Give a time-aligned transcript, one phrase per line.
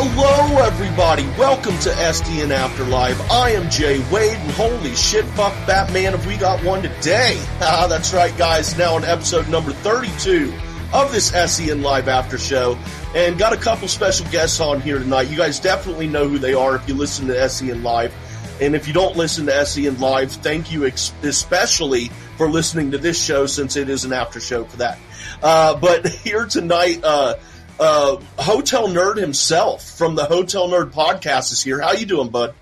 [0.00, 1.24] Hello, everybody.
[1.36, 3.20] Welcome to SEN Afterlife.
[3.32, 7.44] I am Jay Wade, and holy shit, fuck Batman, have we got one today?
[7.60, 8.78] Ah, that's right, guys.
[8.78, 10.54] Now on episode number 32
[10.92, 12.78] of this SEN Live After Show,
[13.16, 15.30] and got a couple special guests on here tonight.
[15.30, 18.14] You guys definitely know who they are if you listen to SEN Live.
[18.60, 22.98] And if you don't listen to SEN Live, thank you ex- especially for listening to
[22.98, 25.00] this show since it is an after show for that.
[25.42, 27.34] Uh, but here tonight, uh,
[27.78, 31.80] uh, Hotel Nerd himself from the Hotel Nerd podcast is here.
[31.80, 32.54] How you doing, bud?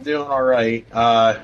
[0.00, 0.86] Doing all right.
[0.92, 1.38] Uh,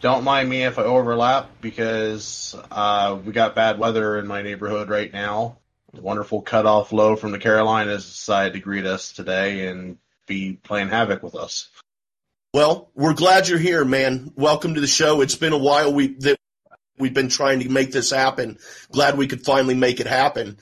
[0.00, 4.88] don't mind me if I overlap because uh, we got bad weather in my neighborhood
[4.88, 5.58] right now.
[5.92, 10.88] The wonderful cutoff low from the Carolinas decided to greet us today and be playing
[10.88, 11.68] havoc with us.
[12.52, 14.32] Well, we're glad you're here, man.
[14.36, 15.20] Welcome to the show.
[15.20, 16.38] It's been a while we that
[16.98, 18.58] we've been trying to make this happen.
[18.90, 20.58] Glad we could finally make it happen.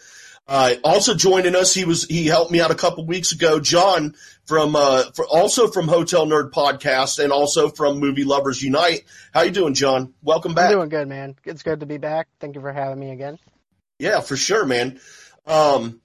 [0.47, 3.61] Uh, also joining us, he was he helped me out a couple weeks ago.
[3.61, 4.14] John
[4.45, 9.05] from uh, for, also from Hotel Nerd Podcast and also from Movie Lovers Unite.
[9.33, 10.12] How you doing, John?
[10.22, 10.67] Welcome back.
[10.67, 11.37] I'm doing good, man.
[11.45, 12.28] It's good to be back.
[12.41, 13.39] Thank you for having me again.
[13.98, 15.00] Yeah, for sure, man.
[15.47, 16.00] Um,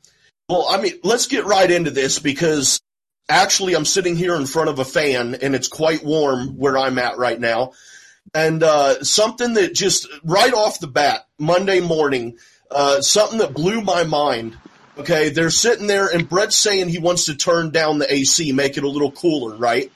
[0.48, 2.82] well, I mean, let's get right into this because
[3.28, 6.98] actually I'm sitting here in front of a fan and it's quite warm where I'm
[6.98, 7.74] at right now.
[8.34, 12.38] And uh, something that just right off the bat, Monday morning,
[12.72, 14.58] uh, something that blew my mind.
[14.98, 18.78] Okay, they're sitting there, and Brett's saying he wants to turn down the AC, make
[18.78, 19.92] it a little cooler, right?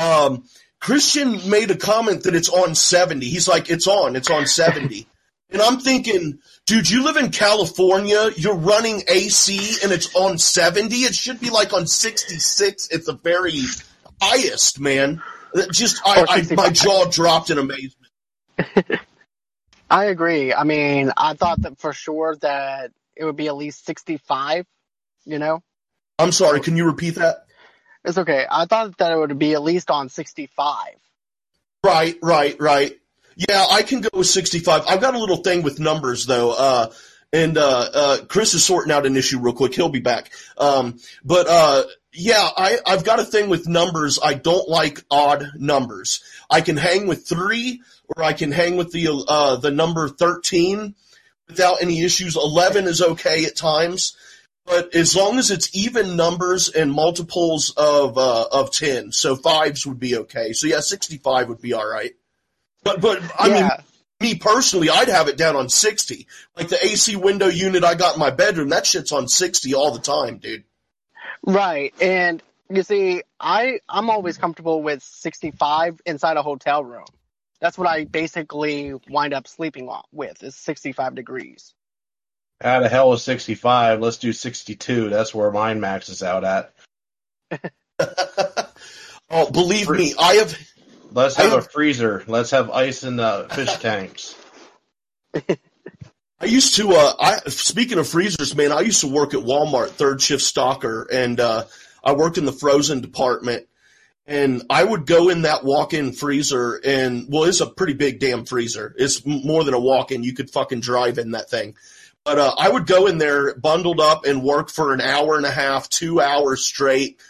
[0.00, 0.44] Um,
[0.80, 3.28] Christian made a comment that it's on 70.
[3.28, 5.06] He's like, it's on, it's on 70.
[5.50, 10.96] and I'm thinking, dude, you live in California, you're running AC, and it's on 70.
[10.96, 13.60] It should be like on 66 It's the very
[14.20, 15.22] highest, man.
[15.70, 18.10] Just, I, I my jaw dropped in amazement.
[19.90, 20.54] I agree.
[20.54, 24.64] I mean, I thought that for sure that it would be at least 65,
[25.24, 25.62] you know?
[26.18, 27.46] I'm sorry, can you repeat that?
[28.04, 28.46] It's okay.
[28.48, 30.76] I thought that it would be at least on 65.
[31.84, 32.96] Right, right, right.
[33.34, 34.84] Yeah, I can go with 65.
[34.86, 36.52] I've got a little thing with numbers though.
[36.52, 36.92] Uh,
[37.32, 39.74] and, uh, uh, Chris is sorting out an issue real quick.
[39.74, 40.30] He'll be back.
[40.56, 44.18] Um, but, uh, yeah, I, I've got a thing with numbers.
[44.22, 46.22] I don't like odd numbers.
[46.48, 47.82] I can hang with three
[48.16, 50.94] or I can hang with the, uh, the number 13
[51.48, 52.36] without any issues.
[52.36, 54.16] 11 is okay at times.
[54.66, 59.86] But as long as it's even numbers and multiples of, uh, of 10, so fives
[59.86, 60.52] would be okay.
[60.52, 62.12] So yeah, 65 would be alright.
[62.84, 63.54] But, but, I yeah.
[63.54, 63.70] mean,
[64.20, 66.26] me personally, I'd have it down on 60.
[66.56, 69.92] Like the AC window unit I got in my bedroom, that shit's on 60 all
[69.92, 70.64] the time, dude.
[71.44, 71.94] Right.
[72.00, 77.06] And you see, I, I'm always comfortable with 65 inside a hotel room.
[77.60, 81.74] That's what I basically wind up sleeping with is 65 degrees.
[82.60, 84.00] How the hell is 65?
[84.00, 85.08] Let's do 62.
[85.08, 86.72] That's where mine maxes out at.
[89.30, 90.58] oh, believe me, I have.
[91.12, 92.22] Let's have, have a freezer.
[92.26, 94.36] Let's have ice in the fish tanks.
[96.40, 96.92] I used to.
[96.92, 98.72] Uh, I speaking of freezers, man.
[98.72, 101.64] I used to work at Walmart, third shift stalker, and uh,
[102.04, 103.66] I worked in the frozen department.
[104.30, 108.44] And I would go in that walk-in freezer, and well, it's a pretty big damn
[108.44, 108.94] freezer.
[108.96, 110.22] It's more than a walk-in.
[110.22, 111.74] You could fucking drive in that thing.
[112.24, 115.44] But uh, I would go in there bundled up and work for an hour and
[115.44, 117.20] a half, two hours straight.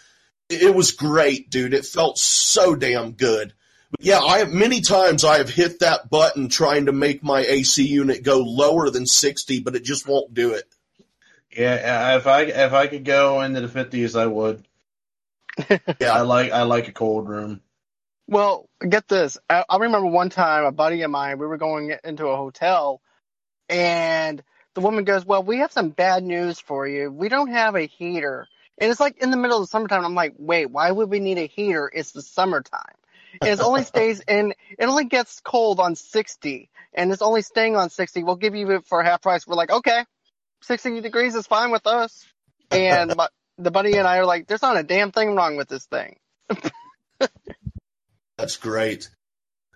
[0.51, 1.73] It was great, dude.
[1.73, 3.55] It felt so damn good.
[3.93, 7.41] But yeah, I have many times I have hit that button trying to make my
[7.41, 10.65] AC unit go lower than 60, but it just won't do it.
[11.51, 14.67] Yeah, if I if I could go into the 50s, I would.
[16.01, 17.61] yeah, I like I like a cold room.
[18.27, 19.39] Well, get this.
[19.49, 23.01] I, I remember one time a buddy of mine, we were going into a hotel,
[23.69, 24.43] and
[24.75, 27.11] the woman goes, "Well, we have some bad news for you.
[27.11, 28.47] We don't have a heater."
[28.79, 30.05] And it's like in the middle of the summertime.
[30.05, 31.91] I'm like, "Wait, why would we need a heater?
[31.93, 32.95] It's the summertime."
[33.41, 37.77] and it only stays in it only gets cold on 60 and it's only staying
[37.77, 40.05] on 60 we'll give you it for half price we're like okay
[40.63, 42.27] 60 degrees is fine with us
[42.71, 43.29] and my,
[43.63, 46.17] the buddy and i are like there's not a damn thing wrong with this thing
[48.37, 49.09] that's great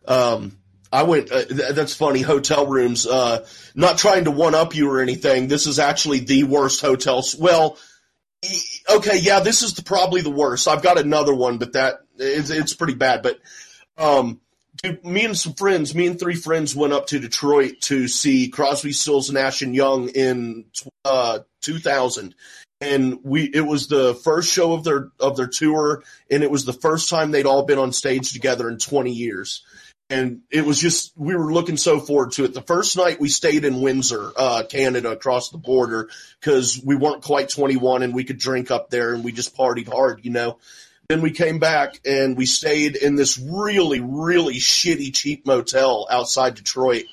[0.06, 0.56] um
[0.92, 1.32] I went.
[1.32, 2.20] Uh, th- that's funny.
[2.20, 3.04] Hotel rooms.
[3.04, 3.44] Uh,
[3.74, 5.48] not trying to one up you or anything.
[5.48, 7.34] This is actually the worst hotels.
[7.34, 7.78] Well,
[8.88, 10.68] okay, yeah, this is the, probably the worst.
[10.68, 13.22] I've got another one, but that it's, it's pretty bad.
[13.22, 13.40] But
[13.98, 14.40] um,
[14.82, 18.48] dude, me and some friends, me and three friends went up to Detroit to see
[18.48, 20.66] Crosby, Stills, Nash and Young in
[21.04, 22.34] uh, 2000,
[22.84, 26.64] and we it was the first show of their of their tour, and it was
[26.64, 29.64] the first time they'd all been on stage together in 20 years.
[30.10, 32.52] and it was just we were looking so forward to it.
[32.52, 37.22] The first night we stayed in Windsor, uh, Canada, across the border because we weren't
[37.22, 40.58] quite 21 and we could drink up there, and we just partied hard, you know.
[41.08, 46.54] Then we came back and we stayed in this really, really shitty, cheap motel outside
[46.54, 47.04] Detroit.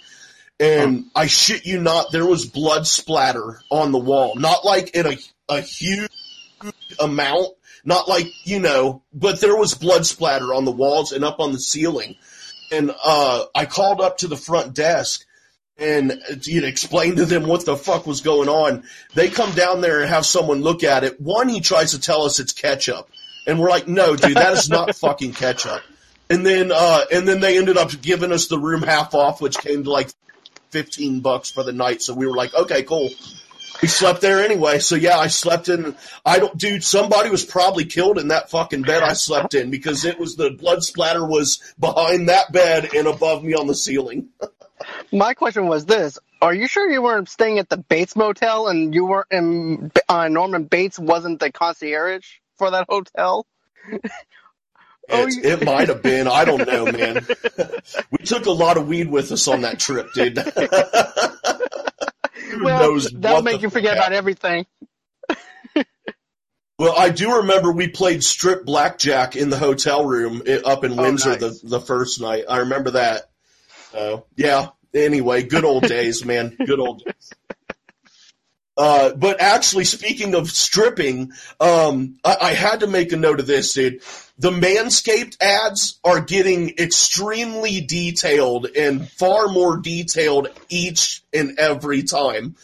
[0.62, 4.36] And I shit you not, there was blood splatter on the wall.
[4.36, 5.18] Not like in a,
[5.50, 6.12] a huge
[7.00, 7.48] amount,
[7.84, 11.52] not like, you know, but there was blood splatter on the walls and up on
[11.52, 12.16] the ceiling.
[12.72, 15.26] And, uh, I called up to the front desk
[15.80, 18.84] and you know, explain to them what the fuck was going on.
[19.16, 21.20] They come down there and have someone look at it.
[21.20, 23.10] One, he tries to tell us it's ketchup.
[23.48, 25.82] And we're like, no, dude, that is not fucking ketchup.
[26.30, 29.58] And then, uh, and then they ended up giving us the room half off, which
[29.58, 30.12] came to like
[30.72, 32.02] 15 bucks for the night.
[32.02, 33.10] So we were like, okay, cool.
[33.82, 34.80] We slept there anyway.
[34.80, 35.96] So yeah, I slept in,
[36.26, 40.06] I don't, dude, somebody was probably killed in that fucking bed I slept in because
[40.06, 44.30] it was the blood splatter was behind that bed and above me on the ceiling.
[45.12, 48.94] My question was this: Are you sure you weren't staying at the Bates Motel and
[48.94, 49.28] you weren't?
[49.30, 52.26] And uh, Norman Bates wasn't the concierge
[52.58, 53.46] for that hotel?
[55.12, 56.28] Oh, It, you- it might have been.
[56.28, 57.26] I don't know, man.
[58.12, 60.38] we took a lot of weed with us on that trip, dude.
[62.62, 64.66] Well, knows that'll make you forget about everything.
[66.78, 71.04] Well, I do remember we played strip blackjack in the hotel room up in Oh,
[71.04, 71.40] Windsor nice.
[71.40, 72.46] the, the first night.
[72.50, 73.30] I remember that.
[73.92, 74.70] So, yeah.
[74.94, 76.56] Anyway, good old days, man.
[76.58, 77.32] Good old days.
[78.76, 83.46] Uh, but actually, speaking of stripping, um, I, I had to make a note of
[83.48, 84.02] this, dude.
[84.42, 92.56] The Manscaped ads are getting extremely detailed and far more detailed each and every time.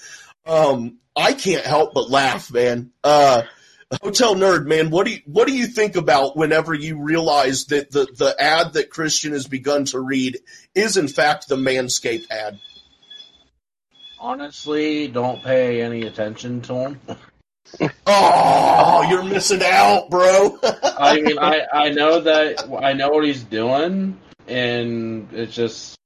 [0.47, 2.93] Um, I can't help but laugh, man.
[3.03, 3.43] Uh,
[4.01, 7.91] Hotel Nerd, man, what do you what do you think about whenever you realize that
[7.91, 10.39] the, the ad that Christian has begun to read
[10.73, 12.59] is in fact the Manscaped ad?
[14.19, 16.99] Honestly, don't pay any attention to him.
[18.05, 20.59] Oh, you're missing out, bro.
[20.63, 24.17] I mean, I I know that I know what he's doing,
[24.47, 25.97] and it's just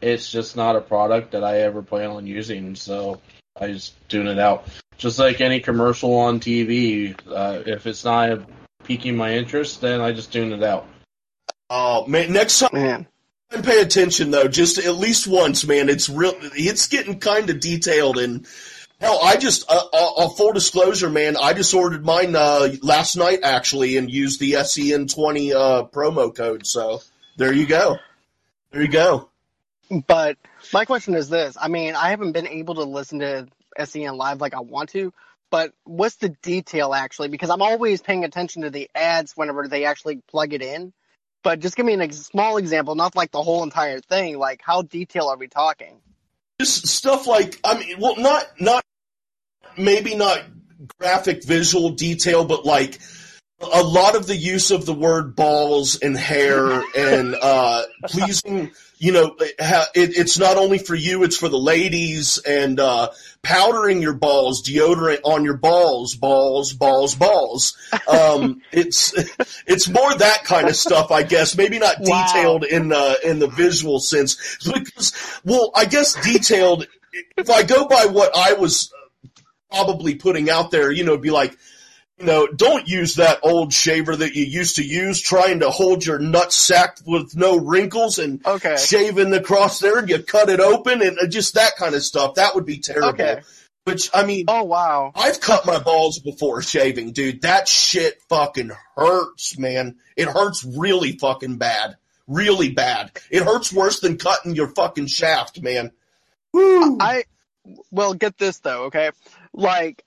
[0.00, 2.74] it's just not a product that I ever plan on using.
[2.74, 3.20] So
[3.58, 4.66] I just tune it out.
[4.96, 8.48] Just like any commercial on TV, uh, if it's not
[8.84, 10.86] piquing my interest, then I just tune it out.
[11.68, 12.70] oh man, next time
[13.52, 15.88] Man, pay attention though, just at least once, man.
[15.88, 16.34] It's real.
[16.38, 18.46] It's getting kind of detailed and.
[19.00, 23.16] Hell, I just, uh, uh, uh, full disclosure, man, I just ordered mine, uh, last
[23.16, 26.66] night actually and used the SEN20, uh, promo code.
[26.66, 27.00] So
[27.38, 27.96] there you go.
[28.70, 29.30] There you go.
[30.06, 30.36] but
[30.72, 33.48] my question is this: I mean, I haven't been able to listen to
[33.82, 35.14] SEN live like I want to,
[35.50, 37.28] but what's the detail actually?
[37.28, 40.92] Because I'm always paying attention to the ads whenever they actually plug it in.
[41.42, 44.38] But just give me a ex- small example, not like the whole entire thing.
[44.38, 46.00] Like, how detailed are we talking?
[46.60, 48.84] just stuff like I mean, well, not not
[49.78, 50.42] maybe not
[50.98, 52.98] graphic visual detail, but like
[53.60, 58.70] a lot of the use of the word balls and hair and uh, pleasing.
[58.98, 59.56] You know, it,
[59.94, 63.08] it's not only for you; it's for the ladies and uh,
[63.42, 67.78] powdering your balls, deodorant on your balls, balls, balls, balls.
[68.06, 69.14] Um, it's
[69.66, 71.56] it's more that kind of stuff, I guess.
[71.56, 72.26] Maybe not Wow.
[72.26, 76.86] detailed in uh, in the visual sense, because well, I guess detailed.
[77.38, 78.92] If I go by what I was
[79.70, 81.56] probably putting out there, you know, be like,
[82.18, 86.04] you know, don't use that old shaver that you used to use trying to hold
[86.04, 88.76] your nut sack with no wrinkles and Okay.
[88.76, 92.34] shaving across there and you cut it open and uh, just that kind of stuff.
[92.34, 93.08] That would be terrible.
[93.10, 93.40] Okay.
[93.84, 95.12] Which, I mean, Oh wow.
[95.14, 97.40] I've cut my balls before shaving, dude.
[97.42, 99.96] That shit fucking hurts, man.
[100.16, 101.96] It hurts really fucking bad.
[102.26, 103.12] Really bad.
[103.30, 105.90] It hurts worse than cutting your fucking shaft, man.
[106.52, 106.98] Woo!
[107.00, 107.24] I
[107.90, 109.10] well get this though, okay?
[109.52, 110.04] Like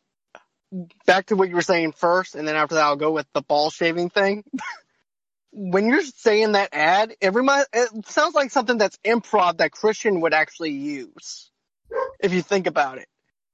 [1.06, 3.42] back to what you were saying first, and then after that I'll go with the
[3.42, 4.44] ball shaving thing.
[5.52, 10.22] when you're saying that ad, it remind it sounds like something that's improv that Christian
[10.22, 11.52] would actually use.
[12.20, 13.08] If you think about it.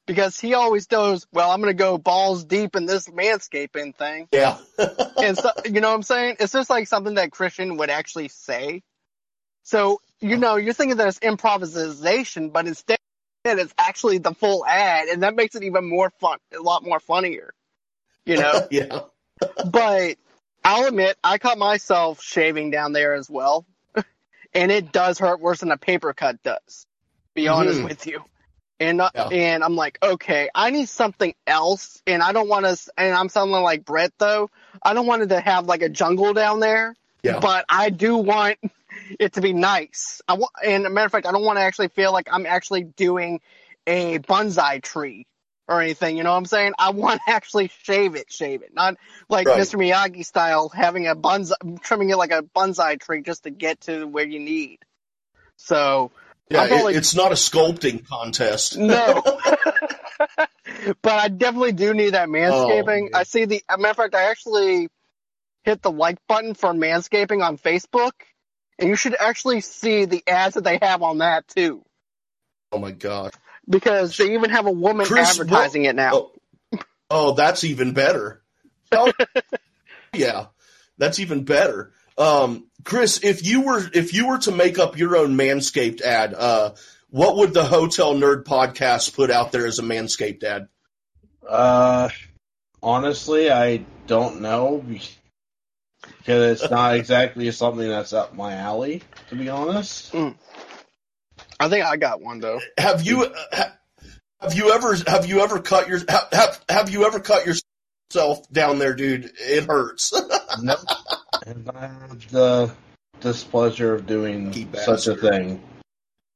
[0.07, 4.27] Because he always goes, Well, I'm gonna go balls deep in this manscaping thing.
[4.31, 4.57] yeah.
[5.21, 6.37] And so you know what I'm saying?
[6.39, 8.81] It's just like something that Christian would actually say.
[9.63, 12.98] So, you know, you're thinking that it's improvisation, but instead
[13.45, 16.99] it's actually the full ad, and that makes it even more fun, a lot more
[16.99, 17.53] funnier.
[18.25, 18.67] You know?
[18.71, 19.01] yeah.
[19.71, 20.17] but
[20.63, 23.65] I'll admit, I caught myself shaving down there as well.
[24.53, 26.85] and it does hurt worse than a paper cut does.
[27.33, 27.85] Be honest Mhm.
[27.85, 28.23] with you.
[28.81, 29.27] And uh, Yeah.
[29.27, 32.91] and I'm like, okay, I need something else, and I don't want to.
[32.97, 34.49] And I'm sounding like Brett though.
[34.81, 37.39] I don't want it to have like a jungle down there, Yeah.
[37.39, 38.57] but I do want
[39.19, 40.21] it to be nice.
[40.27, 42.45] I want, and a matter of fact, I don't want to actually feel like I'm
[42.45, 43.41] actually doing
[43.87, 45.25] a bonsai tree
[45.67, 46.17] or anything.
[46.17, 46.73] You know what I'm saying?
[46.79, 48.95] I want to actually shave it, shave it, not
[49.29, 49.59] like Right.
[49.59, 49.75] Mr.
[49.79, 54.05] Miyagi style, having a bonsai, trimming it like a bonsai tree just to get to
[54.05, 54.79] where you need.
[55.57, 56.11] So
[56.49, 58.77] Yeah, I'm probably- it, it's not a sculpting contest.
[58.77, 59.21] no.
[61.01, 62.81] but I definitely do need that manscaping.
[62.81, 63.09] Oh, man.
[63.13, 64.89] I see the, a matter of fact, I actually
[65.63, 68.11] hit the like button for manscaping on Facebook,
[68.79, 71.83] and you should actually see the ads that they have on that too,
[72.71, 73.33] Oh my god.
[73.67, 76.11] because they even have a woman Chris, advertising it now.
[76.13, 76.31] Oh,
[77.09, 78.41] oh, that's even better.
[78.91, 79.11] Oh,
[80.13, 80.45] yeah,
[80.97, 81.91] that's even better.
[82.17, 86.33] Um, Chris, if you were if you were to make up your own Manscaped ad,
[86.33, 86.71] uh,
[87.09, 90.67] what would the Hotel Nerd podcast put out there as a Manscaped ad?
[91.47, 92.09] Uh,
[92.83, 94.83] honestly, I don't know
[96.29, 99.01] because it's not exactly something that's up my alley.
[99.29, 100.13] To be honest,
[101.59, 102.59] I think I got one though.
[102.77, 103.77] Have you uh, ha-
[104.39, 108.47] have you ever have you ever cut your ha- have have you ever cut yourself
[108.51, 109.31] down there, dude?
[109.39, 110.13] It hurts.
[110.61, 110.75] no,
[111.47, 112.71] and I have the
[113.21, 115.63] displeasure of doing such a thing.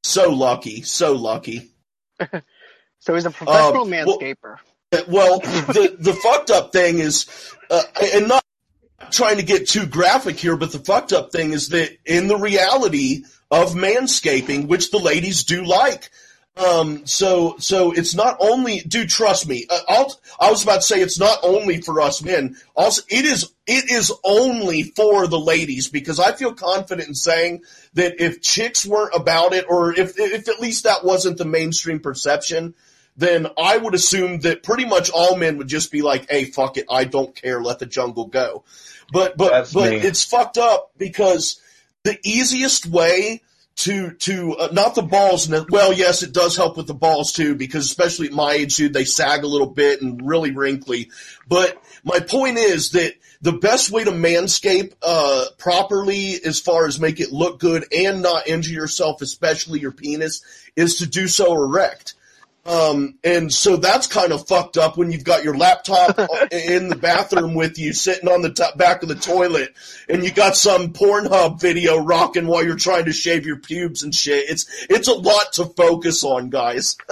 [0.03, 1.69] so lucky, so lucky.
[2.99, 4.17] So he's a professional Um, well-
[5.09, 7.25] Well, the the fucked up thing is,
[7.69, 7.83] uh,
[8.13, 8.45] and not
[9.11, 12.37] trying to get too graphic here, but the fucked up thing is that in the
[12.37, 16.09] reality of manscaping, which the ladies do like,
[16.55, 18.81] um, so so it's not only.
[18.81, 19.65] Do trust me.
[19.67, 20.05] Uh,
[20.39, 22.57] I was about to say it's not only for us men.
[22.75, 27.63] Also, it is it is only for the ladies because I feel confident in saying
[27.95, 31.99] that if chicks weren't about it, or if if at least that wasn't the mainstream
[31.99, 32.75] perception
[33.15, 36.77] then I would assume that pretty much all men would just be like, "Hey, fuck
[36.77, 38.63] it, I don't care, let the jungle go."
[39.11, 39.97] But but That's but me.
[39.97, 41.59] it's fucked up because
[42.03, 43.41] the easiest way
[43.75, 45.49] to to uh, not the balls.
[45.69, 48.93] Well, yes, it does help with the balls too because especially at my age, dude,
[48.93, 51.11] they sag a little bit and really wrinkly.
[51.47, 56.99] But my point is that the best way to manscape uh, properly, as far as
[56.99, 60.43] make it look good and not injure yourself, especially your penis,
[60.75, 62.13] is to do so erect.
[62.65, 66.17] Um, and so that's kind of fucked up when you've got your laptop
[66.51, 69.75] in the bathroom with you sitting on the top, back of the toilet
[70.07, 74.15] and you got some Pornhub video rocking while you're trying to shave your pubes and
[74.15, 74.49] shit.
[74.49, 76.95] It's, it's a lot to focus on, guys.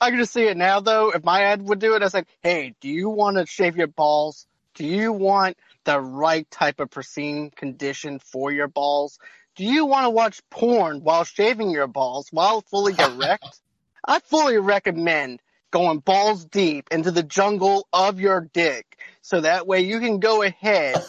[0.00, 1.10] I can just see it now though.
[1.10, 3.76] If my ad would do it, I said, like, hey, do you want to shave
[3.76, 4.46] your balls?
[4.74, 9.18] Do you want the right type of pristine condition for your balls?
[9.54, 13.60] Do you want to watch porn while shaving your balls while fully erect?
[14.06, 15.40] I fully recommend
[15.70, 20.42] going balls deep into the jungle of your dick so that way you can go
[20.42, 21.02] ahead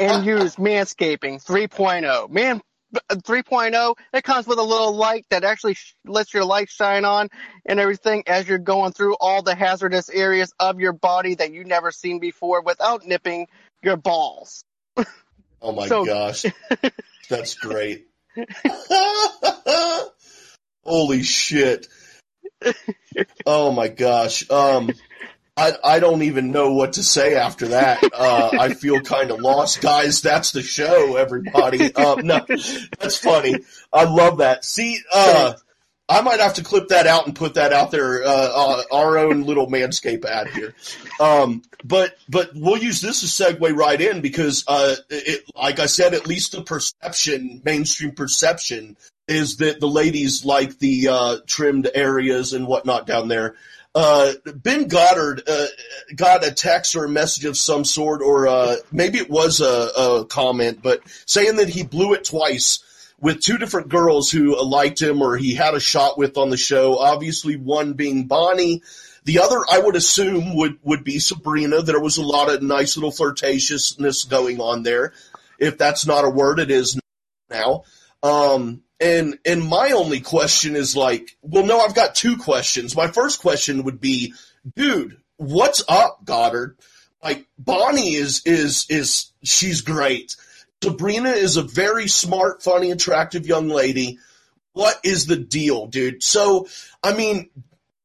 [0.00, 2.28] and use Manscaping 3.0.
[2.30, 2.60] Man,
[3.12, 7.28] 3.0, it comes with a little light that actually sh- lets your light shine on
[7.66, 11.66] and everything as you're going through all the hazardous areas of your body that you've
[11.66, 13.46] never seen before without nipping
[13.82, 14.64] your balls.
[15.60, 16.44] Oh my So- gosh.
[17.28, 18.06] That's great.
[20.82, 21.86] Holy shit.
[23.46, 24.48] Oh my gosh.
[24.50, 24.90] Um,
[25.56, 28.02] I, I don't even know what to say after that.
[28.14, 29.80] Uh, I feel kind of lost.
[29.80, 31.92] Guys, that's the show, everybody.
[31.94, 33.56] Um, no, that's funny.
[33.92, 34.64] I love that.
[34.64, 35.54] See, uh,
[36.08, 39.18] I might have to clip that out and put that out there, uh, uh, our
[39.18, 40.74] own little Manscape ad here.
[41.18, 45.86] Um, but, but we'll use this as segue right in because, uh, it, like I
[45.86, 48.96] said, at least the perception, mainstream perception
[49.28, 53.54] is that the ladies like the, uh, trimmed areas and whatnot down there.
[53.94, 55.66] Uh, Ben Goddard, uh,
[56.14, 59.90] got a text or a message of some sort, or, uh, maybe it was a,
[59.96, 62.82] a comment, but saying that he blew it twice
[63.20, 66.56] with two different girls who liked him or he had a shot with on the
[66.56, 66.98] show.
[66.98, 68.82] Obviously, one being Bonnie.
[69.24, 71.82] The other, I would assume, would, would be Sabrina.
[71.82, 75.12] There was a lot of nice little flirtatiousness going on there.
[75.58, 76.98] If that's not a word, it is
[77.50, 77.82] now.
[78.22, 82.96] Um, and, and my only question is like, well, no, I've got two questions.
[82.96, 84.34] My first question would be,
[84.74, 86.76] dude, what's up, Goddard?
[87.22, 90.36] Like, Bonnie is, is, is, she's great.
[90.82, 94.18] Sabrina is a very smart, funny, attractive young lady.
[94.72, 96.22] What is the deal, dude?
[96.22, 96.68] So,
[97.02, 97.50] I mean,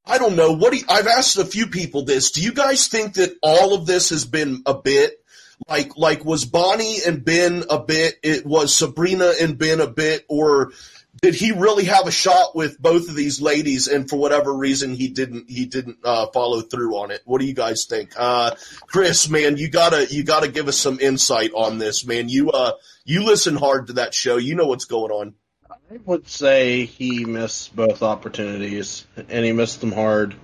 [0.06, 0.54] I don't know.
[0.54, 2.32] What do you, I've asked a few people this.
[2.32, 5.23] Do you guys think that all of this has been a bit?
[5.68, 8.20] Like, like was Bonnie and Ben a bit?
[8.24, 10.72] It was Sabrina and Ben a bit, or
[11.22, 13.88] did he really have a shot with both of these ladies?
[13.88, 15.50] And for whatever reason, he didn't.
[15.50, 17.22] He didn't uh, follow through on it.
[17.26, 18.56] What do you guys think, uh,
[18.88, 19.30] Chris?
[19.30, 22.30] Man, you gotta you gotta give us some insight on this, man.
[22.30, 22.74] You uh
[23.06, 24.38] you listen hard to that show.
[24.38, 25.36] You know what's going on.
[25.70, 30.36] I would say he missed both opportunities, and he missed them hard.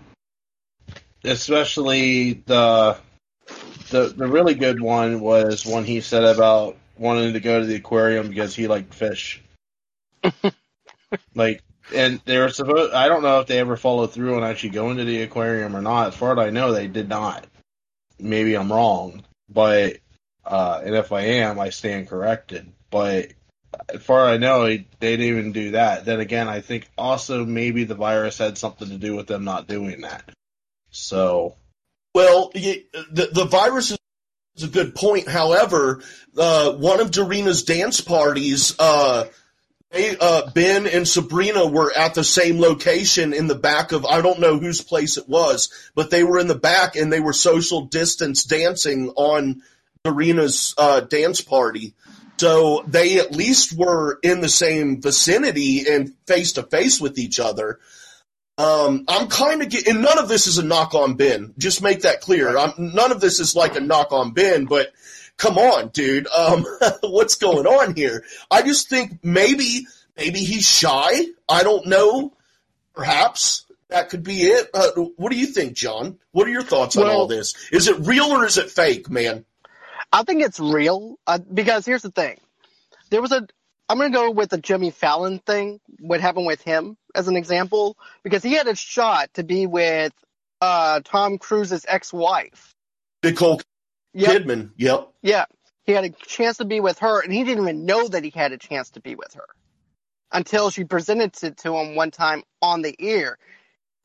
[1.24, 2.98] Especially the
[3.90, 7.76] the the really good one was when he said about wanting to go to the
[7.76, 9.42] aquarium because he liked fish.
[11.36, 12.94] like, and they were supposed.
[12.94, 15.82] I don't know if they ever followed through on actually going to the aquarium or
[15.82, 16.10] not.
[16.10, 17.46] As far as I know, they did not.
[18.20, 19.98] Maybe I'm wrong, but
[20.46, 22.72] uh, and if I am, I stand corrected.
[22.90, 23.34] But
[23.94, 26.06] as far as I know, they didn't even do that.
[26.06, 29.68] Then again, I think also maybe the virus had something to do with them not
[29.68, 30.30] doing that.
[30.92, 31.56] So,
[32.14, 32.86] well, the
[33.32, 35.28] the virus is a good point.
[35.28, 36.02] However,
[36.38, 39.26] uh, one of Dorina's dance parties, uh,
[39.92, 44.22] they, uh, Ben and Sabrina were at the same location in the back of I
[44.22, 47.34] don't know whose place it was, but they were in the back and they were
[47.34, 49.62] social distance dancing on
[50.04, 51.94] Dorina's uh, dance party.
[52.38, 57.40] So they at least were in the same vicinity and face to face with each
[57.40, 57.80] other.
[58.60, 61.54] Um, I'm kind of and none of this is a knock on Ben.
[61.58, 62.58] Just make that clear.
[62.58, 64.92] I'm, none of this is like a knock on Ben, but
[65.38, 66.28] come on, dude.
[66.28, 66.66] Um,
[67.02, 68.26] what's going on here?
[68.52, 69.88] I just think maybe,
[70.18, 71.28] maybe he's shy.
[71.48, 72.34] I don't know.
[72.94, 74.70] Perhaps that could be it.
[74.74, 76.20] Uh, what do you think, John?
[76.34, 77.56] What are your thoughts well, on all this?
[77.72, 79.46] Is it real or is it fake, man?
[80.12, 82.40] I think it's real uh, because here's the thing.
[83.10, 83.48] There was a
[83.90, 87.36] I'm going to go with the Jimmy Fallon thing, what happened with him as an
[87.36, 90.14] example, because he had a shot to be with
[90.62, 92.76] uh, Tom Cruise's ex-wife.
[93.24, 93.62] Nicole
[94.14, 94.44] yep.
[94.44, 94.72] Kidman.
[94.78, 95.10] Yep.
[95.24, 95.46] Yeah.
[95.86, 98.30] He had a chance to be with her, and he didn't even know that he
[98.30, 99.48] had a chance to be with her
[100.32, 103.40] until she presented it to him one time on the air.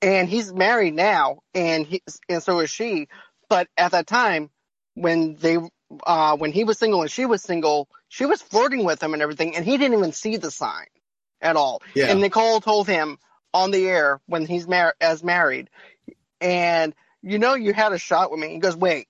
[0.01, 3.09] And he's married now, and he, and so is she.
[3.51, 4.49] But at that time,
[4.95, 5.59] when they
[6.07, 9.23] uh, when he was single and she was single, she was flirting with him and
[9.23, 10.87] everything, and he didn't even see the sign
[11.41, 11.83] at all.
[11.95, 12.11] Yeah.
[12.11, 13.19] And Nicole told him
[13.53, 15.71] on the air when he's mar- as married,
[16.41, 18.51] and you know you had a shot with me.
[18.51, 19.09] He goes, wait,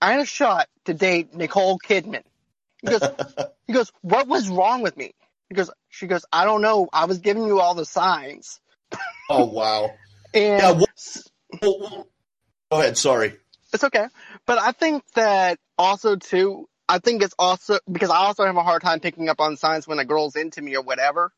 [0.00, 2.22] I had a shot to date Nicole Kidman.
[2.80, 3.02] He goes,
[3.66, 5.14] he goes, what was wrong with me?
[5.48, 6.88] He goes, she goes, I don't know.
[6.92, 8.60] I was giving you all the signs.
[9.28, 9.90] Oh wow.
[10.34, 10.84] and yeah,
[11.60, 12.06] well,
[12.70, 12.96] go ahead.
[12.96, 13.34] Sorry.
[13.72, 14.06] It's okay.
[14.46, 18.62] But I think that also too, I think it's also because I also have a
[18.62, 21.32] hard time picking up on signs when a girl's into me or whatever.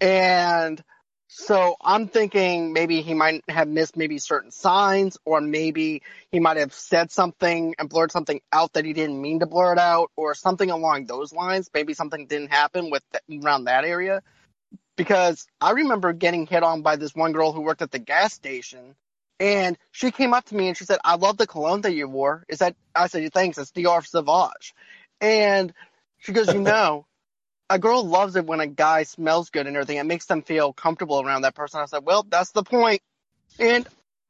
[0.00, 0.82] And
[1.28, 6.56] so I'm thinking maybe he might have missed maybe certain signs or maybe he might
[6.56, 10.10] have said something and blurred something out that he didn't mean to blur it out
[10.16, 11.70] or something along those lines.
[11.72, 14.22] Maybe something didn't happen with around that area.
[14.96, 18.34] Because I remember getting hit on by this one girl who worked at the gas
[18.34, 18.94] station
[19.42, 22.08] and she came up to me and she said, I love the cologne that you
[22.08, 22.44] wore.
[22.48, 24.72] Is that, I said, thanks, it's Dior Sauvage.
[25.20, 25.74] And
[26.18, 27.06] she goes, you know,
[27.68, 29.96] a girl loves it when a guy smells good and everything.
[29.96, 31.80] It makes them feel comfortable around that person.
[31.80, 33.02] I said, well, that's the point.
[33.58, 33.84] And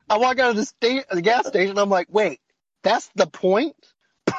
[0.09, 1.77] I walk out of the, sta- the gas station.
[1.77, 2.41] I'm like, wait,
[2.83, 3.77] that's the point?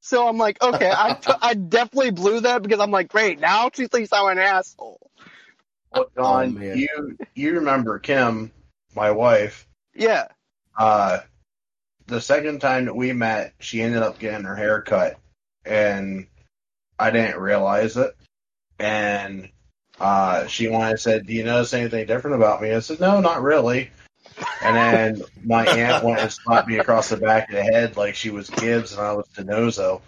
[0.00, 3.68] so I'm like, okay, I, t- I definitely blew that because I'm like, great, now
[3.74, 5.10] she thinks I'm an asshole.
[5.92, 8.52] Well, Don, oh, you you remember Kim,
[8.94, 9.67] my wife?
[9.98, 10.28] Yeah.
[10.78, 11.18] Uh,
[12.06, 15.18] the second time that we met, she ended up getting her hair cut,
[15.66, 16.28] and
[16.98, 18.16] I didn't realize it.
[18.78, 19.50] And
[19.98, 23.20] uh, she wanted to said, "Do you notice anything different about me?" I said, "No,
[23.20, 23.90] not really."
[24.62, 28.14] And then my aunt went and slapped me across the back of the head like
[28.14, 30.00] she was Gibbs and I was DiNozzo.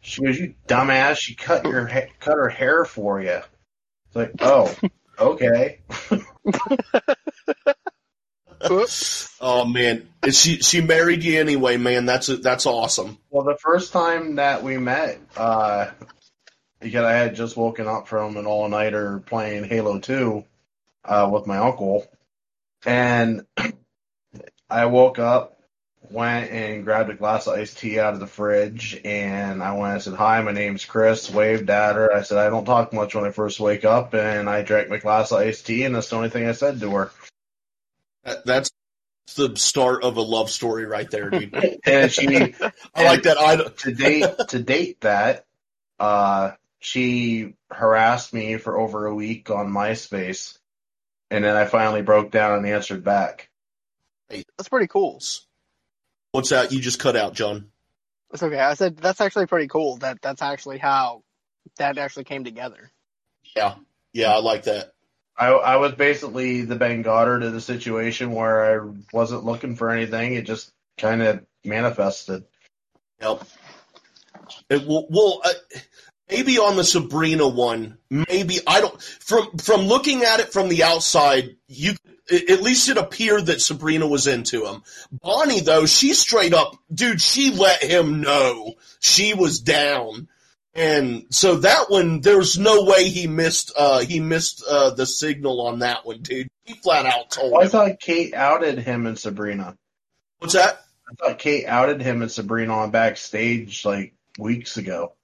[0.00, 1.18] She goes, "You dumbass!
[1.18, 3.40] She cut your ha- cut her hair for you."
[4.06, 4.74] It's like, oh,
[5.18, 5.80] okay.
[9.40, 12.06] oh man, she she married you anyway, man.
[12.06, 13.18] That's a, that's awesome.
[13.30, 15.90] Well, the first time that we met, uh,
[16.80, 20.44] because I had just woken up from an all nighter playing Halo Two
[21.04, 22.06] uh, with my uncle,
[22.84, 23.46] and
[24.70, 25.60] I woke up,
[26.10, 29.94] went and grabbed a glass of iced tea out of the fridge, and I went
[29.94, 32.12] and said, "Hi, my name's Chris." Waved at her.
[32.12, 34.98] I said, "I don't talk much when I first wake up," and I drank my
[34.98, 37.10] glass of iced tea, and that's the only thing I said to her.
[38.44, 38.70] That's
[39.36, 41.54] the start of a love story right there, dude.
[41.84, 42.54] and she,
[42.94, 43.38] I like that.
[43.38, 45.46] I to date to date that,
[45.98, 50.58] uh, she harassed me for over a week on MySpace,
[51.30, 53.50] and then I finally broke down and answered back.
[54.28, 55.20] That's pretty cool.
[56.32, 56.72] What's that?
[56.72, 57.70] You just cut out, John.
[58.30, 58.58] That's okay.
[58.58, 59.96] I said that's actually pretty cool.
[59.98, 61.22] That that's actually how
[61.78, 62.90] that actually came together.
[63.54, 63.76] Yeah,
[64.12, 64.92] Yeah, I like that.
[65.38, 69.90] I, I was basically the Ben Goddard of the situation where I wasn't looking for
[69.90, 70.34] anything.
[70.34, 72.44] It just kind of manifested.
[73.20, 73.42] Yep.
[74.70, 75.78] It will, well, uh,
[76.30, 79.00] maybe on the Sabrina one, maybe I don't.
[79.02, 81.94] From from looking at it from the outside, you
[82.30, 84.82] at least it appeared that Sabrina was into him.
[85.12, 90.28] Bonnie though, she straight up, dude, she let him know she was down.
[90.76, 93.72] And so that one, there's no way he missed.
[93.76, 96.48] Uh, he missed uh, the signal on that one, dude.
[96.64, 99.76] He flat out told Well, I thought Kate outed him and Sabrina.
[100.38, 100.84] What's that?
[101.08, 105.14] I thought Kate outed him and Sabrina on backstage like weeks ago.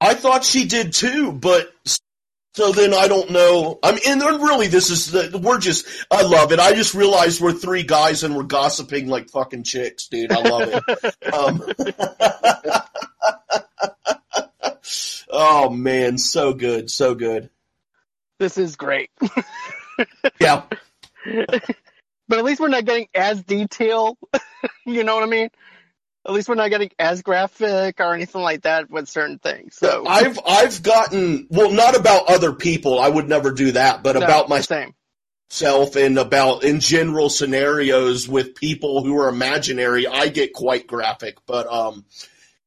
[0.00, 1.72] I thought she did too, but
[2.54, 3.78] so then I don't know.
[3.84, 5.86] I mean, and really, this is the we're just.
[6.10, 6.58] I love it.
[6.58, 10.32] I just realized we're three guys and we're gossiping like fucking chicks, dude.
[10.32, 11.14] I love it.
[11.32, 11.62] um,
[15.30, 17.50] oh man, so good, so good.
[18.38, 19.10] This is great.
[20.40, 20.62] Yeah,
[22.28, 24.16] But at least we're not getting as detailed.
[24.86, 25.50] you know what I mean?
[26.26, 29.76] At least we're not getting as graphic or anything like that with certain things.
[29.76, 32.98] So I've I've gotten well, not about other people.
[32.98, 34.94] I would never do that, but no, about my same.
[35.50, 41.36] self and about in general scenarios with people who are imaginary, I get quite graphic.
[41.46, 42.04] But um,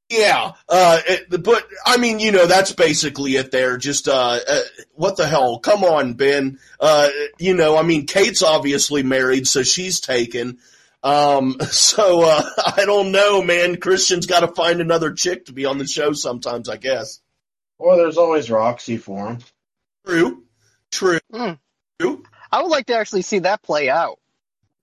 [0.10, 0.52] yeah.
[0.70, 3.52] Uh, it, but I mean, you know, that's basically it.
[3.52, 4.62] There, just uh, uh,
[4.94, 5.60] what the hell?
[5.60, 6.60] Come on, Ben.
[6.80, 10.60] Uh, you know, I mean, Kate's obviously married, so she's taken.
[11.04, 12.44] Um, so uh,
[12.78, 13.78] I don't know, man.
[13.78, 17.20] Christian's got to find another chick to be on the show sometimes, I guess.
[17.78, 19.39] Or there's always Roxy for him.
[20.06, 20.44] True.
[20.91, 21.20] True.
[21.34, 21.54] Hmm.
[22.00, 22.24] True.
[22.52, 24.20] I would like to actually see that play out.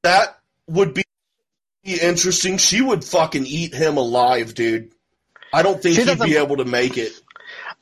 [0.02, 1.04] That would be
[1.84, 2.58] interesting.
[2.58, 4.92] She would fucking eat him alive, dude.
[5.52, 7.12] I don't think She he'd be able to make it.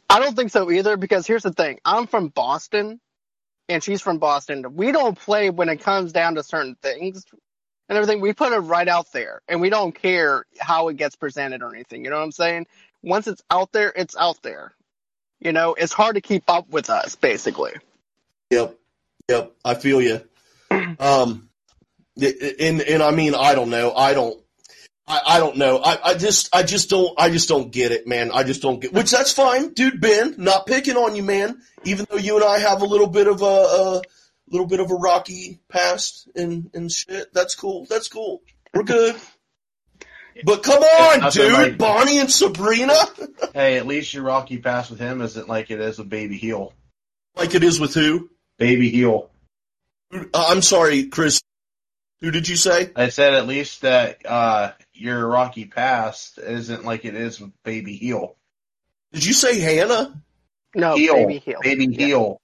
[0.09, 1.79] I don't think so either because here's the thing.
[1.85, 3.01] I'm from Boston
[3.69, 4.75] and she's from Boston.
[4.75, 7.25] We don't play when it comes down to certain things
[7.89, 8.21] and everything.
[8.21, 11.73] We put it right out there and we don't care how it gets presented or
[11.73, 12.05] anything.
[12.05, 12.67] You know what I'm saying?
[13.03, 14.73] Once it's out there, it's out there.
[15.39, 17.73] You know, it's hard to keep up with us basically.
[18.51, 18.77] Yep.
[19.29, 19.53] Yep.
[19.65, 20.23] I feel you.
[21.01, 21.49] Um,
[22.21, 23.93] and, and I mean, I don't know.
[23.95, 24.39] I don't,
[25.11, 25.79] I, I don't know.
[25.79, 28.31] I, I just, I just don't, I just don't get it, man.
[28.33, 30.01] I just don't get, which that's fine, dude.
[30.01, 31.61] Ben, not picking on you, man.
[31.85, 34.03] Even though you and I have a little bit of a, a
[34.49, 37.33] little bit of a rocky past and, and shit.
[37.35, 37.87] That's cool.
[37.91, 38.43] That's cool.
[38.73, 39.17] We're good.
[40.45, 41.53] But come on, dude.
[41.53, 42.95] like- Bonnie and Sabrina.
[43.53, 46.73] Hey, at least your Rocky pass with him isn't like it is with Baby Heel.
[47.35, 48.31] like it is with who?
[48.59, 49.29] Baby Heel.
[50.13, 51.41] Uh, I'm sorry, Chris.
[52.21, 52.91] Who did you say?
[52.95, 57.95] I said at least that uh, your Rocky past isn't like it is with Baby
[57.97, 58.37] Heel.
[59.13, 60.23] Did you say Hannah?
[60.75, 61.15] No, heel.
[61.15, 61.59] baby heel.
[61.63, 62.07] Baby Yeah.
[62.07, 62.41] Heel.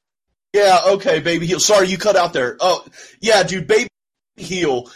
[0.52, 1.60] Yeah, okay, baby heel.
[1.60, 2.56] Sorry, you cut out there.
[2.58, 2.84] Oh,
[3.20, 3.88] yeah, dude, baby
[4.36, 4.90] heel.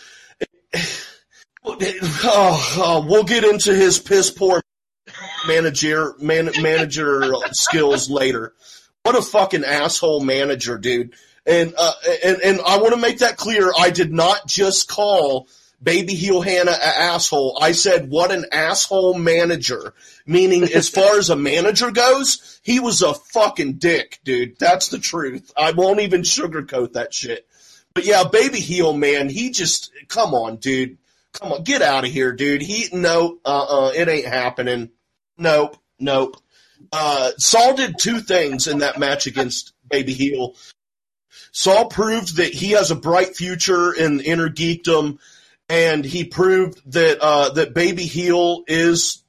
[1.62, 4.62] Oh, oh, we'll get into his piss poor
[5.46, 8.54] manager man, manager skills later.
[9.02, 11.14] What a fucking asshole manager, dude.
[11.46, 11.92] And uh,
[12.24, 13.70] and and I want to make that clear.
[13.78, 15.48] I did not just call
[15.82, 17.58] baby heel Hannah an asshole.
[17.60, 19.94] I said what an asshole manager.
[20.26, 24.58] Meaning, as far as a manager goes, he was a fucking dick, dude.
[24.58, 25.52] That's the truth.
[25.56, 27.46] I won't even sugarcoat that shit.
[27.94, 30.98] But yeah, baby heel man, he just come on, dude.
[31.32, 32.62] Come on, get out of here, dude.
[32.62, 34.90] He no, uh, uh it ain't happening.
[35.38, 36.36] Nope, nope.
[36.92, 40.54] Uh, Saul did two things in that match against Baby Heel.
[41.52, 45.18] Saul proved that he has a bright future in inner geekdom,
[45.70, 49.22] and he proved that uh, that Baby Heel is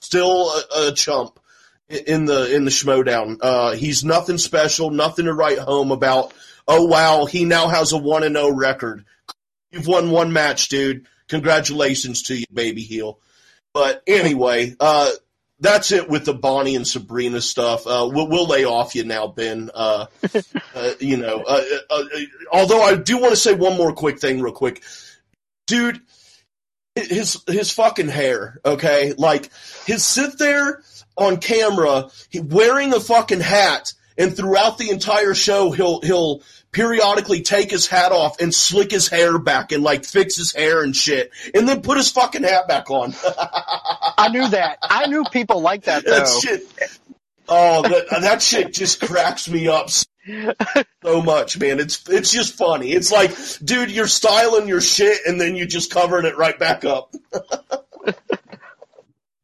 [0.00, 1.38] still a, a chump
[1.88, 3.38] in the in the Schmodown.
[3.40, 6.34] Uh, he's nothing special, nothing to write home about.
[6.68, 9.04] Oh wow, he now has a one and zero record.
[9.70, 11.06] You've won one match, dude.
[11.28, 13.20] Congratulations to you, Baby Heel.
[13.72, 15.10] But anyway, uh,
[15.60, 17.86] that's it with the Bonnie and Sabrina stuff.
[17.86, 19.70] Uh, we'll, we'll lay off you now, Ben.
[19.72, 20.06] Uh,
[20.74, 22.18] uh, you know, uh, uh, uh,
[22.52, 24.82] although I do want to say one more quick thing, real quick,
[25.66, 26.00] dude.
[26.94, 29.12] His his fucking hair, okay?
[29.18, 29.50] Like
[29.84, 30.82] his sit there
[31.14, 36.40] on camera, he, wearing a fucking hat, and throughout the entire show, he'll he'll
[36.72, 40.82] periodically take his hat off and slick his hair back and like fix his hair
[40.82, 43.14] and shit, and then put his fucking hat back on.
[44.18, 44.78] I knew that.
[44.82, 46.18] I knew people like that though.
[46.18, 46.62] That shit.
[47.48, 50.04] Oh, that, that shit just cracks me up so
[51.04, 51.80] much, man.
[51.80, 52.92] It's it's just funny.
[52.92, 53.32] It's like,
[53.64, 57.14] dude, you're styling your shit and then you just covering it right back up.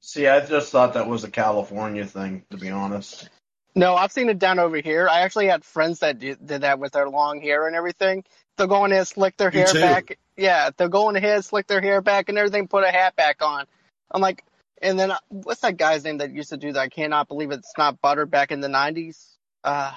[0.00, 3.28] See, I just thought that was a California thing, to be honest.
[3.74, 5.08] No, I've seen it down over here.
[5.08, 8.24] I actually had friends that did, did that with their long hair and everything.
[8.56, 9.80] They'll go in and slick their Me hair too.
[9.80, 10.18] back.
[10.36, 13.42] Yeah, they'll go in ahead, slick their hair back and everything, put a hat back
[13.42, 13.64] on.
[14.10, 14.44] I'm like,
[14.82, 16.80] and then uh, what's that guy's name that used to do that?
[16.80, 19.24] I cannot believe it's not butter back in the 90s.
[19.64, 19.92] Uh,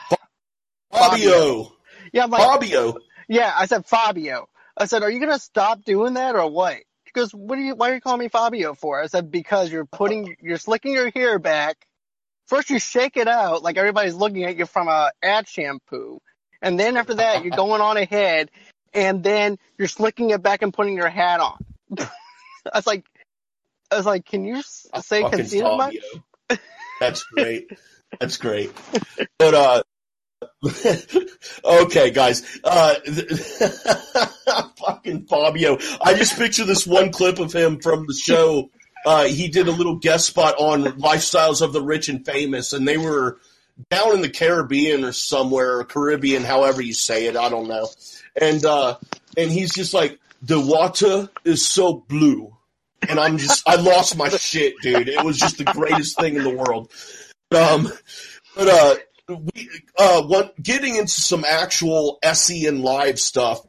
[0.95, 1.71] Fabio.
[2.13, 2.97] yeah, I'm like, Fabio.
[3.27, 4.47] yeah, I said Fabio.
[4.77, 6.75] I said, are you gonna stop doing that or what?
[6.75, 7.75] He goes, what are you?
[7.75, 9.01] Why are you calling me Fabio for?
[9.01, 11.77] I said, because you're putting, you're slicking your hair back.
[12.47, 16.19] First, you shake it out like everybody's looking at you from a ad shampoo,
[16.61, 18.51] and then after that, you're going on ahead,
[18.93, 21.65] and then you're slicking it back and putting your hat on.
[21.99, 23.05] I was like,
[23.91, 25.95] I was like, can you say Fucking much?
[26.49, 26.59] Fabio.
[26.99, 27.71] That's great.
[28.19, 28.71] That's great.
[29.37, 29.83] But uh
[31.63, 32.59] okay, guys.
[32.63, 32.95] Uh
[34.77, 35.77] fucking Fabio.
[36.01, 38.69] I just picture this one clip of him from the show.
[39.05, 42.87] Uh he did a little guest spot on Lifestyles of the Rich and Famous and
[42.87, 43.39] they were
[43.89, 47.89] down in the Caribbean or somewhere, or Caribbean, however you say it, I don't know.
[48.39, 48.97] And uh
[49.37, 52.55] and he's just like, the water is so blue.
[53.07, 55.09] And I'm just I lost my shit, dude.
[55.09, 56.91] It was just the greatest thing in the world.
[57.55, 57.91] Um
[58.55, 58.95] but uh
[59.27, 63.61] we uh what getting into some actual SEN live stuff.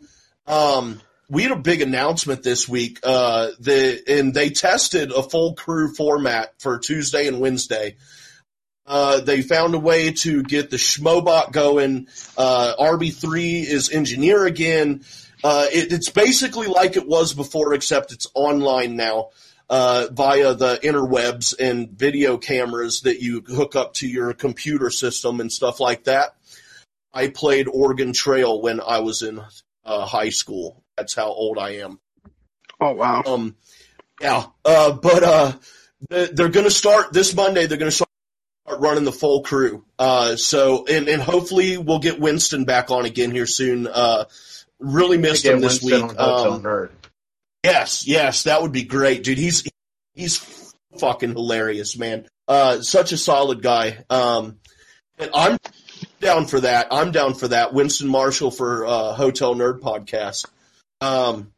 [0.47, 3.01] Um we had a big announcement this week.
[3.03, 7.97] Uh the and they tested a full crew format for Tuesday and Wednesday.
[8.88, 12.07] Uh, they found a way to get the Schmobot going.
[12.38, 15.03] Uh, RB3 is engineer again.
[15.42, 19.31] Uh, it, it's basically like it was before, except it's online now
[19.68, 25.40] uh, via the interwebs and video cameras that you hook up to your computer system
[25.40, 26.35] and stuff like that.
[27.12, 29.40] I played Oregon Trail when I was in
[29.85, 30.83] uh, high school.
[30.96, 31.98] That's how old I am.
[32.81, 33.22] Oh wow.
[33.26, 33.57] Um,
[34.20, 35.52] yeah, uh, but uh,
[36.11, 37.66] they- they're going to start this Monday.
[37.66, 38.11] They're going to start
[38.79, 39.85] running the full crew.
[39.98, 43.87] Uh, so and and hopefully we'll get Winston back on again here soon.
[43.87, 44.24] Uh,
[44.79, 46.18] really missed him this Winston week.
[46.20, 46.90] on Um, Nerd.
[47.66, 49.38] Yes, yes, that would be great, dude.
[49.38, 49.68] He's
[50.14, 52.29] he's fucking hilarious, man.
[52.46, 54.05] Uh, such a solid guy.
[54.09, 54.61] Um,
[55.18, 55.59] and I'm
[56.20, 56.87] down for that.
[56.92, 57.74] I'm down for that.
[57.74, 60.46] Winston Marshall for uh, Hotel Nerd podcast.
[61.00, 61.52] Um,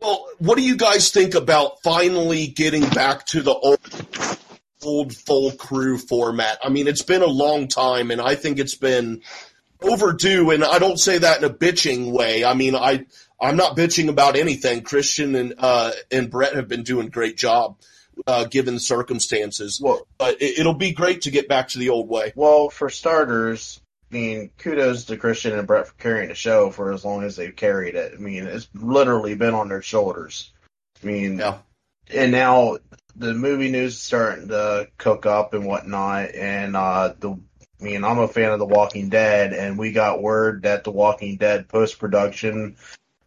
[0.00, 3.78] well, what do you guys think about finally getting back to the old
[4.82, 6.60] old full crew format?
[6.64, 9.20] I mean, it's been a long time, and I think it's been
[9.82, 10.50] overdue.
[10.50, 12.42] And I don't say that in a bitching way.
[12.42, 13.04] I mean, I
[13.42, 14.82] I'm not bitching about anything.
[14.82, 17.76] Christian and uh, and Brett have been doing a great job
[18.26, 19.80] uh, given the circumstances.
[19.82, 22.32] Well, But it, it'll be great to get back to the old way.
[22.36, 26.92] well, for starters, I mean, kudos to Christian and Brett for carrying the show for
[26.92, 28.12] as long as they've carried it.
[28.14, 30.52] I mean, it's literally been on their shoulders.
[31.02, 31.58] I mean, Yeah.
[32.14, 32.78] and now
[33.16, 36.34] the movie news is starting to cook up and whatnot.
[36.34, 40.22] And uh, the, I mean, I'm a fan of The Walking Dead, and we got
[40.22, 42.76] word that The Walking Dead post production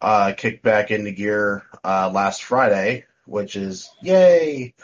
[0.00, 4.74] uh, kicked back into gear uh, last Friday, which is yay.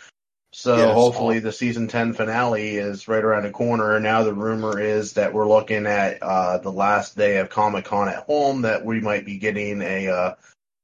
[0.53, 0.95] So Yes.
[0.95, 3.99] hopefully the season 10 finale is right around the corner.
[4.01, 8.09] Now the rumor is that we're looking at uh, the last day of Comic Con
[8.09, 10.35] at home that we might be getting a uh,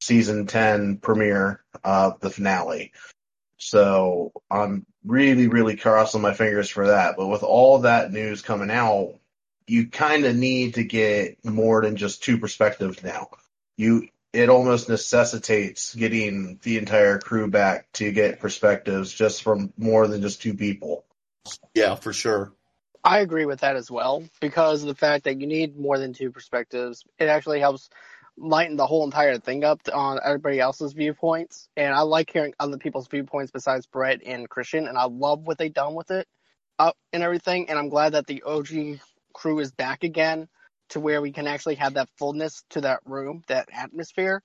[0.00, 2.92] season 10 premiere of the finale.
[3.58, 7.16] So I'm really, really crossing my fingers for that.
[7.16, 9.16] But with all that news coming out,
[9.66, 13.28] you kind of need to get more than just two perspectives now.
[13.76, 20.06] You, it almost necessitates getting the entire crew back to get perspectives just from more
[20.06, 21.04] than just two people.
[21.74, 22.52] Yeah, for sure.
[23.02, 26.12] I agree with that as well because of the fact that you need more than
[26.12, 27.04] two perspectives.
[27.18, 27.88] It actually helps
[28.36, 31.68] lighten the whole entire thing up to, on everybody else's viewpoints.
[31.76, 35.58] And I like hearing other people's viewpoints besides Brett and Christian, and I love what
[35.58, 36.28] they've done with it
[36.78, 37.70] uh, and everything.
[37.70, 39.00] And I'm glad that the OG
[39.32, 40.48] crew is back again
[40.90, 44.42] to where we can actually have that fullness to that room, that atmosphere.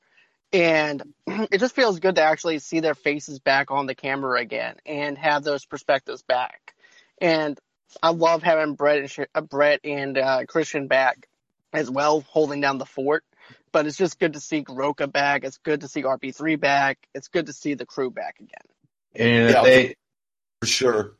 [0.52, 4.76] And it just feels good to actually see their faces back on the camera again
[4.86, 6.74] and have those perspectives back.
[7.22, 7.60] And
[8.02, 11.28] I love having Brett and Sh- uh, Brett and uh, Christian back
[11.72, 13.24] as well, holding down the fort.
[13.72, 15.44] But it's just good to see Roka back.
[15.44, 17.00] It's good to see RP3 back.
[17.16, 18.50] It's good to see the crew back again.
[19.16, 19.64] And Yeah.
[19.64, 19.96] they,
[20.62, 21.16] For sure.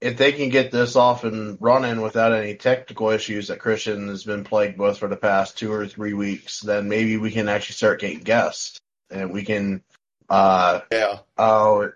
[0.00, 4.22] If they can get this off and running without any technical issues that Christian has
[4.22, 7.74] been plagued with for the past two or three weeks, then maybe we can actually
[7.74, 8.80] start getting guests
[9.10, 9.82] and we can,
[10.30, 11.18] uh, Yeah.
[11.36, 11.90] oh,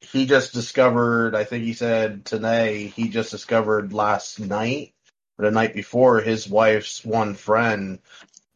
[0.00, 4.94] he just discovered, I think he said today, he just discovered last night
[5.38, 7.98] or the night before his wife's one friend,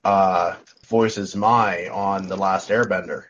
[0.04, 0.56] uh,
[0.87, 3.24] voices Mai on The Last Airbender.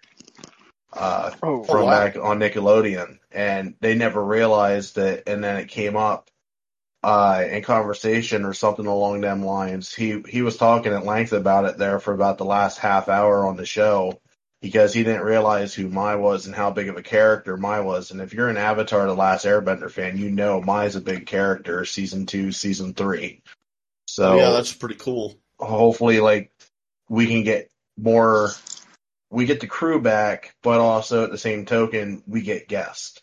[0.92, 1.90] Uh, Oh, from wow.
[1.90, 5.25] back on Nickelodeon, and they never realized it.
[5.27, 6.31] And then it came up
[7.03, 9.94] uh, in conversation or something along them lines.
[9.94, 13.46] He he was talking at length about it there for about the last half hour
[13.46, 14.20] on the show
[14.62, 18.11] because he didn't realize who Mai was and how big of a character Mai was.
[18.11, 21.85] And if you're an Avatar: The Last Airbender fan, you know Mai's a big character.
[21.85, 23.42] Season two, season three.
[24.07, 25.37] So yeah, that's pretty cool.
[25.59, 26.51] hopefully, like
[27.09, 28.51] we can get more.
[29.31, 33.21] We get the crew back, but also at the same token, we get guests,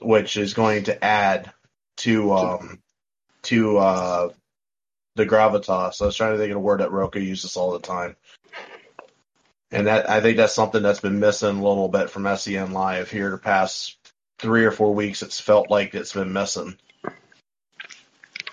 [0.00, 1.52] which is going to add
[1.98, 2.82] to um
[3.42, 4.28] to uh
[5.14, 6.00] the gravitas.
[6.00, 8.16] I was trying to think of a word that Roka uses all the time.
[9.70, 13.10] And that I think that's something that's been missing a little bit from SEN Live
[13.10, 13.96] here the past
[14.38, 15.22] three or four weeks.
[15.22, 16.76] It's felt like it's been missing.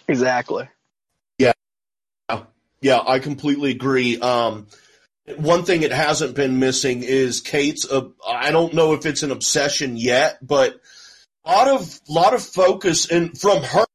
[0.08, 0.68] Exactly.
[1.38, 1.54] Yeah,
[2.82, 4.20] Yeah, I completely agree.
[4.20, 4.68] Um,
[5.38, 7.90] one thing it hasn't been missing is Kate's.
[7.90, 10.80] Uh, I don't know if it's an obsession yet, but
[11.44, 13.86] a lot of lot of focus and from her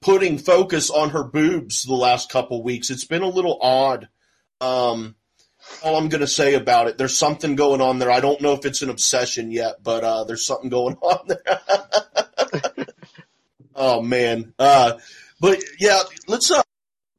[0.00, 2.90] putting focus on her boobs the last couple weeks.
[2.90, 4.08] It's been a little odd.
[4.60, 5.16] Um,
[5.82, 8.10] all I'm going to say about it, there's something going on there.
[8.10, 12.86] I don't know if it's an obsession yet, but uh, there's something going on there.
[13.74, 14.94] oh man, uh,
[15.40, 16.62] but yeah, let's uh,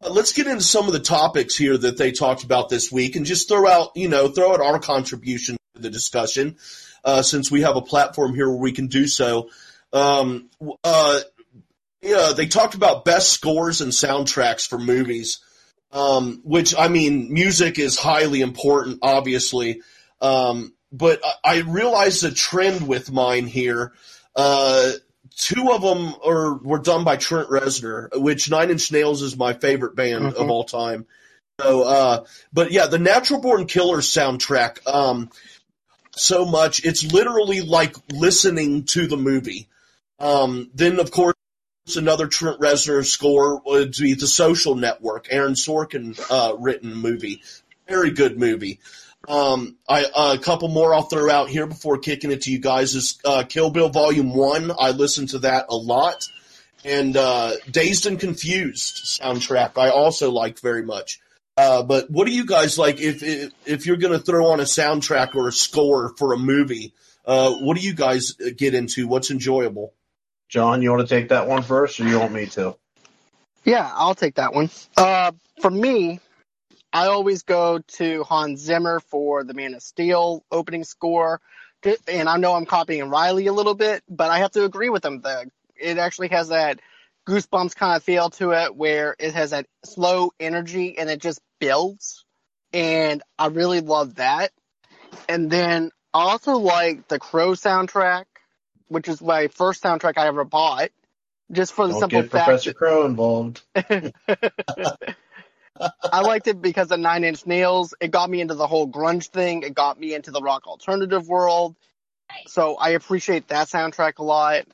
[0.01, 3.25] let's get into some of the topics here that they talked about this week, and
[3.25, 6.57] just throw out, you know, throw out our contribution to the discussion,
[7.03, 9.49] uh, since we have a platform here where we can do so.
[9.91, 10.49] Um,
[10.83, 11.19] uh,
[12.01, 15.39] yeah, they talked about best scores and soundtracks for movies,
[15.91, 19.81] um, which I mean, music is highly important, obviously.
[20.21, 23.93] Um, but I, I realized a trend with mine here.
[24.35, 24.91] Uh,
[25.39, 29.53] two of them are were done by Trent Reznor, which Nine Inch Nails is my
[29.53, 30.33] favorite band Mhm.
[30.35, 31.05] of all time.
[31.61, 35.29] So, uh, but yeah, the Natural Born Killers soundtrack, um,
[36.15, 39.67] so much it's literally like listening to the movie.
[40.19, 41.33] Um, then of course
[41.95, 47.41] another Trent Reznor score would be The Social Network, Aaron Sorkin uh, written movie,
[47.87, 48.79] very good movie.
[49.27, 52.59] Um, I, uh, a couple more I'll throw out here before kicking it to you
[52.59, 54.71] guys is uh, Kill Bill Volume One.
[54.77, 56.27] I listened to that a lot,
[56.85, 61.19] and uh, Dazed and Confused soundtrack I also like very much.
[61.57, 64.61] Uh, but what do you guys like if if, if you're going to throw on
[64.61, 66.93] a soundtrack or a score for a movie?
[67.25, 69.07] Uh, what do you guys get into?
[69.07, 69.93] What's enjoyable?
[70.47, 72.75] John, you want to take that one first, or you want me to?
[73.65, 74.69] Yeah, I'll take that one.
[74.97, 76.21] Uh, for me,
[76.91, 81.39] I always go to Hans Zimmer for the Man of Steel opening score.
[82.07, 85.05] And I know I'm copying Riley a little bit, but I have to agree with
[85.05, 85.21] him.
[85.21, 86.79] The, it actually has that
[87.27, 91.39] goosebumps kind of feel to it where it has that slow energy and it just
[91.59, 92.25] builds.
[92.73, 94.51] And I really love that.
[95.27, 98.25] And then I also like the Crow soundtrack,
[98.87, 100.89] which is my first soundtrack I ever bought.
[101.51, 103.61] Just for the Don't simple get fact Professor Crow involved.
[106.11, 107.93] I liked it because of Nine Inch Nails.
[107.99, 109.63] It got me into the whole grunge thing.
[109.63, 111.75] It got me into the rock alternative world.
[112.47, 114.65] So I appreciate that soundtrack a lot.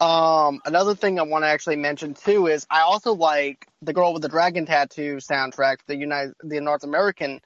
[0.00, 4.12] Um, another thing I want to actually mention too is I also like the Girl
[4.12, 7.40] with the Dragon Tattoo soundtrack, the United, the North American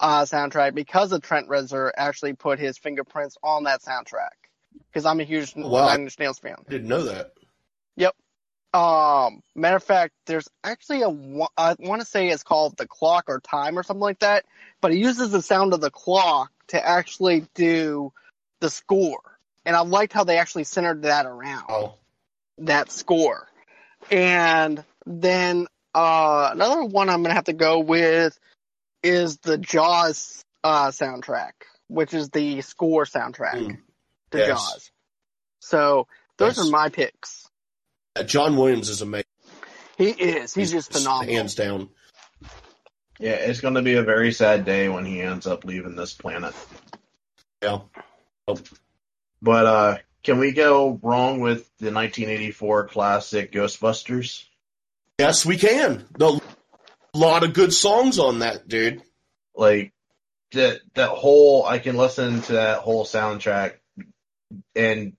[0.00, 4.36] uh, soundtrack, because of Trent Reznor actually put his fingerprints on that soundtrack.
[4.92, 5.86] Because I'm a huge Wow.
[5.86, 6.56] Nine Inch Nails fan.
[6.68, 7.32] Didn't know that.
[8.74, 11.08] Um, matter of fact, there's actually a
[11.56, 14.44] I want to say it's called the clock or time or something like that,
[14.80, 18.12] but it uses the sound of the clock to actually do
[18.60, 19.20] the score,
[19.64, 21.94] and I liked how they actually centered that around Oh,
[22.58, 23.46] that score.
[24.10, 28.36] And then uh, another one I'm gonna have to go with
[29.04, 31.52] is the Jaws uh, soundtrack,
[31.86, 33.78] which is the score soundtrack Mm.
[34.32, 34.48] to Yes.
[34.48, 34.90] Jaws.
[35.60, 36.08] So
[36.38, 36.66] those Yes.
[36.66, 37.43] are my picks.
[38.16, 39.24] Uh, John Williams is amazing.
[39.98, 40.54] He is.
[40.54, 41.34] He's just phenomenal.
[41.34, 41.88] hands down.
[43.18, 46.12] Yeah, it's going to be a very sad day when he ends up leaving this
[46.14, 46.54] planet.
[47.62, 47.80] Yeah.
[48.48, 48.58] Oh.
[49.40, 54.44] But uh, can we go wrong with the 1984 classic Ghostbusters?
[55.18, 56.06] Yes, we can.
[56.20, 56.40] A
[57.14, 59.02] lot of good songs on that, dude.
[59.54, 59.92] Like
[60.52, 63.74] that that whole I can listen to that whole soundtrack
[64.74, 65.16] and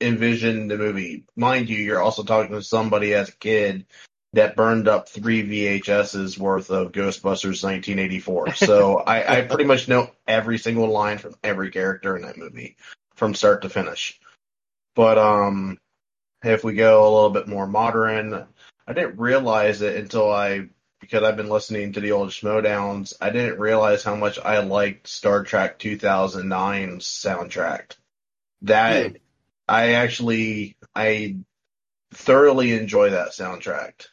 [0.00, 1.24] envision the movie.
[1.36, 3.86] Mind you, you're also talking to somebody as a kid
[4.32, 8.54] that burned up three VHSs worth of Ghostbusters 1984.
[8.54, 12.76] So I, I pretty much know every single line from every character in that movie
[13.16, 14.20] from start to finish.
[14.94, 15.78] But um,
[16.42, 18.46] if we go a little bit more modern,
[18.86, 20.68] I didn't realize it until I
[21.00, 23.14] because I've been listening to the old Schmoedowns.
[23.20, 27.96] I didn't realize how much I liked Star Trek 2009's soundtrack.
[28.62, 29.16] That.
[29.70, 31.36] I actually I
[32.12, 34.06] thoroughly enjoy that soundtrack.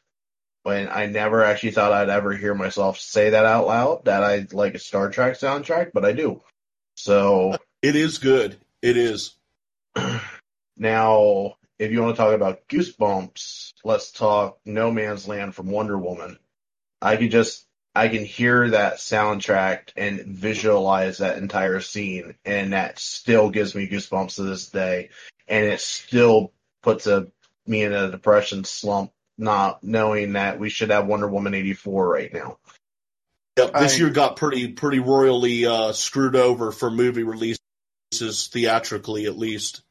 [0.62, 4.46] When I never actually thought I'd ever hear myself say that out loud, that I
[4.52, 6.44] like a Star Trek soundtrack, but I do.
[6.96, 8.58] So It is good.
[8.84, 9.36] It is.
[10.78, 15.98] now, if you want to talk about Goosebumps, let's talk No Man's Land from Wonder
[15.98, 16.38] Woman.
[17.02, 23.00] I can just I can hear that soundtrack and visualize that entire scene, and that
[23.00, 25.10] still gives me goosebumps to this day.
[25.48, 26.52] And it still
[26.84, 27.28] puts a
[27.66, 32.08] me in a depression slump, not knowing that we should have Wonder Woman eighty four
[32.10, 32.58] right now.
[33.58, 37.60] Yep, this I- year got pretty pretty royally uh, screwed over for movie releases
[38.52, 39.82] theatrically, at least.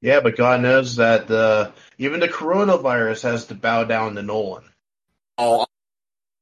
[0.00, 4.64] Yeah, but God knows that the even the coronavirus has to bow down to Nolan.
[5.38, 5.66] Oh,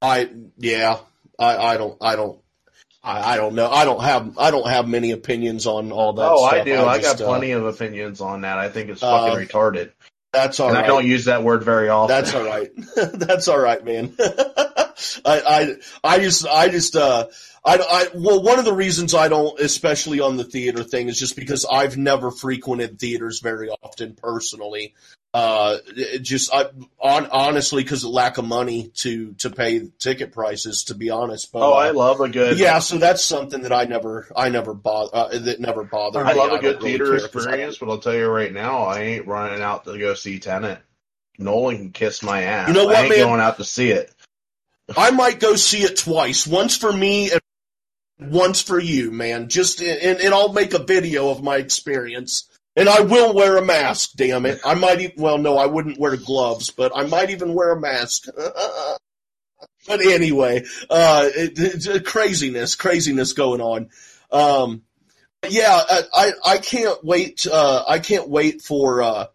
[0.01, 0.99] I yeah,
[1.39, 2.40] I I don't I don't.
[3.03, 3.71] I, I don't know.
[3.71, 6.31] I don't have I don't have many opinions on all that.
[6.31, 6.61] oh, stuff.
[6.61, 6.85] I do.
[6.85, 8.59] I, just, got uh, plenty of opinions on that.
[8.59, 9.93] I think it's Uh, fucking retarded,
[10.33, 10.85] That's all and right.
[10.85, 12.15] I don't use that word very often.
[12.15, 12.71] That's all right.
[13.15, 14.15] That's all right, man.
[15.25, 15.75] I, I,
[16.05, 17.29] I just, I just, uh,
[17.65, 21.19] I, I, well, one of the reasons I don't, especially on the theater thing, is
[21.19, 24.95] just because I've never frequented theaters very often personally.
[25.33, 25.79] Uh,
[26.23, 26.67] just, I,
[26.99, 31.53] on, honestly, because of lack of money to, to pay ticket prices, to be honest.
[31.53, 32.59] But, Oh, uh, I love a good.
[32.59, 36.33] yeah, so that's something that I never, I never bother, uh, that never bothered I
[36.33, 36.39] me.
[36.39, 39.01] love a don't good really theater I- experience, but I'll tell you right now, I
[39.03, 40.81] ain't running out to go see Tenet.
[41.39, 42.67] Nolan can kiss my ass.
[42.69, 43.19] You know what, I ain't man?
[43.21, 44.13] going out to see it.
[44.97, 46.45] I might go see it twice.
[46.45, 47.41] Once for me and
[48.19, 49.49] once for you, man.
[49.49, 52.50] Just and, and I'll make a video of my experience.
[52.81, 54.13] And I will wear a mask.
[54.17, 54.59] Damn it!
[54.65, 55.23] I might even.
[55.23, 58.25] Well, no, I wouldn't wear gloves, but I might even wear a mask.
[59.87, 63.91] but anyway, uh, it, it's uh, craziness, craziness going on.
[64.33, 64.81] Um,
[65.47, 67.47] yeah, I, I I can't wait.
[67.47, 69.03] Uh, I can't wait for.
[69.03, 69.27] Uh,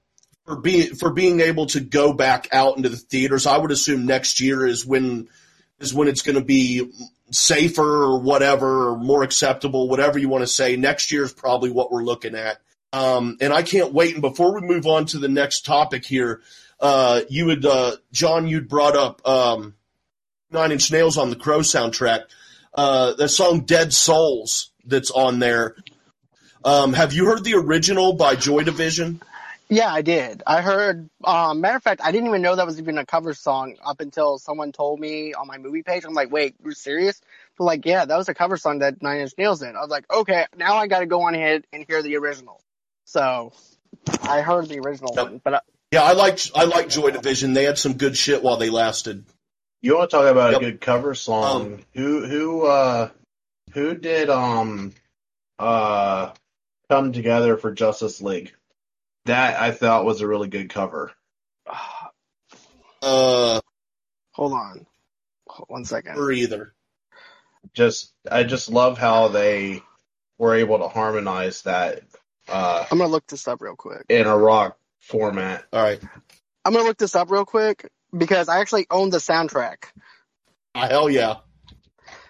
[0.46, 3.46] for being for being able to go back out into the theaters.
[3.46, 5.28] I would assume next year is when
[5.80, 6.92] is when it's going to be
[7.32, 10.76] safer or whatever, or more acceptable, whatever you want to say.
[10.76, 12.60] Next year is probably what we're looking at.
[12.96, 14.14] Um, and I can't wait.
[14.14, 16.42] And before we move on to the next topic here,
[16.80, 19.76] uh, you would, uh, John, you'd brought up, um,
[20.50, 22.24] Nine Inch Nails on the Crow soundtrack.
[22.74, 25.76] Uh, the song Dead Souls that's on there.
[26.64, 29.22] Um, have you heard the original by Joy Division?
[29.68, 30.42] Yeah, I did.
[30.48, 31.10] I heard.
[31.22, 34.00] Um, matter of fact, I didn't even know that was even a cover song up
[34.00, 36.06] until someone told me on my movie page.
[36.06, 37.20] I'm like, wait, you're serious?
[37.58, 39.76] They're like, yeah, that was a cover song that Nine Inch Nails did.
[39.76, 42.62] I was like, okay, now I got to go on ahead and hear the original.
[43.06, 43.54] So
[44.22, 45.26] I heard the original Yep.
[45.26, 45.60] one, but uh,
[45.92, 47.54] Yeah, I like I like Joy Division.
[47.54, 49.24] They had some good shit while they lasted.
[49.82, 50.62] You want to talk about Yep.
[50.62, 51.74] a good cover song?
[51.76, 53.10] Um, who who uh
[53.74, 54.94] who did um
[55.60, 56.32] uh
[56.90, 58.54] come together for Justice League?
[59.26, 61.12] That I thought was a really good cover.
[63.02, 63.60] Uh,
[64.32, 64.86] hold on,
[65.68, 66.18] one second.
[66.18, 66.74] or either.
[67.74, 69.82] Just I just love how they
[70.38, 72.02] were able to harmonize that
[72.48, 74.06] uh I'm gonna look this up real quick.
[74.10, 75.66] in a rock format.
[75.72, 76.00] All right.
[76.64, 79.86] I'm gonna look this up real quick because I actually own the soundtrack.
[80.74, 81.38] Ah, hell yeah.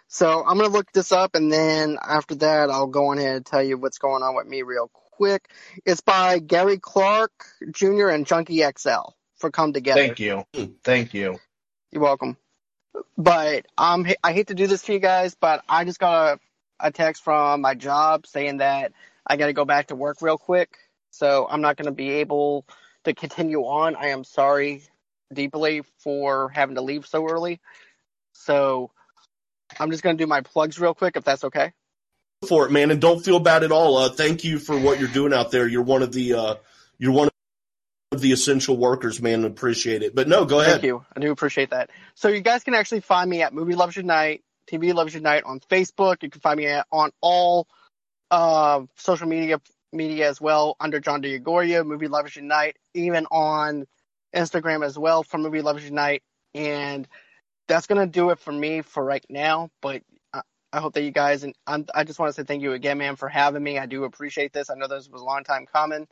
[0.07, 3.45] So I'm gonna look this up, and then after that, I'll go on ahead and
[3.45, 5.49] tell you what's going on with me real quick.
[5.85, 7.31] It's by Gary Clark
[7.71, 8.09] Jr.
[8.09, 10.01] and Junkie XL for Come Together.
[10.01, 10.45] Thank you.
[10.83, 11.39] Thank you.
[11.91, 12.37] You're welcome.
[13.17, 16.39] But um, I hate to do this to you guys, but I just got
[16.79, 18.93] a, a text from my job saying that
[19.25, 20.77] I got to go back to work real quick.
[21.11, 22.65] So I'm not going to be able
[23.05, 23.95] to continue on.
[23.95, 24.83] I am sorry
[25.33, 27.61] deeply for having to leave so early.
[28.33, 28.91] So
[29.79, 31.71] I'm just going to do my plugs real quick, if that's okay.
[32.47, 33.97] For it, man, and don't feel bad at all.
[33.97, 35.67] Uh, thank you for what you're doing out there.
[35.67, 36.55] You're one of the uh,
[36.97, 37.29] you're one
[38.11, 39.45] of the essential workers, man.
[39.45, 40.13] Appreciate it.
[40.13, 40.73] But no, go ahead.
[40.73, 41.05] Thank you.
[41.15, 41.89] I do appreciate that.
[42.13, 45.59] So you guys can actually find me at Movie Loves Unite, TV Loves Unite on
[45.59, 46.21] Facebook.
[46.21, 47.67] You can find me at, on all
[48.95, 49.59] social media
[49.93, 53.85] media as well under John DeGoria, Movie Lovers Unite, even on
[54.35, 56.23] Instagram as well for Movie Lovers Unite.
[56.53, 57.07] And
[57.67, 59.69] that's gonna do it for me for right now.
[59.81, 60.41] But I,
[60.73, 62.97] I hope that you guys and I'm, I just want to say thank you again,
[62.97, 63.79] man, for having me.
[63.79, 64.69] I do appreciate this.
[64.69, 66.07] I know this was a long time coming,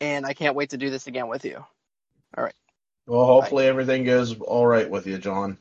[0.00, 1.64] and I can't wait to do this again with you.
[2.36, 2.54] All right.
[3.06, 5.58] Well, hopefully everything goes all right with you, John.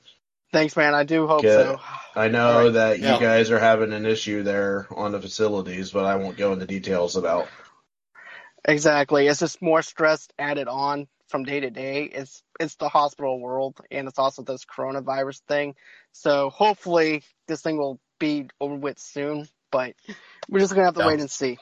[0.51, 0.95] Thanks, man.
[0.95, 1.65] I do hope Good.
[1.77, 1.81] so.
[2.15, 2.73] I know All right.
[2.73, 3.15] that Yeah.
[3.15, 6.65] you guys are having an issue there on the facilities, but I won't go into
[6.65, 7.47] details about.
[8.65, 9.27] Exactly.
[9.27, 12.03] It's just more stress added on from day to day.
[12.05, 15.75] It's it's the hospital world and it's also this coronavirus thing.
[16.11, 19.93] So hopefully this thing will be over with soon, but
[20.49, 21.07] we're just gonna have to Yeah.
[21.07, 21.57] wait and see.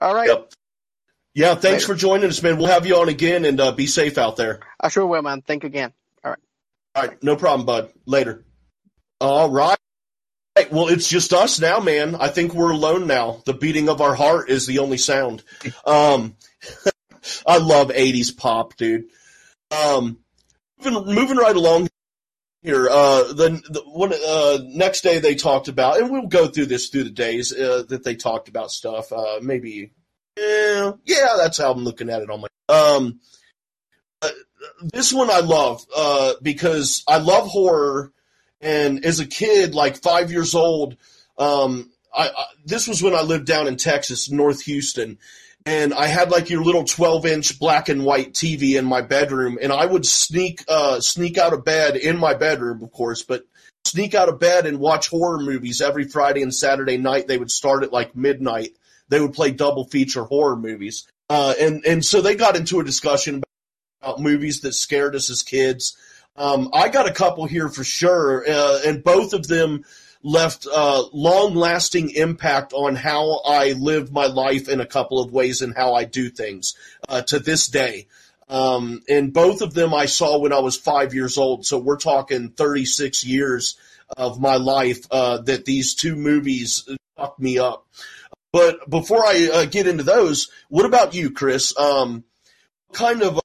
[0.00, 0.28] All right.
[0.28, 0.52] Yep.
[1.34, 1.86] Yeah, thanks Later.
[1.86, 2.56] for joining us, man.
[2.58, 4.60] We'll have you on again, and uh, be safe out there.
[4.80, 5.42] I sure will, man.
[5.42, 5.92] Thank you again.
[6.94, 7.92] All right, no problem, bud.
[8.06, 8.44] Later.
[9.20, 9.76] All right.
[10.70, 12.16] Well, it's just us now, man.
[12.16, 13.42] I think we're alone now.
[13.46, 15.42] The beating of our heart is the only sound.
[15.86, 16.36] Um,
[17.46, 19.04] I love '80s pop, dude.
[19.70, 20.18] Um,
[20.82, 21.88] moving, moving right along
[22.62, 22.88] here.
[22.88, 26.88] Uh, the, the one uh, next day they talked about, and we'll go through this
[26.88, 29.12] through the days uh, that they talked about stuff.
[29.12, 29.92] Uh, maybe,
[30.36, 32.48] yeah, yeah, that's how I'm looking at it on my.
[32.68, 33.20] Um,
[34.82, 38.12] this one I love uh, because I love horror,
[38.60, 40.96] and as a kid, like five years old,
[41.38, 45.18] um, I, I this was when I lived down in Texas, North Houston,
[45.66, 49.58] and I had like your little 12 inch black and white TV in my bedroom,
[49.60, 53.44] and I would sneak uh, sneak out of bed in my bedroom, of course, but
[53.84, 57.26] sneak out of bed and watch horror movies every Friday and Saturday night.
[57.26, 58.76] They would start at like midnight.
[59.08, 62.84] They would play double feature horror movies, uh, and and so they got into a
[62.84, 63.42] discussion
[64.00, 65.96] about movies that scared us as kids.
[66.36, 69.84] Um, I got a couple here for sure, uh, and both of them
[70.22, 75.32] left uh, long lasting impact on how I live my life in a couple of
[75.32, 76.74] ways and how I do things
[77.08, 78.06] uh, to this day.
[78.48, 81.64] Um, and both of them I saw when I was five years old.
[81.64, 83.76] So we're talking 36 years
[84.16, 87.86] of my life uh, that these two movies fucked me up.
[88.52, 91.76] But before I uh, get into those, what about you, Chris?
[91.78, 92.24] Um,
[92.92, 93.39] kind of uh,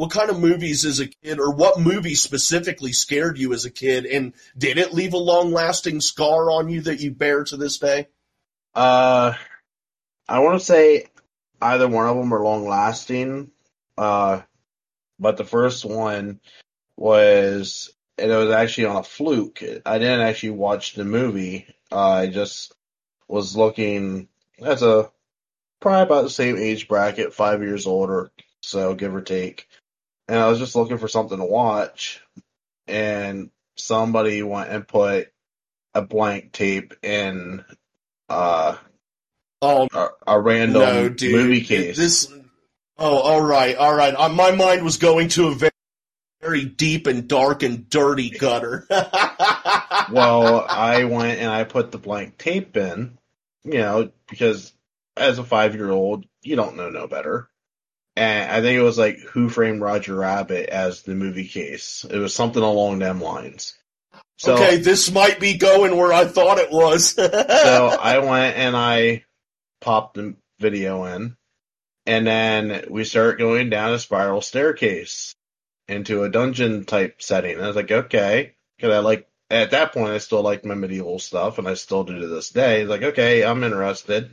[0.00, 3.70] what kind of movies as a kid, or what movie specifically scared you as a
[3.70, 7.76] kid, and did it leave a long-lasting scar on you that you bear to this
[7.76, 8.08] day?
[8.74, 9.34] Uh,
[10.26, 11.08] I want to say
[11.60, 13.50] either one of them are long lasting.
[13.98, 14.40] Uh,
[15.18, 16.40] but the first one
[16.96, 19.62] was, and it was actually on a fluke.
[19.84, 21.66] I didn't actually watch the movie.
[21.92, 22.72] Uh, I just
[23.28, 24.28] was looking
[24.64, 25.10] as a
[25.78, 28.30] probably about the same age bracket, five years older,
[28.62, 29.66] so, give or take.
[30.30, 32.22] And I was just looking for something to watch,
[32.86, 35.32] and somebody went and put
[35.92, 37.64] a blank tape in
[38.28, 38.76] uh,
[39.62, 41.34] Oh a, a random no, dude!
[41.34, 41.96] movie case.
[41.96, 42.32] This.
[42.96, 44.14] Oh, all right, all right.
[44.14, 45.70] Uh, my mind was going to a very,
[46.40, 48.86] very deep and dark and dirty gutter.
[48.90, 53.18] well, I went and I put the blank tape in,
[53.64, 54.72] you know, because
[55.16, 57.49] as a five year old, you don't know no better.
[58.16, 62.04] And I think it was like Who Framed Roger Rabbit as the movie case.
[62.08, 63.76] It was something along them lines.
[64.36, 67.10] So, okay, this might be going where I thought it was.
[67.14, 69.24] so I went and I
[69.80, 71.36] popped the video in,
[72.06, 75.34] and then we start going down a spiral staircase
[75.88, 77.56] into a dungeon type setting.
[77.56, 80.74] And I was like, okay, because I like at that point I still liked my
[80.74, 82.80] medieval stuff, and I still do to this day.
[82.80, 84.30] It's like, okay, I'm interested.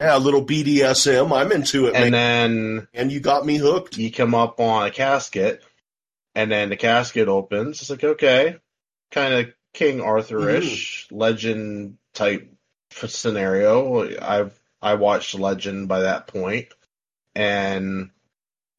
[0.00, 1.30] Yeah, a little BDSM.
[1.30, 2.12] I'm into it, And man.
[2.12, 3.98] then And you got me hooked.
[3.98, 5.62] you come up on a casket,
[6.34, 7.80] and then the casket opens.
[7.82, 8.56] It's like, okay,
[9.10, 12.50] kind of King Arthurish legend type
[13.06, 14.08] scenario.
[14.20, 16.68] I've I watched Legend by that point,
[17.34, 18.10] and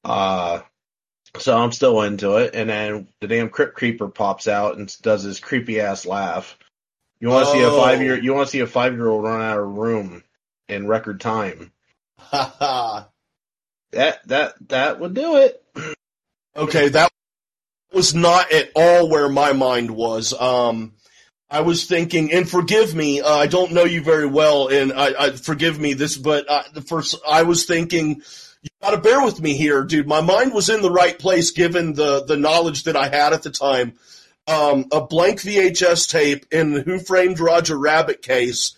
[0.04, 0.62] uh,
[1.38, 2.56] so I'm still into it.
[2.56, 6.58] And then the damn Crypt Keeper pops out and does his creepy ass laugh.
[7.20, 7.78] You want to see a Oh.
[7.80, 8.18] five year?
[8.20, 10.24] You want to see a five year old run out of room
[10.72, 11.72] in record time?
[12.18, 13.08] Ha ha.
[13.92, 15.64] That that that would do it.
[16.56, 17.12] Okay, that
[17.94, 20.34] was not at all where my mind was.
[20.34, 20.94] Um,
[21.50, 25.14] I was thinking, and forgive me, uh, I don't know you very well, and I,
[25.20, 28.22] I forgive me this, but uh, the first I was thinking,
[28.62, 30.08] you got to bear with me here, dude.
[30.08, 33.44] My mind was in the right place given the the knowledge that I had at
[33.44, 33.94] the time.
[34.48, 38.76] Um, a blank VHS tape in the Who Framed Roger Rabbit case.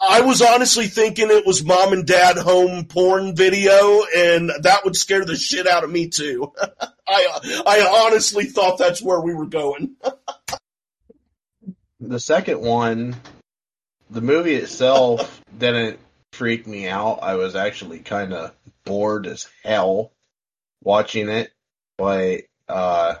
[0.00, 4.96] I was honestly thinking it was mom and dad home porn video, and that would
[4.96, 6.52] scare the shit out of me too.
[7.08, 9.96] I I honestly thought that's where we were going.
[12.00, 13.16] The second one,
[14.08, 15.98] the movie itself didn't
[16.32, 17.18] freak me out.
[17.22, 20.12] I was actually kind of bored as hell
[20.80, 21.52] watching it,
[21.96, 23.16] but uh,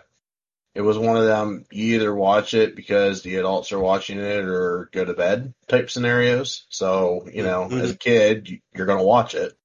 [0.78, 4.44] it was one of them you either watch it because the adults are watching it
[4.44, 6.66] or go to bed type scenarios.
[6.68, 7.80] So, you know, Mhm.
[7.80, 9.58] as a kid, you- you're going to watch it.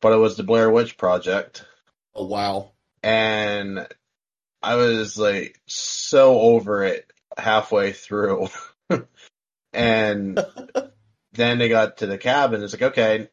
[0.00, 1.64] But it was the Blair Witch Project
[2.14, 2.70] Oh wow.
[3.02, 3.88] and
[4.62, 8.46] I was like so over it halfway through.
[9.72, 10.38] and
[11.32, 12.62] then they got to the cabin.
[12.62, 13.28] It's like, okay,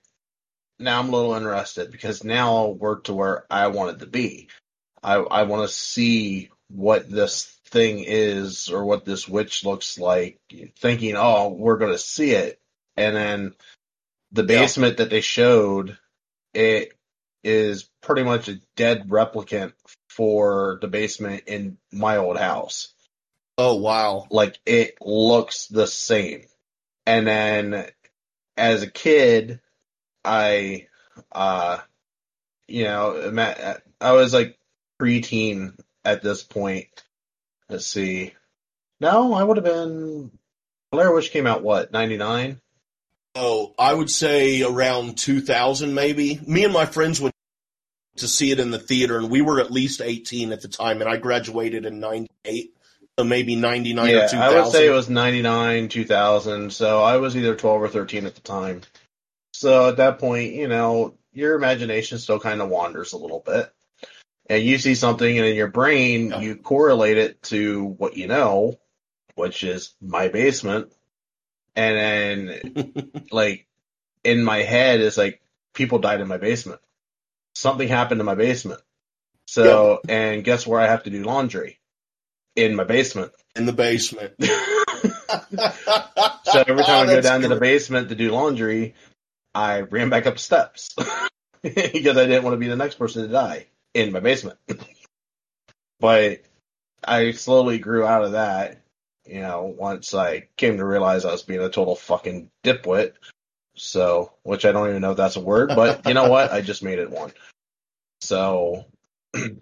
[0.80, 4.50] now I'm a little interested because now we're to where I wanted to be.
[5.04, 10.40] I, I want to see what this thing is or what this witch looks like,
[10.78, 12.60] thinking, oh, we're going to see it.
[12.98, 13.56] And then
[14.32, 14.60] the Yeah.
[14.60, 15.98] basement that they showed
[16.54, 16.94] it
[17.44, 19.74] is pretty much a dead replicant
[20.10, 22.94] for the basement in my old house.
[23.58, 24.28] Oh wow.
[24.30, 26.46] Like it looks the same.
[27.06, 27.90] And then
[28.58, 29.62] as a kid,
[30.24, 30.88] I,
[31.32, 31.80] uh,
[32.68, 34.58] you know, I was like
[35.02, 37.04] preteen at this point.
[37.70, 38.34] Let's see.
[39.00, 40.32] No, I would have been.
[40.92, 42.60] Blair Witch came out what ninety nine.
[43.36, 46.40] Oh, I would say around two thousand, maybe.
[46.46, 47.36] Me and my friends went
[48.18, 51.02] to see it in the theater, and we were at least eighteen at the time,
[51.02, 52.74] and I graduated in ninety eight.
[53.18, 54.58] So maybe ninety nine yeah, or two thousand.
[54.58, 56.74] I would say it was ninety nine, two thousand.
[56.74, 58.82] So I was either twelve or thirteen at the time.
[59.54, 63.72] So at that point, you know, your imagination still kind of wanders a little bit.
[64.50, 68.80] And you see something and in your brain, you correlate it to what you know,
[69.36, 70.92] which is my basement.
[71.76, 73.68] And then, like,
[74.24, 75.42] in my head is like,
[75.74, 76.82] people died in my basement.
[77.54, 78.82] Something happened in my basement.
[79.46, 81.80] So, and guess where I have to do laundry?
[82.56, 83.32] In my basement.
[83.56, 84.34] in the basement.
[86.44, 88.96] So every time I go down to the basement to do laundry,
[89.54, 90.96] I ran back up steps
[91.62, 94.58] because I didn't want to be the next person to die in my basement.
[96.00, 96.42] but
[97.04, 98.82] I slowly grew out of that,
[99.26, 103.14] you know, once I came to realize I was being a total fucking dipwit.
[103.76, 106.52] So, which I don't even know if that's a word, but you know what?
[106.52, 107.32] I just made it one.
[108.20, 108.86] So,
[109.34, 109.62] and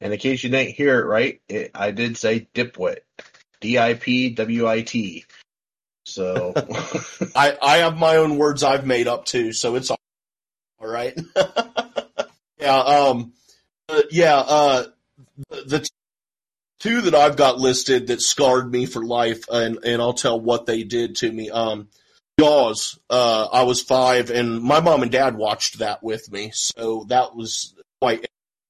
[0.00, 2.98] in case you didn't hear it right, it, I did say dipwit.
[3.60, 5.24] D I P W I T.
[6.04, 6.52] So,
[7.34, 9.98] I, I have my own words I've made up too, so it's all
[10.78, 11.18] all right.
[12.58, 13.32] yeah, um,
[13.88, 14.84] uh, yeah, uh,
[15.48, 15.88] the,
[16.78, 20.66] two that I've got listed that scarred me for life, and, and I'll tell what
[20.66, 21.50] they did to me.
[21.50, 21.88] Um,
[22.38, 27.04] Jaws, uh, I was five, and my mom and dad watched that with me, so
[27.08, 28.26] that was quite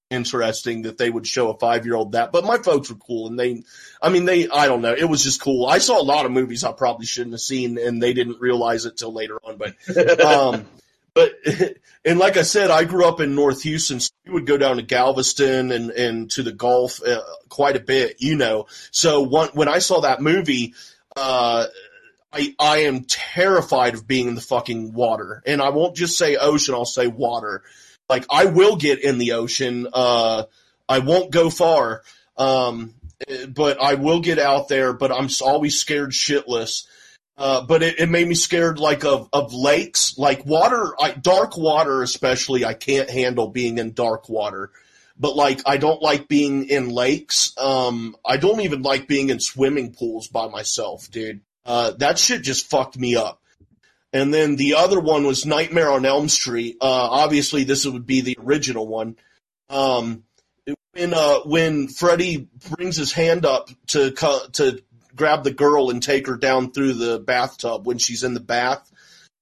[0.08, 2.30] interesting that they would show a five year old that.
[2.30, 3.64] But my folks were cool, and they,
[4.00, 5.66] I mean, they, I don't know, it was just cool.
[5.66, 8.86] I saw a lot of movies I probably shouldn't have seen, and they didn't realize
[8.86, 10.66] it till later on, but um,
[11.16, 11.32] but
[12.04, 13.98] and like I said, I grew up in North Houston.
[13.98, 17.80] So we would go down to Galveston and and to the Gulf uh, quite a
[17.80, 18.66] bit, you know.
[18.92, 20.74] So one, when I saw that movie,
[21.16, 21.66] uh,
[22.32, 26.36] I I am terrified of being in the fucking water, and I won't just say
[26.36, 26.74] ocean.
[26.74, 27.62] I'll say water.
[28.10, 29.88] Like I will get in the ocean.
[29.92, 30.44] Uh,
[30.88, 32.02] I won't go far.
[32.36, 32.92] Um,
[33.48, 34.92] but I will get out there.
[34.92, 36.86] But I'm always scared shitless.
[37.38, 41.56] Uh, but it, it made me scared like of, of lakes, like water, I, dark
[41.56, 42.64] water especially.
[42.64, 44.70] I can't handle being in dark water.
[45.18, 47.52] But like, I don't like being in lakes.
[47.58, 51.40] Um, I don't even like being in swimming pools by myself, dude.
[51.64, 53.40] Uh, that shit just fucked me up.
[54.12, 56.78] And then the other one was Nightmare on Elm Street.
[56.80, 59.16] Uh, obviously this would be the original one.
[59.68, 60.22] Um,
[60.92, 64.12] when, uh, when Freddy brings his hand up to,
[64.52, 64.82] to
[65.16, 68.90] grab the girl and take her down through the bathtub when she's in the bath.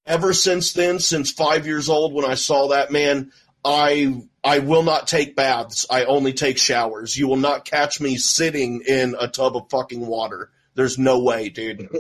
[0.07, 3.33] Ever since then, since five years old, when I saw that man,
[3.65, 5.87] I I will not take baths.
[5.91, 7.17] I only take showers.
[7.17, 10.51] You will not catch me sitting in a tub of fucking water.
[10.75, 11.89] There's no way, dude.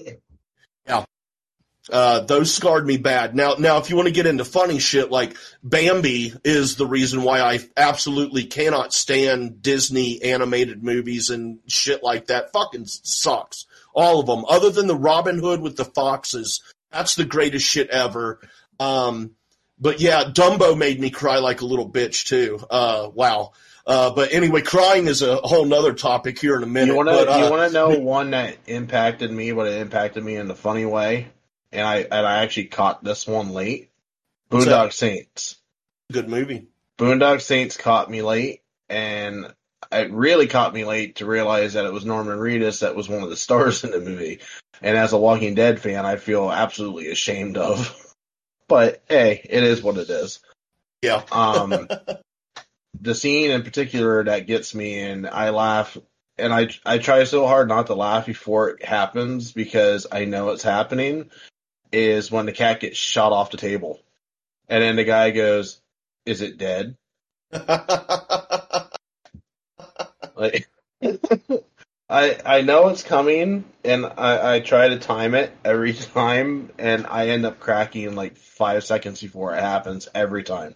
[0.87, 1.07] Yeah.
[1.91, 3.35] Uh, those scarred me bad.
[3.35, 7.22] Now, now, if you want to get into funny shit, like Bambi is the reason
[7.22, 12.53] why I absolutely cannot stand Disney animated movies and shit like that.
[12.53, 13.66] Fucking sucks.
[13.95, 16.62] All of them, other than the Robin Hood with the foxes.
[16.91, 18.41] That's the greatest shit ever.
[18.80, 19.32] Um,
[19.78, 22.64] but yeah, Dumbo made me cry like a little bitch too.
[22.70, 23.53] Uh, wow.
[23.87, 26.93] Uh, but anyway, crying is a whole nother topic here in a minute.
[26.93, 30.24] you want to uh, you want to know one that impacted me, but it impacted
[30.24, 31.28] me in a funny way,
[31.75, 33.91] and I and I actually caught this one late.
[34.49, 34.93] What's Boondock that?
[34.95, 35.57] Saints.
[36.12, 36.68] good movie.
[36.99, 39.53] Boondock Saints caught me late, and
[39.91, 43.22] it really caught me late to realize that it was Norman Reedus that was one
[43.22, 44.41] of the stars in the movie.
[44.83, 48.01] And as a Walking Dead fan, I feel absolutely ashamed of.
[48.66, 50.41] But hey, it is what it is.
[51.03, 51.22] Yeah.
[51.31, 51.87] Um,
[53.01, 55.99] the scene in particular that gets me, and I laugh,
[56.39, 60.49] and I I try so hard not to laugh before it happens because I know
[60.49, 61.31] it's happening.
[61.95, 64.01] Is when the cat gets shot off the table,
[64.68, 65.80] and then the guy goes,
[66.26, 66.97] "Is it dead?"
[70.36, 70.68] Like,
[72.09, 77.07] I I know it's coming, and I I try to time it every time, and
[77.07, 80.74] I end up cracking in like five seconds before it happens every time.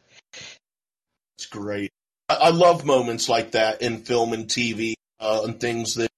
[1.36, 1.90] It's great.
[2.28, 6.10] I, I love moments like that in film and TV uh, and things that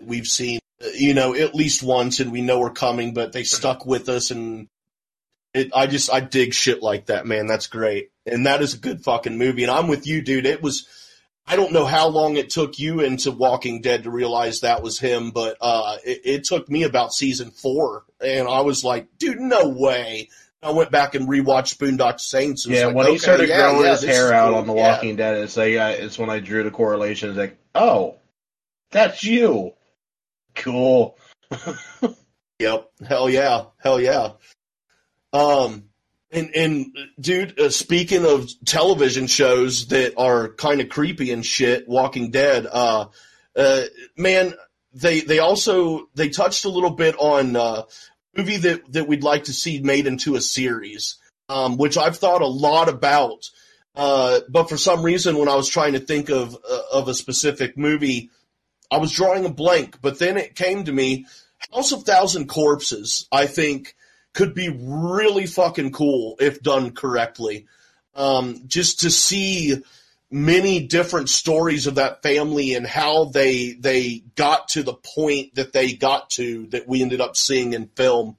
[0.00, 0.60] we've seen,
[0.94, 4.30] you know, at least once, and we know we're coming, but they stuck with us,
[4.30, 4.68] and
[5.52, 5.70] it.
[5.74, 7.46] I just I dig shit like that, man.
[7.46, 8.10] That's great.
[8.26, 9.62] and that is a good fucking movie.
[9.64, 10.46] And I'm with you, dude.
[10.46, 10.86] It was.
[11.46, 14.98] I don't know how long it took you into Walking Dead to realize that was
[14.98, 19.38] him, but uh, it, it took me about season four, and I was like, dude,
[19.40, 20.30] no way.
[20.62, 22.64] I went back and rewatched Boondock Saints.
[22.64, 24.60] And Yeah, like, when he started yeah, growing yeah, his hair out cool.
[24.60, 24.92] on The Yeah.
[24.94, 27.28] Walking Dead, it's like uh, it's when I drew the correlation.
[27.28, 28.16] It's like, oh,
[28.90, 29.73] that's you.
[30.54, 31.18] Cool.
[32.58, 32.90] Yep.
[33.06, 33.64] Hell yeah.
[33.78, 34.32] Hell yeah.
[35.32, 35.84] Um,
[36.30, 41.88] and, and dude, uh, speaking of television shows that are kind of creepy and shit,
[41.88, 43.06] Walking Dead, uh,
[43.56, 43.82] uh,
[44.16, 44.54] man,
[44.92, 47.82] they, they also, they touched a little bit on, uh,
[48.36, 51.16] movie that, that we'd like to see made into a series,
[51.48, 53.50] um, which I've thought a lot about.
[53.96, 57.14] Uh, but for some reason, when I was trying to think of, uh, of a
[57.14, 58.30] specific movie,
[58.94, 61.26] I was drawing a blank, but then it came to me,
[61.72, 63.96] House of Thousand Corpses, I think,
[64.32, 67.66] could be really fucking cool if done correctly.
[68.14, 69.82] Um, just to see
[70.30, 75.72] many different stories of that family and how they they got to the point that
[75.72, 78.36] they got to that we ended up seeing in film.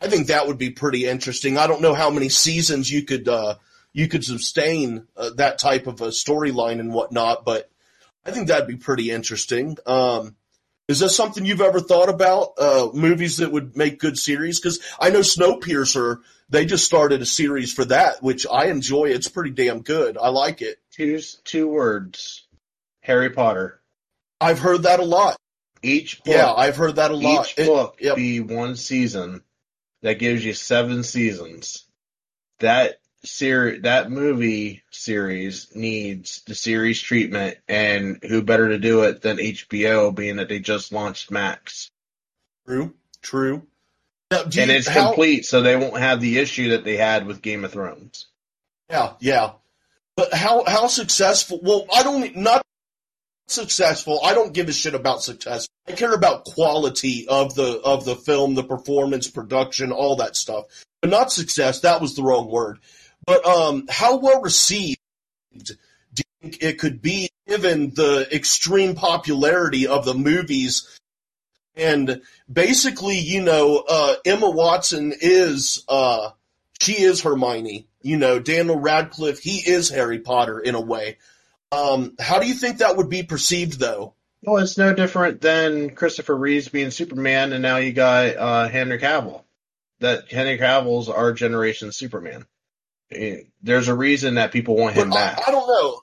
[0.00, 1.58] I think that would be pretty interesting.
[1.58, 3.56] I don't know how many seasons you could uh,
[3.92, 7.70] you could sustain uh, that type of a storyline and whatnot, but
[8.30, 9.76] I think that'd be pretty interesting.
[9.86, 10.36] Um,
[10.86, 12.52] is that something you've ever thought about?
[12.58, 14.60] Uh, movies that would make good series?
[14.60, 16.18] Because I know Snowpiercer,
[16.48, 19.06] they just started a series for that, which I enjoy.
[19.06, 20.16] It's pretty damn good.
[20.16, 20.78] I like it.
[20.92, 22.46] Two two words.
[23.00, 23.80] Harry Potter.
[24.40, 25.36] I've heard that a lot.
[25.82, 27.46] Each book, Yeah, I've heard that a lot.
[27.48, 28.14] each It- book yep.
[28.16, 29.42] be one season.
[30.02, 31.84] That gives you seven seasons.
[32.60, 39.22] That ser- that movie series needs the series treatment, and who better to do it
[39.22, 41.90] than HBO, being that they just launched Max,
[42.66, 43.66] True, true.
[44.30, 47.26] Now, and you- it's how- complete, so they won't have the issue that they had
[47.26, 48.26] with Game of Thrones.
[48.88, 49.52] Yeah, yeah.
[50.16, 51.60] But how how successful?
[51.62, 52.62] Well, I don't not
[53.48, 54.20] successful.
[54.22, 55.66] I don't give a shit about success.
[55.88, 60.66] I care about quality of the of the film, the performance, production, all that stuff.
[61.00, 61.80] But not success.
[61.80, 62.78] That was the wrong word.
[63.30, 64.98] But um, how well received
[65.54, 65.74] do
[66.16, 70.98] you think it could be given the extreme popularity of the movies?
[71.76, 72.22] And
[72.52, 76.30] basically, you know, uh, Emma Watson is uh,
[76.80, 77.86] she is Hermione.
[78.02, 81.18] You know, Daniel Radcliffe, he is Harry Potter in a way.
[81.70, 84.14] Um, how do you think that would be perceived, though?
[84.42, 88.98] Well, it's no different than Christopher Reeves being Superman, and now you got uh, Henry
[88.98, 89.44] Cavill.
[90.00, 92.44] That Henry Cavill's our generation Superman.
[93.12, 95.40] Eh, There's a reason that people want him But back.
[95.46, 96.00] I don't know.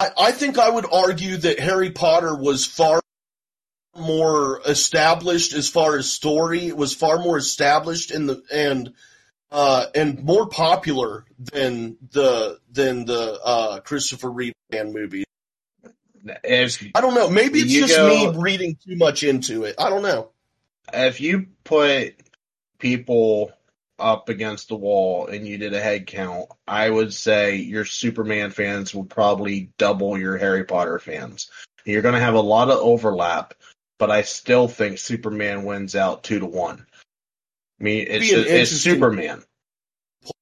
[0.00, 3.00] I, I think I would argue that Harry Potter was far
[3.96, 6.66] more established as far as story.
[6.66, 8.92] It was far more established in the and
[9.50, 15.24] uh, and more popular than the than the uh, Christopher Reeve movie.
[16.24, 17.28] If I don't know.
[17.28, 19.74] Maybe it's just go- me reading too much into it.
[19.78, 20.30] I don't know.
[20.92, 22.14] if you put
[22.78, 23.52] people
[24.02, 28.50] up against the wall and you did a head count, I would say your Superman
[28.50, 31.50] fans will probably double your Harry Potter fans.
[31.84, 33.54] You're going to have a lot of overlap,
[33.98, 36.86] but I still think Superman wins out two to one.
[37.80, 39.42] I mean, it's, it's Superman.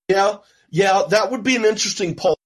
[0.09, 0.37] Yeah,
[0.71, 2.37] yeah, that would be an interesting poll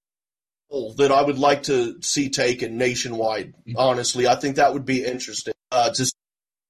[0.96, 3.54] that I would like to see taken nationwide.
[3.76, 6.12] Honestly, I think that would be interesting uh, to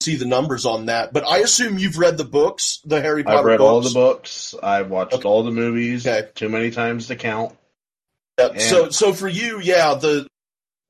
[0.05, 1.12] see the numbers on that.
[1.12, 3.68] But I assume you've read the books, the Harry Potter I've read books.
[3.70, 4.55] all the books.
[4.62, 5.28] I've watched Okay.
[5.28, 6.28] all the movies Okay.
[6.34, 7.57] too many times to count.
[8.59, 10.26] So, so for you, yeah, the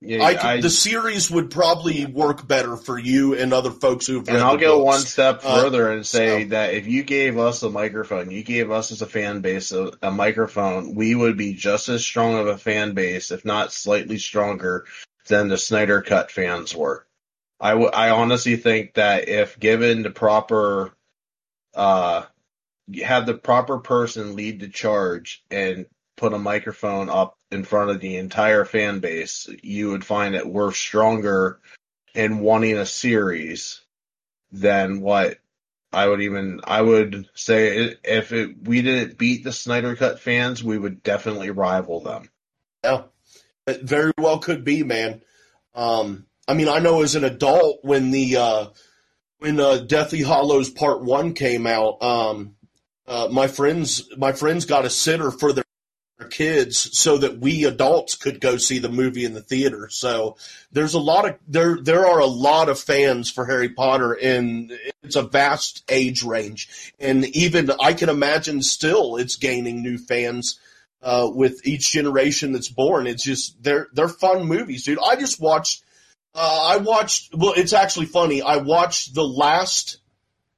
[0.00, 4.06] Yeah, I, could, I- the series would probably work better for you and other folks
[4.06, 7.02] who've read And I'll go one step Uh, further and say so- that if you
[7.04, 11.14] gave us a microphone, you gave us as a fan base a, a microphone, we
[11.14, 14.84] would be just as strong of a fan base, if not slightly stronger,
[15.28, 17.06] than the Snyder Cut fans were.
[17.60, 20.92] I, w- I honestly think that if given the proper,
[21.74, 22.22] uh,
[23.02, 25.86] have the proper person lead the charge and
[26.16, 30.46] put a microphone up in front of the entire fan base, you would find that
[30.46, 31.60] we're stronger
[32.14, 33.80] in wanting a series
[34.52, 35.38] than what
[35.92, 40.62] I would even I would say if it, we didn't beat the Snyder Cut fans,
[40.62, 42.28] we would definitely rival them.
[42.82, 43.04] Yeah,
[43.66, 45.22] it very well could be, man.
[45.74, 48.66] Um, I mean, I know as an adult when the uh,
[49.38, 52.56] when uh, Deathly Hallows Part One came out, um,
[53.06, 55.64] uh, my friends my friends got a sitter for their
[56.30, 59.88] kids so that we adults could go see the movie in the theater.
[59.90, 60.36] So
[60.72, 64.72] there's a lot of there there are a lot of fans for Harry Potter and
[65.02, 66.92] it's a vast age range.
[66.98, 70.58] And even I can imagine still it's gaining new fans
[71.02, 73.06] uh, with each generation that's born.
[73.06, 74.98] It's just they're they're fun movies, dude.
[75.04, 75.83] I just watched.
[76.34, 77.34] Uh, I watched.
[77.34, 78.42] Well, it's actually funny.
[78.42, 79.98] I watched the last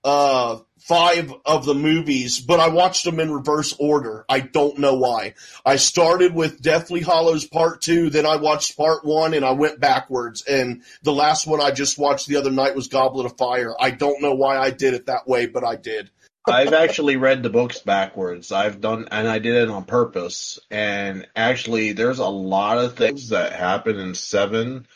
[0.04, 4.24] uh, five of the movies, but I watched them in reverse order.
[4.28, 5.34] I don't know why.
[5.64, 9.80] I started with Deathly Hallows Part 2, then I watched Part 1 and I went
[9.80, 10.44] backwards.
[10.46, 13.74] And the last one I just watched the other night was Goblet of Fire.
[13.78, 16.08] I don't know why I did it that way, but I did.
[16.48, 18.52] I've actually read the books backwards.
[18.52, 20.60] I've done, and I did it on purpose.
[20.70, 24.86] And actually, there's a lot of things that happen in seven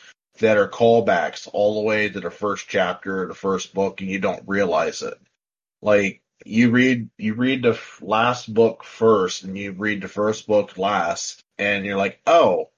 [0.40, 4.10] that are callbacks all the way to the first chapter of the first book, and
[4.10, 5.18] you don't realize it.
[5.80, 10.76] Like you read, you read the last book first, and you read the first book
[10.78, 12.70] last, and you're like, oh,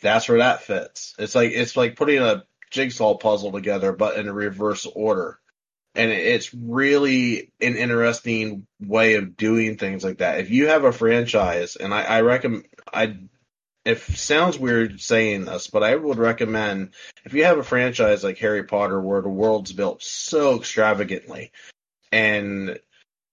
[0.00, 1.14] that's where that fits.
[1.18, 5.40] It's like it's like putting a jigsaw puzzle together, but in a reverse order
[5.94, 10.40] and it's really an interesting way of doing things like that.
[10.40, 13.16] If you have a franchise, and I, I recommend, I,
[13.90, 16.90] if sounds weird saying this, but I would recommend
[17.24, 21.52] if you have a franchise like Harry Potter, where the world's built so extravagantly,
[22.12, 22.78] and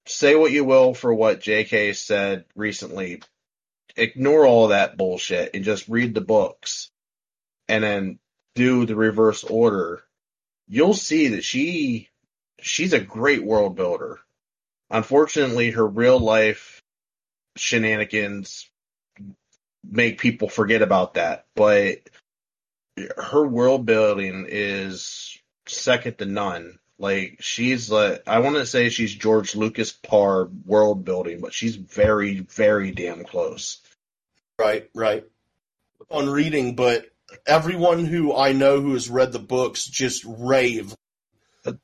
[0.06, 1.94] say what you will for what J.K.
[1.94, 3.22] said recently,
[3.96, 6.90] ignore all that bullshit and just read the books,
[7.68, 8.20] and then
[8.56, 10.04] do the reverse order.
[10.68, 12.10] You'll see that she
[12.62, 14.20] she's a great world builder.
[14.90, 16.82] Unfortunately, her real life
[17.56, 18.70] shenanigans
[19.90, 22.00] make people forget about that, but
[23.18, 26.80] her world building is second to none.
[27.00, 31.76] Like she's like I want to say she's George Lucas par world building, but she's
[31.76, 33.80] very very damn close.
[34.58, 35.24] Right, right.
[36.10, 37.06] On reading, but
[37.46, 40.96] everyone who I know who has read the books just rave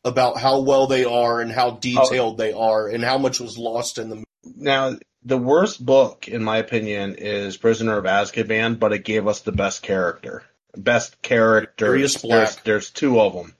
[0.04, 1.78] about how well they are and how oh.
[1.80, 2.43] detailed oh.
[2.43, 6.57] they are and how much was lost in the Now, the worst book, in my
[6.57, 10.43] opinion, is Prisoner of Azkaban, but it gave us the best character.
[10.76, 11.86] Best character.
[11.86, 12.49] Sirius Black.
[12.49, 13.53] There's, there's two of them.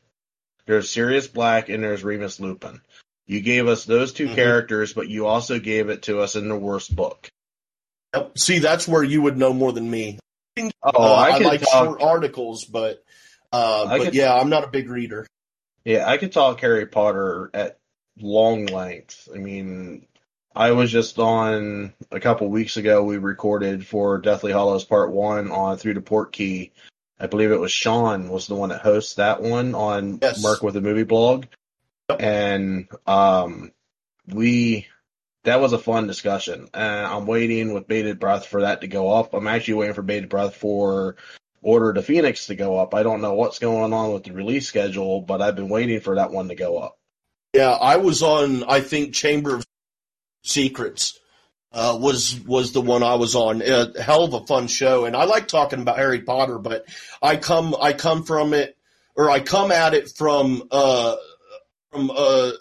[0.66, 2.82] There's Sirius Black and there's Remus Lupin.
[3.26, 4.36] You gave us those 2 mm-hmm.
[4.36, 7.30] characters, but you also gave it to us in the worst book.
[8.14, 8.38] Yep.
[8.38, 10.20] See, that's where you would know more than me.
[10.58, 11.86] Oh, uh, I, I like talk...
[11.86, 13.04] short articles, but
[13.52, 15.26] uh, but yeah, I'm not a big reader.
[15.84, 17.80] Yeah, I could talk Harry Potter at
[18.20, 19.28] long length.
[19.34, 20.06] I mean,
[20.56, 23.04] I was just on a couple weeks ago.
[23.04, 26.72] We recorded for Deathly Hallows Part One on Through the Port Key.
[27.20, 30.44] I believe it was Sean was the one that hosts that one on yes.
[30.44, 31.46] Merc with a Movie Blog,
[32.10, 32.22] yep.
[32.22, 33.72] and um,
[34.28, 34.88] we
[35.44, 36.70] that was a fun discussion.
[36.74, 39.34] And I'm waiting with bated breath for that to go up.
[39.34, 41.16] I'm actually waiting for bated breath for
[41.62, 42.94] Order to Phoenix to go up.
[42.94, 46.16] I don't know what's going on with the release schedule, but I've been waiting for
[46.16, 46.98] that one to go up.
[47.54, 48.64] Yeah, I was on.
[48.66, 49.66] I think Chamber of
[50.44, 51.20] Secrets
[51.72, 53.62] uh, was was the one I was on.
[53.62, 56.86] A hell of a fun show, and I like talking about Harry Potter, but
[57.22, 58.78] I come I come from it,
[59.16, 61.16] or I come at it from uh,
[61.92, 62.52] from uh,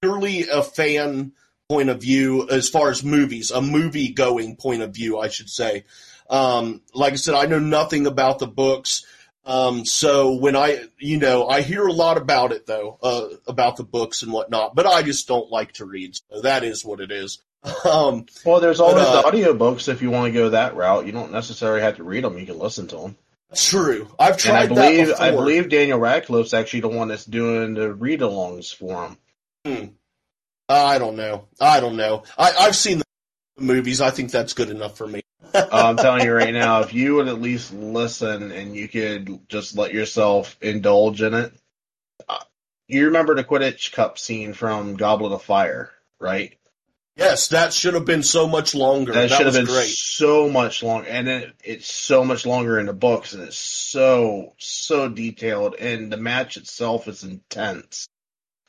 [0.00, 1.32] purely a fan
[1.68, 5.50] point of view as far as movies, a movie going point of view, I should
[5.50, 5.84] say.
[6.30, 9.04] Um, like I said, I know nothing about the books.
[9.48, 13.78] Um, so when I, you know, I hear a lot about it though, uh, about
[13.78, 16.16] the books and whatnot, but I just don't like to read.
[16.30, 17.42] So that is what it is.
[17.84, 20.76] Um, well, there's always but, uh, the audio books if you want to go that
[20.76, 21.06] route.
[21.06, 23.16] You don't necessarily have to read them; you can listen to them.
[23.54, 24.08] True.
[24.18, 25.26] I've tried and I believe, that before.
[25.26, 29.16] I believe Daniel Radcliffe's actually the one that's doing the read-alongs for him.
[29.64, 29.86] Hmm.
[30.68, 31.48] I don't know.
[31.60, 32.22] I don't know.
[32.38, 33.04] I, I've seen the
[33.58, 34.00] movies.
[34.00, 35.22] I think that's good enough for me.
[35.54, 39.76] I'm telling you right now, if you would at least listen and you could just
[39.76, 41.52] let yourself indulge in it.
[42.28, 42.38] Uh,
[42.86, 45.90] you remember the Quidditch Cup scene from Goblet of Fire,
[46.20, 46.58] right?
[47.16, 49.12] Yes, that should have been so much longer.
[49.12, 49.88] That, that should have been great.
[49.88, 54.54] so much longer, and it, it's so much longer in the books, and it's so
[54.56, 58.08] so detailed, and the match itself is intense.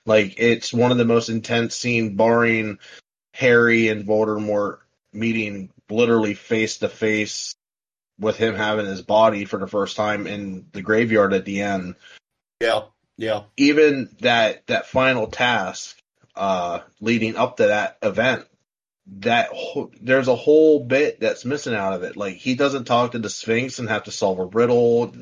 [0.08, 2.80] Like it's one of the most intense scenes, barring
[3.36, 4.80] Harry and Voldemort
[5.14, 7.56] meeting literally face to face
[8.20, 11.96] with him having his body for the first time in the graveyard at the end.
[12.60, 12.84] Yeah,
[13.18, 13.44] yeah.
[13.58, 15.98] Even that that final task
[16.36, 18.46] uh, leading up to that event,
[19.20, 22.18] that ho- there's a whole bit that's missing out of it.
[22.18, 25.14] Like he doesn't talk to the Sphinx and have to solve a riddle.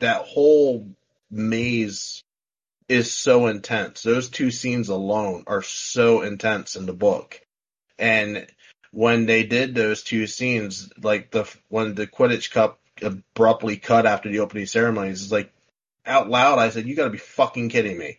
[0.00, 0.88] That whole
[1.30, 2.22] maze
[2.88, 4.02] is so intense.
[4.02, 7.40] Those two scenes alone are so intense in the book.
[7.98, 8.46] And
[8.92, 14.30] when they did those two scenes, like the when the Quidditch Cup abruptly cut after
[14.30, 15.52] the opening ceremonies, it's like
[16.04, 16.58] out loud.
[16.58, 18.18] I said, "You got to be fucking kidding me!"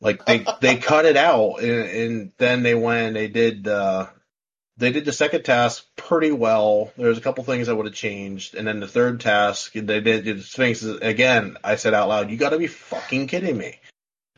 [0.00, 4.08] Like they they cut it out, and, and, then they went and they did the
[4.76, 6.90] they did the second task pretty well.
[6.96, 10.24] There's a couple things I would have changed, and then the third task, they did
[10.24, 11.56] the Sphinx again.
[11.62, 13.78] I said out loud, "You got to be fucking kidding me!"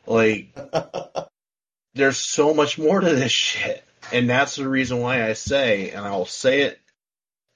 [0.05, 0.59] Like,
[1.95, 6.05] there's so much more to this shit, and that's the reason why I say, and
[6.05, 6.81] I'll say it,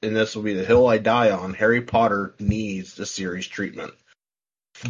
[0.03, 1.55] and this will be the hill I die on.
[1.55, 3.95] Harry Potter needs the series treatment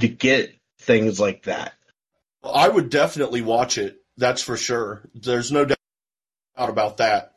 [0.00, 1.72] to get things like that.
[2.44, 4.00] I would definitely watch it.
[4.16, 5.02] That's for sure.
[5.14, 5.78] There's no doubt
[6.56, 7.34] about that.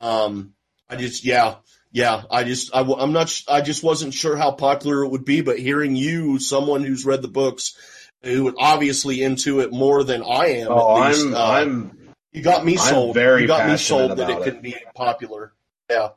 [0.00, 0.54] Um,
[0.88, 1.56] I just, yeah,
[1.92, 2.22] yeah.
[2.30, 5.58] I just, I, am not, I just wasn't sure how popular it would be, but
[5.58, 7.76] hearing you, someone who's read the books,
[8.22, 10.68] who obviously into it more than I am.
[10.70, 11.99] Oh, least, I'm, uh, I'm.
[12.32, 13.10] You got me sold.
[13.16, 15.52] I'm very you got me sold that it, it could be popular.
[15.90, 16.10] Yeah.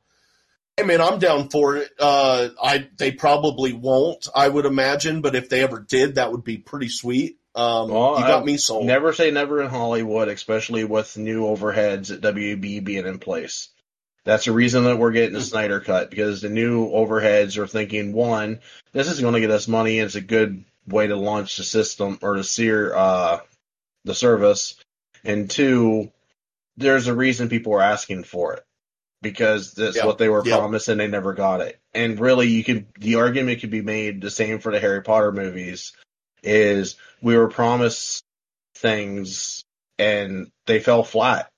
[0.78, 1.90] Hey man, I'm down for it.
[2.00, 6.44] Uh, I they probably won't, I would imagine, but if they ever did, that would
[6.44, 7.38] be pretty sweet.
[7.56, 8.86] Um, well, you got I me sold.
[8.88, 13.70] Never say never in Hollywood, especially with new overheads at WB being in place.
[14.26, 15.46] That's the reason that we're getting the Hmm.
[15.46, 18.62] Snyder cut because the new overheads are thinking one,
[18.94, 20.00] this is going to get us money.
[20.00, 23.40] It's a good way to launch the system or to sear uh,
[24.06, 24.76] the service,
[25.24, 26.12] and two,
[26.78, 28.66] there's a reason people are asking for it
[29.22, 30.06] because that's Yeah.
[30.06, 30.58] what they were Yeah.
[30.58, 31.80] promised and they never got it.
[31.94, 35.32] And really, you could the argument could be made the same for the Harry Potter
[35.32, 35.94] movies
[36.44, 38.24] is we were promised
[38.76, 39.64] things
[39.98, 41.50] and they fell flat.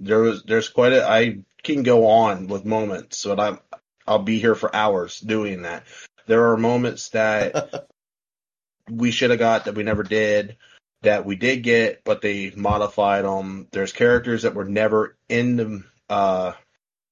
[0.00, 3.60] There was there's quite a I can go on with moments, but I'm
[4.06, 5.84] I'll be here for hours doing that.
[6.26, 7.88] There are moments that
[8.90, 10.56] we should have got that we never did,
[11.04, 13.68] that we did get, but they modified them.
[13.70, 16.52] There's characters that were never in the uh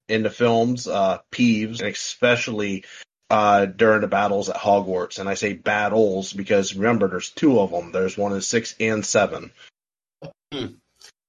[0.09, 2.84] in the films, uh Peeves, especially
[3.32, 5.18] uh, during the battles at Hogwarts.
[5.18, 7.90] And I say battles because remember, there's two of them.
[7.90, 9.53] There's one in six and seven.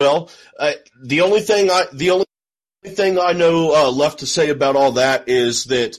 [0.02, 2.26] Well, uh, the only thing I the only
[2.86, 5.98] thing I know uh, left to say about all that is that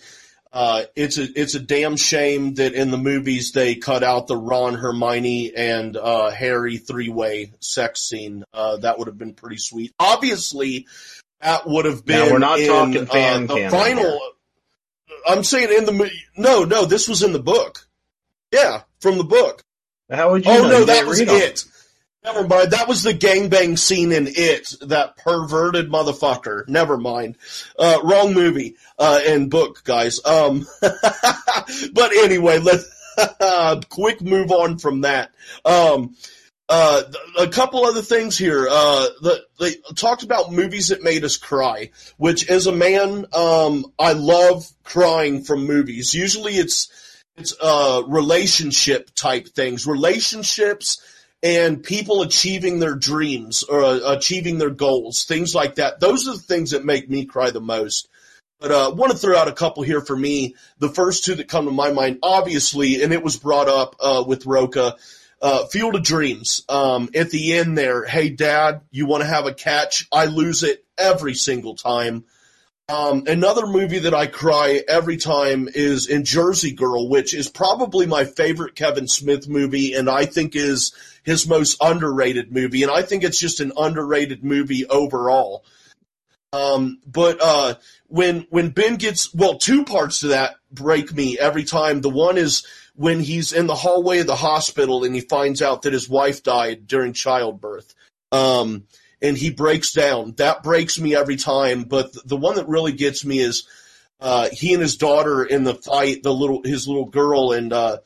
[0.55, 4.37] uh, it's a it's a damn shame that in the movies they cut out the
[4.37, 8.45] Ron, Hermione, and uh, Harry three way sex scene.
[8.55, 9.93] Uh, that would have been pretty sweet.
[9.99, 10.87] Obviously,
[11.41, 12.21] that would have been.
[12.21, 14.03] Now, we're not in, talking fan uh, the canon final.
[14.05, 14.19] here.
[15.27, 17.89] I'm saying in the no no this was in the book.
[18.53, 19.61] Yeah, from the book.
[20.09, 20.53] How would you?
[20.53, 20.69] Oh know?
[20.69, 21.65] no, that was it.
[22.25, 22.71] Never mind.
[22.71, 24.75] That was the gangbang scene in it.
[24.81, 26.67] That perverted motherfucker.
[26.69, 27.37] Never mind.
[27.79, 30.25] Uh, wrong movie uh, and book, guys.
[30.25, 32.87] Um, but anyway, let's
[33.91, 35.33] quick move on from that.
[35.67, 36.17] Um,
[36.67, 37.03] uh,
[37.39, 38.67] a couple other things here.
[38.71, 43.93] Uh, the, they talked about movies that made us cry, which as a man, um,
[43.99, 46.15] I love crying from movies.
[46.15, 51.03] Usually it's, it's, uh, relationship type things, relationships
[51.45, 56.01] and people achieving their dreams or uh, achieving their goals, things like that.
[56.01, 58.09] Those are the things that make me cry the most.
[58.61, 60.55] But uh, want to throw out a couple here for me.
[60.79, 64.25] The first two that come to my mind, obviously, and it was brought up uh,
[64.27, 64.97] with Roca,
[65.43, 66.65] uh, Field of Dreams.
[66.67, 70.09] Um, at the end there, hey dad, you want to have a catch?
[70.11, 72.25] I lose it every single time.
[72.89, 78.07] Um, another movie that I cry every time is in Jersey Girl, which is probably
[78.07, 80.93] my favorite Kevin Smith movie, and I think is
[81.25, 85.65] his most underrated movie, and I think it's just an underrated movie overall.
[86.53, 87.75] Um, but uh,
[88.07, 92.01] when when Ben gets well, two parts to that break me every time.
[92.01, 95.83] The one is when he's in the hallway of the hospital and he finds out
[95.83, 97.95] that his wife died during childbirth.
[98.31, 98.85] Um,
[99.23, 100.35] and he breaks down.
[100.37, 101.85] That breaks me every time.
[101.85, 103.67] But th- the one that really gets me is
[104.21, 107.99] uh, he and his daughter in the fight, the little his little girl, and uh,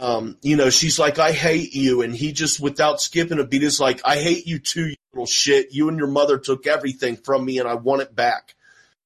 [0.00, 3.62] um, you know she's like, "I hate you," and he just without skipping a beat
[3.62, 5.72] is like, "I hate you too, you little shit.
[5.72, 8.54] You and your mother took everything from me, and I want it back."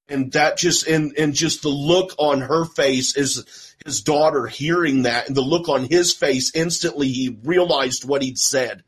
[0.08, 5.02] And that just and and just the look on her face is his daughter hearing
[5.02, 8.84] that, and the look on his face instantly he realized what he'd said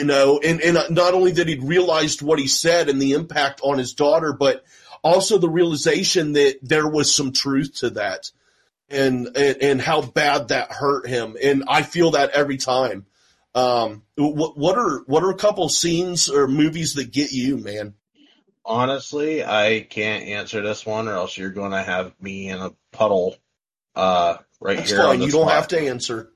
[0.00, 3.60] you know, and, and not only that he'd realized what he said and the impact
[3.62, 4.64] on his daughter, but
[5.04, 8.30] also the realization that there was some truth to that
[8.90, 11.36] and, and, and how bad that hurt him.
[11.42, 13.06] And I feel that every time.
[13.54, 17.94] Um, what, what are, what are a couple scenes or movies that get you, man?
[18.64, 22.70] Honestly, I can't answer this one, or else you're going to have me in a
[22.92, 23.36] puddle.
[23.96, 25.02] Uh, right That's here.
[25.02, 25.22] fine.
[25.22, 25.54] You don't spot.
[25.54, 26.30] have to answer.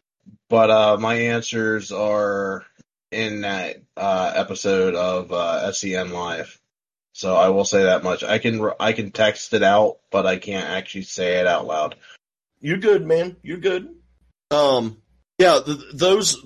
[0.49, 2.65] But uh, my answers are
[3.13, 6.61] in that uh, episode of uh, SEN Live.
[7.13, 8.25] So I will say that much.
[8.25, 11.95] I can I can text it out, but I can't actually say it out loud.
[12.65, 13.37] You're good, man.
[13.43, 13.95] You're good.
[14.51, 14.97] Um,
[15.39, 16.43] yeah, th- those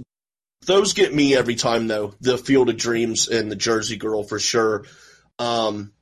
[0.66, 2.12] those get me every time though.
[2.20, 4.84] The Field of Dreams and the Jersey Girl for sure.
[5.38, 5.92] Um,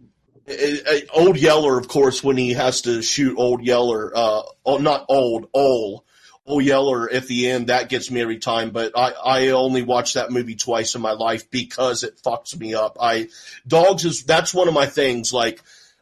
[1.13, 5.51] Old Yeller, of course, when he has to shoot Old Yeller, uh, oh, not old,
[5.53, 6.05] old,
[6.47, 8.71] Old Yeller at the end, that gets me every time.
[8.71, 12.73] But I, I only watched that movie twice in my life because it fucks me
[12.73, 12.97] up.
[12.99, 13.29] I
[13.67, 15.31] dogs is that's one of my things.
[15.31, 15.61] Like,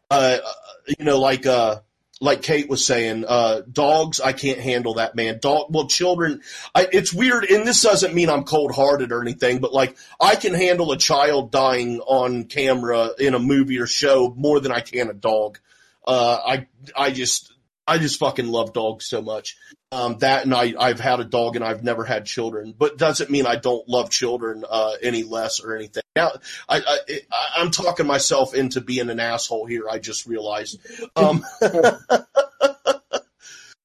[0.08, 0.38] uh,
[0.86, 1.80] you know, like uh,
[2.24, 5.38] like Kate was saying, uh, dogs, I can't handle that, man.
[5.40, 6.40] Dog, well, children,
[6.74, 10.34] I, it's weird, and this doesn't mean I'm cold hearted or anything, but like, I
[10.34, 14.80] can handle a child dying on camera in a movie or show more than I
[14.80, 15.58] can a dog.
[16.06, 16.66] Uh, I,
[16.96, 17.52] I just,
[17.86, 19.56] I just fucking love dogs so much.
[19.92, 23.30] Um, that and I, I've had a dog and I've never had children, but doesn't
[23.30, 26.02] mean I don't love children, uh, any less or anything.
[26.16, 26.32] Now,
[26.68, 27.18] I, I,
[27.58, 29.88] I'm talking myself into being an asshole here.
[29.88, 30.80] I just realized.
[31.14, 32.32] Um, but,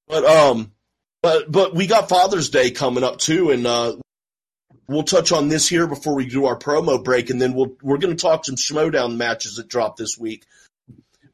[0.09, 0.71] um,
[1.21, 3.51] but, but we got Father's Day coming up too.
[3.51, 3.97] And, uh,
[4.87, 7.29] we'll touch on this here before we do our promo break.
[7.29, 10.45] And then we'll, we're going to talk some Schmoedown matches that dropped this week.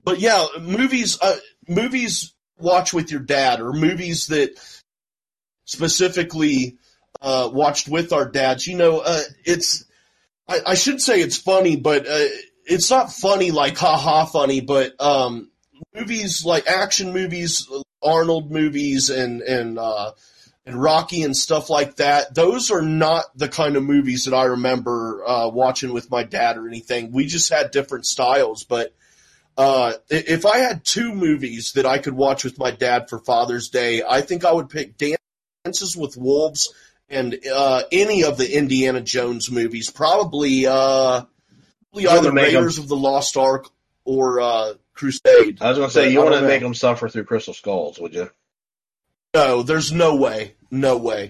[0.04, 1.38] But yeah, movies, uh,
[1.68, 4.60] movies watch with your dad or movies that
[5.66, 6.78] specifically
[7.22, 8.68] uh, watched with our dads.
[8.68, 9.86] You know, uh, it's
[10.48, 12.28] I, I, should say it's funny, but uh,
[12.66, 14.62] it's not funny like ha ha funny.
[14.62, 15.50] But um,
[15.94, 17.68] movies like action movies,
[18.04, 20.12] Arnold movies, and and uh,
[20.66, 22.34] and Rocky and stuff like that.
[22.34, 26.58] Those are not the kind of movies that I remember uh, watching with my dad
[26.58, 27.12] or anything.
[27.12, 28.94] We just had different styles, but
[29.58, 33.70] uh, if I had two movies that I could watch with my dad for Father's
[33.70, 36.74] Day, I think I would pick Dances with Wolves
[37.10, 39.90] and uh, any of the Indiana Jones movies.
[39.90, 41.24] Probably, uh,
[41.92, 42.84] probably either Raiders them...
[42.84, 43.70] of the Lost Ark
[44.04, 45.62] or uh, Crusade.
[45.62, 48.14] I was going to say, you want to make them suffer through Crystal Skulls, would
[48.14, 48.30] you?
[49.34, 50.56] No, there's no way.
[50.72, 51.30] No way.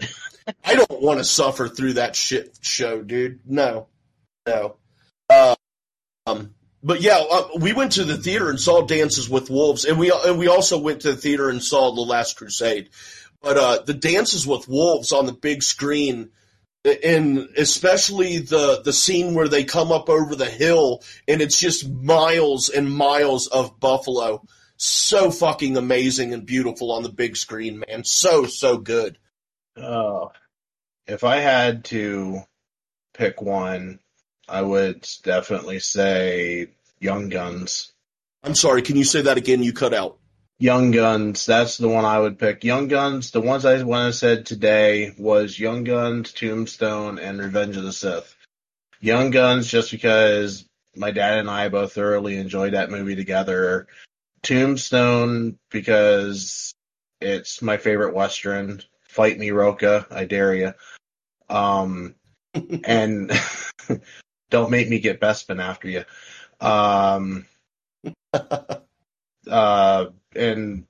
[0.64, 3.40] I don't want to suffer through that shit show, dude.
[3.46, 3.88] No,
[4.46, 4.78] no.
[5.30, 5.56] Uh,
[6.28, 6.54] um,
[6.86, 10.12] but yeah, uh, we went to the theater and saw Dances with Wolves, and we
[10.12, 12.92] and we also went to the theater and saw The Last Crusade.
[13.42, 16.30] But uh, the Dances with Wolves on the big screen,
[17.04, 21.90] and especially the the scene where they come up over the hill and it's just
[21.90, 24.46] miles and miles of buffalo,
[24.78, 28.04] so fucking amazing and beautiful on the big screen, man.
[28.04, 29.18] So so good.
[29.76, 30.32] Oh,
[31.08, 32.42] if I had to
[33.16, 34.00] pick one
[34.48, 36.68] I would definitely say
[37.00, 37.92] Young Guns.
[38.44, 39.64] I'm sorry, can you say that again?
[39.64, 40.18] You cut out.
[40.58, 42.64] Young Guns, that's the one I would pick.
[42.64, 47.76] Young Guns, the ones I when I said today was Young Guns, Tombstone, and Revenge
[47.76, 48.36] of the Sith.
[49.02, 50.66] Young Guns, just because
[50.96, 53.88] my dad and I both thoroughly enjoyed that movie together.
[54.44, 56.74] Tombstone, because
[57.20, 58.82] it's my favorite Western.
[59.10, 60.08] Fight me, Rocha.
[60.10, 60.74] I dare you.
[61.50, 62.16] Um,
[62.86, 63.32] and
[64.50, 66.04] Don't make me get Bespin after you.
[66.60, 67.46] Um,
[69.48, 70.86] uh, and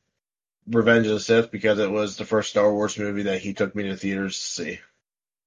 [0.68, 3.76] Revenge of the Sith because it was the first Star Wars movie that he took
[3.76, 4.80] me to theaters to see.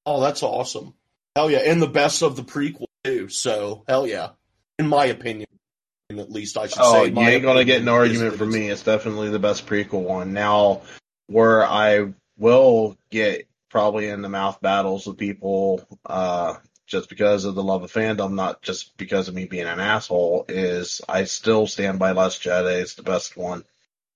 [0.06, 0.94] Oh, that's awesome!
[1.36, 3.28] Hell yeah, and the best of the prequel too.
[3.28, 4.30] So hell yeah,
[4.78, 5.48] in my opinion,
[6.11, 7.11] at least I should oh, say.
[7.11, 8.68] you ain't gonna get an argument from me.
[8.68, 10.32] It's definitely the best prequel one.
[10.32, 10.82] Now,
[11.26, 16.54] where I will get probably in the mouth battles with people uh,
[16.89, 20.47] just because of the love of fandom, not just because of me being an asshole,
[20.49, 22.80] is I still stand by Last Jedi.
[22.80, 23.62] It's the best one.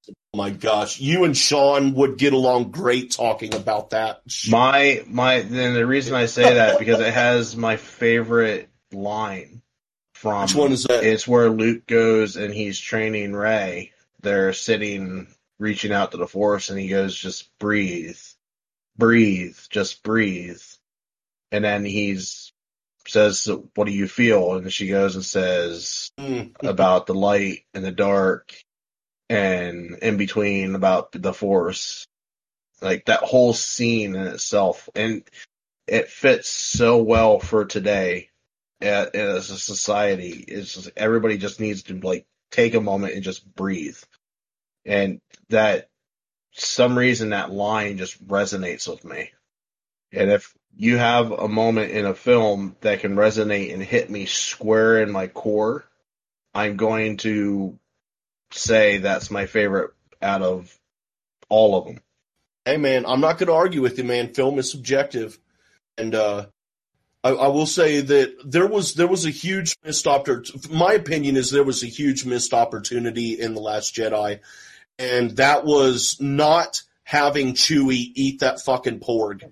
[0.09, 4.23] Oh my gosh, you and Sean would get along great talking about that.
[4.51, 9.63] My my, and the reason I say that because it has my favorite line
[10.15, 10.43] from.
[10.43, 11.05] Which one is that?
[11.05, 13.93] It's where Luke goes and he's training Rey.
[14.23, 15.29] They're sitting,
[15.59, 18.19] reaching out to the Force, and he goes, "Just breathe,
[18.97, 20.63] breathe, just breathe."
[21.53, 22.42] And then he's
[23.13, 26.53] says, "What do you feel?" And she goes and says mm.
[26.63, 28.55] about the light and the dark,
[29.29, 32.07] and in between about the force.
[32.81, 35.23] Like that whole scene in itself, and
[35.87, 38.31] it fits so well for today
[38.81, 40.45] as a society.
[40.49, 43.99] Is everybody just needs to like take a moment and just breathe,
[44.85, 45.21] and
[45.51, 45.89] that
[46.53, 49.31] some reason that line just resonates with me.
[50.13, 54.27] And if you have a moment in a film that can resonate and hit me
[54.27, 55.85] square in my core,
[56.55, 57.79] I'm going to
[58.51, 60.77] say that's my favorite out of
[61.49, 62.01] all of them.
[62.65, 64.35] Hey man, I'm not going to argue with you, man.
[64.35, 65.39] Film is subjective,
[65.99, 66.47] and uh,
[67.25, 70.73] I, I, will say that there was there was a huge missed opportunity.
[70.73, 74.41] My opinion is there was a huge missed opportunity in the Last Jedi,
[74.99, 79.43] and that was not having Chewie eat that fucking porg.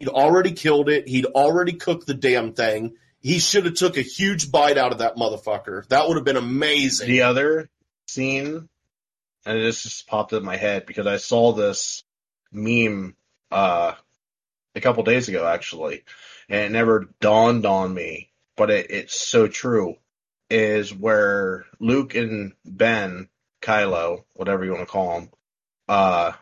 [0.00, 1.06] He'd already killed it.
[1.06, 2.96] He'd already cooked the damn thing.
[3.20, 5.86] he should have took a huge bite out of that motherfucker.
[5.88, 7.06] That would have been amazing.
[7.06, 7.68] The other
[8.06, 8.68] scene,
[9.44, 12.02] and this just popped in my head because I saw this
[12.50, 13.14] meme
[13.50, 13.92] uh,
[14.74, 16.04] a couple days ago, actually,
[16.48, 19.96] and it never dawned on me, but it, it's so true.
[20.48, 23.28] Is where Luke and Ben,
[23.60, 25.30] Kylo, whatever you want to call them,
[25.88, 26.32] uh,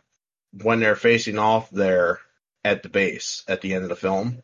[0.62, 2.20] when they're facing off there
[2.64, 4.43] at the base at the end of the film,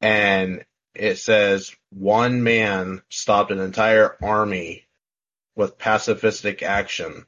[0.00, 0.64] and
[0.94, 4.86] it says one man stopped an entire army
[5.54, 7.26] with pacifistic action.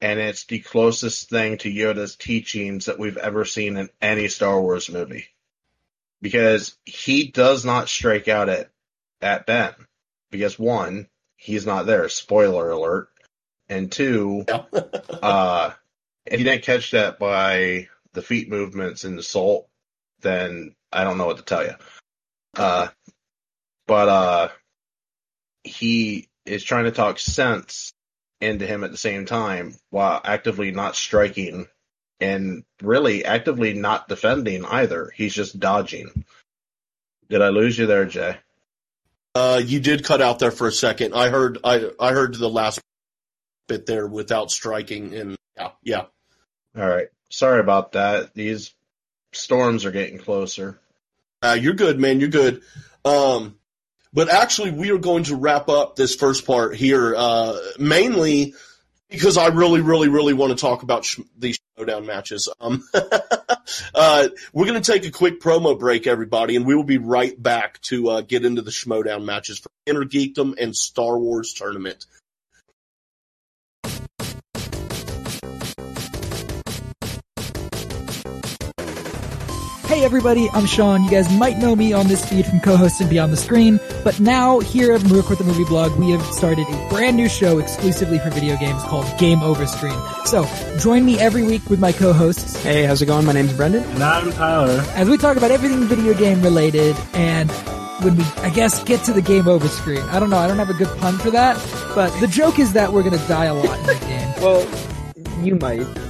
[0.00, 4.60] And it's the closest thing to Yoda's teachings that we've ever seen in any Star
[4.60, 5.26] Wars movie.
[6.22, 8.70] Because he does not strike out at,
[9.20, 9.74] at Ben.
[10.30, 12.08] Because one, he's not there.
[12.08, 13.08] Spoiler alert.
[13.68, 14.44] And two,
[15.22, 15.72] uh,
[16.26, 19.68] if you didn't catch that by the feet movements in the salt,
[20.20, 21.74] then I don't know what to tell you.
[22.56, 22.88] Uh,
[23.86, 24.48] but uh,
[25.64, 27.92] he is trying to talk sense
[28.40, 31.66] into him at the same time while actively not striking
[32.20, 35.10] and really actively not defending either.
[35.14, 36.24] He's just dodging.
[37.28, 38.36] Did I lose you there, Jay?
[39.34, 41.14] Uh, you did cut out there for a second.
[41.14, 42.80] I heard I I heard the last
[43.68, 46.04] bit there without striking, and yeah, yeah.
[46.76, 47.08] All right.
[47.30, 48.34] Sorry about that.
[48.34, 48.74] These
[49.32, 50.78] storms are getting closer.
[51.42, 52.20] Uh, you're good, man.
[52.20, 52.62] You're good.
[53.04, 53.56] Um,
[54.12, 58.54] but actually, we are going to wrap up this first part here, uh, mainly
[59.08, 62.48] because I really, really, really want to talk about sh- these Schmoedown matches.
[62.60, 62.82] Um,
[63.94, 67.40] uh, we're going to take a quick promo break, everybody, and we will be right
[67.40, 72.06] back to uh, get into the Schmoedown matches for Inner Geekdom and Star Wars Tournament.
[79.90, 81.02] Hey everybody, I'm Sean.
[81.02, 84.60] You guys might know me on this feed from co-hosting Beyond the Screen, but now
[84.60, 88.20] here at Merc with the Movie Blog, we have started a brand new show exclusively
[88.20, 90.00] for video games called Game Over Screen.
[90.26, 90.46] So
[90.78, 93.26] join me every week with my co-hosts Hey, how's it going?
[93.26, 93.82] My name's Brendan.
[93.82, 94.80] And I'm Tyler.
[94.94, 97.50] as we talk about everything video game related and
[98.04, 100.02] when we, I guess, get to the game over screen.
[100.02, 101.56] I don't know, I don't have a good pun for that,
[101.96, 104.34] but the joke is that we're gonna die a lot in the game.
[104.40, 106.09] Well, you might.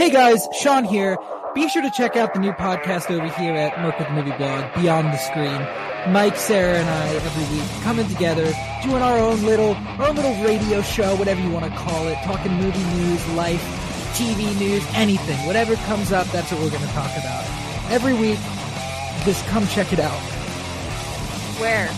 [0.00, 1.18] Hey guys, Sean here.
[1.54, 4.34] Be sure to check out the new podcast over here at Merc with the Movie
[4.38, 5.60] Blog, Beyond the Screen.
[6.10, 8.50] Mike, Sarah, and I every week coming together,
[8.82, 12.16] doing our own little, our own little radio show, whatever you want to call it,
[12.24, 13.60] talking movie news, life,
[14.14, 17.44] TV news, anything, whatever comes up, that's what we're going to talk about.
[17.90, 18.38] Every week,
[19.26, 20.18] just come check it out.
[21.60, 21.88] Where?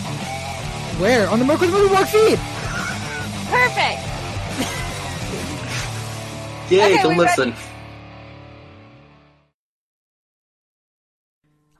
[0.99, 1.29] Where?
[1.29, 2.37] On the Merc with the Movie Blog feed.
[3.47, 4.01] Perfect!
[6.69, 7.53] Yay, Okay, to we listen.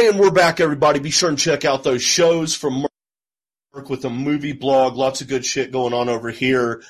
[0.00, 1.00] And we're back, everybody.
[1.00, 2.86] Be sure and check out those shows from
[3.74, 4.94] Merc with a Movie Blog.
[4.96, 6.84] Lots of good shit going on over here.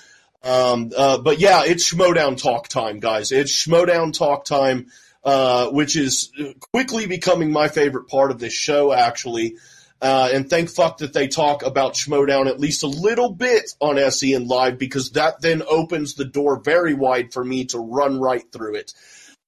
[0.45, 3.33] Um, uh, but yeah, it's Schmoedown talk time, guys.
[3.33, 4.89] It's Schmoedown talk time,
[5.25, 6.31] uh, which is
[6.71, 9.57] quickly becoming my favorite part of this show, actually.
[10.03, 13.99] Uh, and thank fuck that they talk about Schmoedown at least a little bit on
[14.11, 18.45] SEN Live because that then opens the door very wide for me to run right
[18.53, 18.93] through it.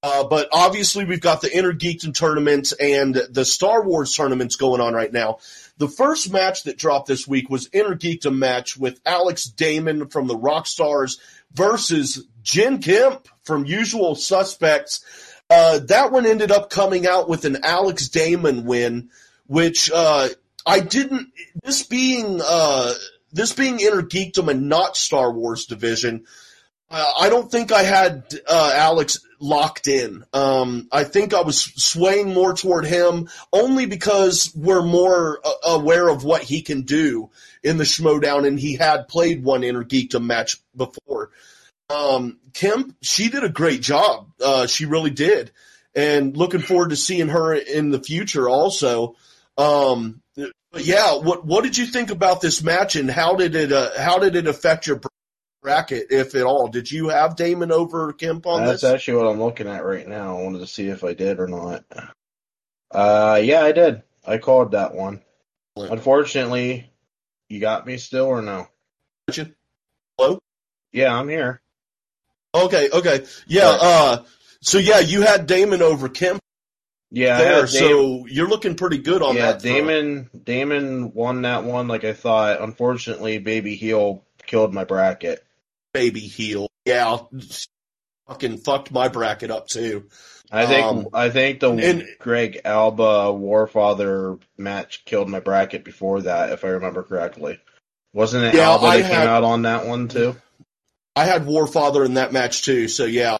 [0.03, 4.81] Uh, but obviously, we've got the Inner Geekdom tournament and the Star Wars tournaments going
[4.81, 5.37] on right now.
[5.77, 10.27] The first match that dropped this week was Inner Geekdom match with Alex Damon from
[10.27, 11.19] the Rockstars
[11.53, 15.05] versus Jen Kemp from Usual Suspects.
[15.51, 19.09] Uh, that one ended up coming out with an Alex Damon win,
[19.47, 20.29] which uh,
[20.65, 21.31] I didn't.
[21.63, 22.93] This being uh,
[23.31, 26.25] this being Inner Geekdom and not Star Wars division,
[26.91, 30.25] I don't think I had uh, Alex locked in.
[30.33, 36.09] Um, I think I was swaying more toward him only because we're more uh, aware
[36.09, 37.29] of what he can do
[37.63, 39.85] in the Schmoedown, and he had played one Inner
[40.19, 41.31] match before.
[41.89, 44.29] Um, Kim, she did a great job.
[44.43, 45.51] Uh, she really did,
[45.95, 49.15] and looking forward to seeing her in the future also.
[49.57, 53.71] Um, but yeah, what what did you think about this match, and how did it
[53.71, 55.01] uh, how did it affect your
[55.61, 56.67] bracket, if at all?
[56.67, 58.69] Did you have Damon over Kemp on this?
[58.69, 58.93] That's this?
[58.93, 60.37] actually what I'm looking at right now.
[60.37, 61.85] I wanted to see if I did or not.
[62.89, 64.01] Uh, yeah, I did.
[64.25, 65.21] I called that one.
[65.75, 66.91] Unfortunately,
[67.49, 68.67] you got me still or no?
[70.17, 70.39] Hello.
[70.91, 71.61] Yeah, I'm here.
[72.53, 73.71] Okay, okay, yeah.
[73.71, 73.79] Right.
[73.81, 74.23] Uh,
[74.59, 76.41] so yeah, you had Damon over Kemp
[77.09, 79.61] Yeah, there, so you're looking pretty good on yeah, that.
[79.61, 79.75] front.
[79.75, 82.61] Damon Damon won that one like I thought.
[82.61, 85.45] Unfortunately, Baby Heel killed my bracket.
[85.93, 86.67] Baby heel.
[86.85, 87.17] Yeah,
[88.27, 90.07] fucking fucked my bracket up too.
[90.51, 96.21] I think Um, I think the and- Greg Alba Warfather match killed my bracket before
[96.23, 97.59] that, if I remember correctly.
[98.13, 100.35] Wasn't it Yeah, Alba I that came had- out on that one too?
[101.15, 103.37] I had Warfather in that match too, so yeah,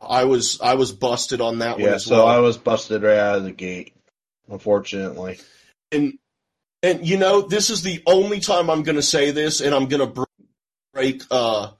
[0.00, 2.26] I was I was busted on that one Yeah, as so well.
[2.28, 3.92] I was busted right out of the gate,
[4.50, 5.38] unfortunately.
[5.90, 6.18] and
[6.82, 9.86] and you know this is the only time I'm going to say this, and I'm
[9.88, 10.26] going to
[11.02, 11.70] break uh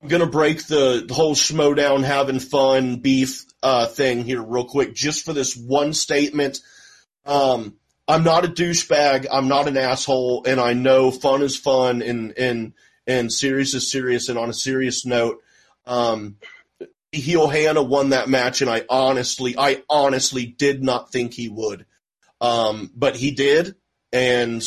[0.00, 4.94] I'm to break the, the whole Schmoedown having fun beef uh thing here real quick,
[4.94, 6.60] just for this one statement.
[7.26, 7.76] Um,
[8.06, 9.26] I'm not a douchebag.
[9.30, 12.74] I'm not an asshole, and I know fun is fun, and and
[13.06, 14.28] and serious is serious.
[14.28, 15.42] And on a serious note,
[15.84, 16.36] um,
[17.10, 21.86] heel Hannah won that match, and I honestly, I honestly did not think he would,
[22.40, 23.74] um, but he did,
[24.12, 24.62] and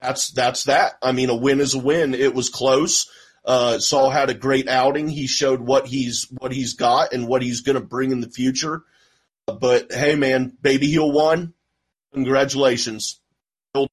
[0.00, 0.92] that's that's that.
[1.02, 2.14] I mean, a win is a win.
[2.14, 3.10] It was close.
[3.48, 5.08] Uh, Saul had a great outing.
[5.08, 8.28] He showed what he's what he's got and what he's going to bring in the
[8.28, 8.82] future.
[9.46, 11.54] But hey, man, baby heel won.
[12.12, 13.20] Congratulations.
[13.72, 13.88] Told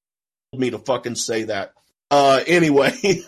[0.53, 1.73] me to fucking say that.
[2.11, 2.94] Uh, anyway.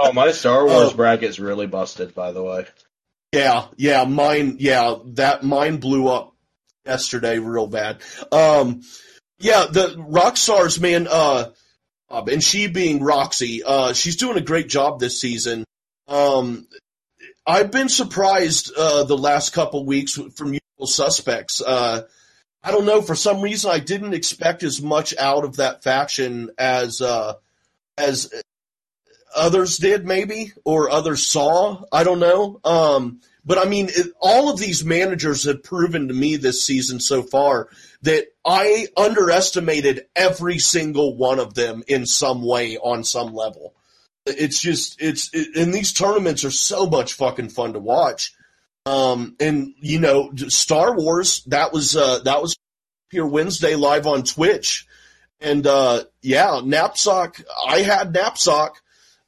[0.00, 0.94] Oh, my Star Wars Oh.
[0.94, 2.66] bracket's really busted, by the way.
[3.32, 6.34] Yeah, yeah, mine, yeah, that mine blew up
[6.86, 7.98] yesterday real bad.
[8.30, 8.82] Um,
[9.40, 11.50] yeah, the rock Rockstars, man, uh, uh,
[12.10, 15.64] and she being Roxy, uh, she's doing a great job this season.
[16.06, 16.66] Um,
[17.46, 21.60] I've been surprised, uh, the last couple weeks from usual suspects.
[21.60, 22.02] Uh,
[22.62, 26.50] I don't know, for some reason I didn't expect as much out of that faction
[26.58, 27.34] as, uh,
[27.96, 28.30] as
[29.34, 34.50] others did maybe or others saw i don't know um, but i mean it, all
[34.50, 37.68] of these managers have proven to me this season so far
[38.02, 43.74] that i underestimated every single one of them in some way on some level.
[44.26, 48.34] It's just it's it, and these tournaments are so much fucking fun to watch.
[48.86, 52.56] Um, and you know star wars that was uh, that was
[53.10, 54.86] here wednesday live on twitch.
[55.40, 58.72] And uh, yeah Napzok i had Napzok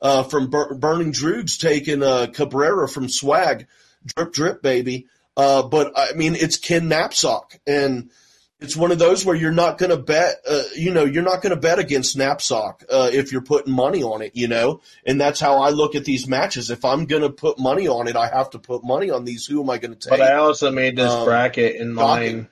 [0.01, 3.67] uh, from Bur- Burning Droogs taking uh, Cabrera from Swag,
[4.05, 5.07] drip drip baby.
[5.37, 8.11] Uh, but I mean, it's Ken Napzok, and
[8.61, 10.37] it's one of those where you're not going to bet.
[10.49, 14.03] Uh, you know, you're not going to bet against Napzok uh, if you're putting money
[14.03, 14.33] on it.
[14.35, 16.71] You know, and that's how I look at these matches.
[16.71, 19.47] If I'm going to put money on it, I have to put money on these.
[19.47, 20.11] Who am I going to take?
[20.19, 22.49] But I also made this Um, bracket in mind.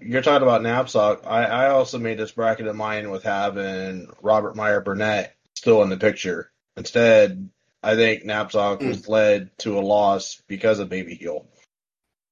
[0.00, 1.26] You're talking about Napzok.
[1.26, 5.88] I, I also made this bracket in mind with having Robert Meyer Burnett still in
[5.88, 6.52] the picture.
[6.76, 7.50] Instead,
[7.82, 8.88] I think Napzok Hmm.
[8.88, 11.46] was led to a loss because of Baby Heel.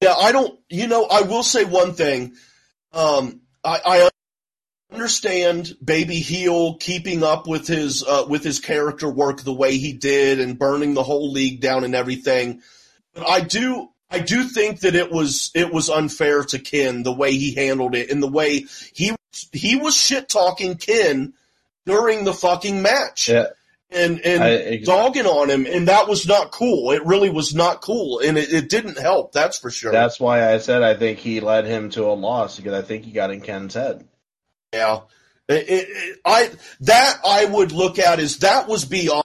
[0.00, 0.60] Yeah, I don't.
[0.68, 2.34] You know, I will say one thing.
[2.92, 4.10] Um, I, I
[4.92, 9.92] understand Baby Heel keeping up with his uh, with his character work the way he
[9.92, 12.62] did and burning the whole league down and everything.
[13.14, 13.90] But I do.
[14.08, 17.94] I do think that it was it was unfair to Ken the way he handled
[17.94, 19.14] it and the way he
[19.52, 21.34] he was shit talking Ken
[21.84, 23.48] during the fucking match Yeah,
[23.90, 26.90] and and I- ex- dogging on him and that was not cool.
[26.92, 29.32] It really was not cool and it, it didn't help.
[29.32, 29.92] That's for sure.
[29.92, 33.04] that's why I said I think he led him to a loss because I think
[33.04, 34.06] he got in Ken's head.
[34.72, 35.00] Yeah,
[35.48, 36.50] It- I
[36.80, 39.22] that I would look at as that was beyond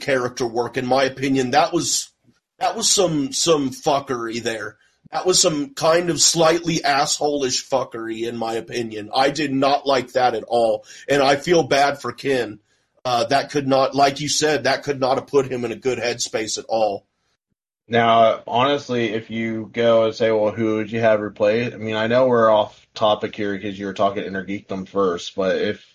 [0.00, 1.52] character work, in my opinion.
[1.52, 2.10] That was
[2.58, 4.78] that was some some fuckery there.
[5.12, 9.10] That was some kind of slightly assholish fuckery, in my opinion.
[9.14, 12.58] I did not like that at all, and I feel bad for Ken.
[13.04, 15.76] Uh, that could not, like you said, that could not have put him in a
[15.76, 17.06] good headspace at all.
[17.86, 21.74] Now, honestly, if you go and say, well, who would you have replaced?
[21.74, 25.34] I mean, I know we're off topic here because you were talking Inner Geekdom first,
[25.34, 25.94] but if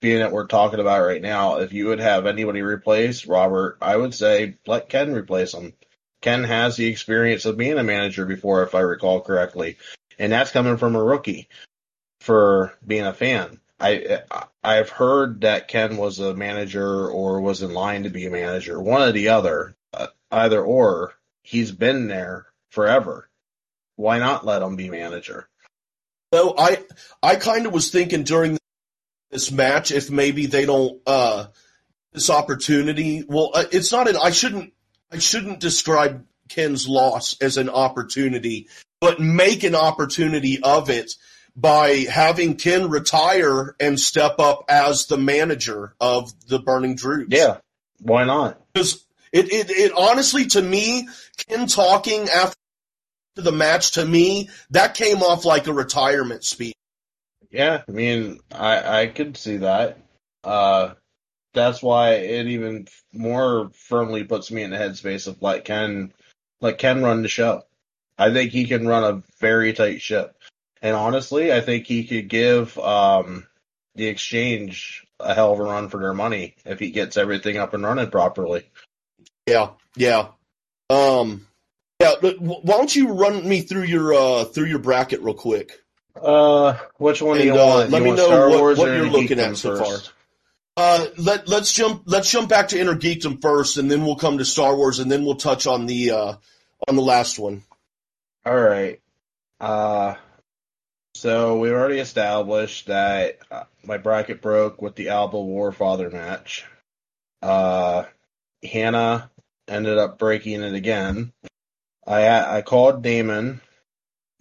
[0.00, 3.96] being that we're talking about right now, if you would have anybody replace Robert, I
[3.96, 5.72] would say let Ken replace him.
[6.20, 9.78] Ken has the experience of being a manager before, if I recall correctly,
[10.18, 11.48] and that's coming from a rookie
[12.20, 13.60] for being a fan.
[13.80, 14.22] I
[14.62, 18.80] I've heard that Ken was a manager or was in line to be a manager,
[18.80, 21.14] one or the other, uh, either or.
[21.42, 23.28] He's been there forever.
[23.96, 25.48] Why not let him be manager?
[26.32, 26.84] So I
[27.22, 28.58] I kind of was thinking during
[29.30, 31.46] this match if maybe they don't uh
[32.12, 33.24] this opportunity.
[33.26, 34.72] Well, uh, it's not an I shouldn't
[35.12, 38.68] I shouldn't describe Ken's loss as an opportunity,
[39.00, 41.14] but make an opportunity of it
[41.56, 47.32] by having Ken retire and step up as the manager of the Burning Droogs.
[47.32, 47.58] Yeah,
[48.00, 48.60] why not?
[48.72, 52.56] Because it, it, it honestly, to me, Ken talking after
[53.36, 56.74] the match, to me, that came off like a retirement speech.
[57.50, 59.98] Yeah, I mean, I I could see that.
[60.42, 60.94] Uh,
[61.52, 66.12] that's why it even more firmly puts me in the headspace of like Ken,
[66.60, 67.62] like Ken run the show.
[68.18, 70.36] I think he can run a very tight ship.
[70.84, 73.46] And honestly, I think he could give um,
[73.94, 77.72] the exchange a hell of a run for their money if he gets everything up
[77.72, 78.68] and running properly.
[79.46, 80.28] Yeah, yeah,
[80.90, 81.46] um,
[82.00, 82.12] yeah.
[82.20, 85.80] But why don't you run me through your uh, through your bracket real quick?
[86.20, 87.90] Uh, which one do you uh, want?
[87.90, 90.12] let You me want know what- what you're looking at so first?
[90.76, 94.36] Uh, let let's jump let's jump back to Inner Geekdom first, and then we'll come
[94.36, 96.34] to Star Wars, and then we'll touch on the uh,
[96.88, 97.62] on the last one.
[98.44, 99.00] All right.
[99.60, 100.16] Uh,
[101.14, 106.64] so we've already established that uh, my bracket broke with the Alba Warfather match.
[107.40, 108.04] Uh,
[108.62, 109.30] Hannah
[109.68, 111.32] ended up breaking it again.
[112.06, 113.60] I I called Damon.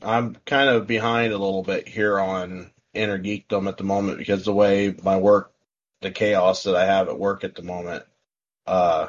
[0.01, 4.43] I'm kind of behind a little bit here on Inner Geekdom at the moment because
[4.43, 5.53] the way my work,
[6.01, 8.03] the chaos that I have at work at the moment.
[8.65, 9.07] Uh,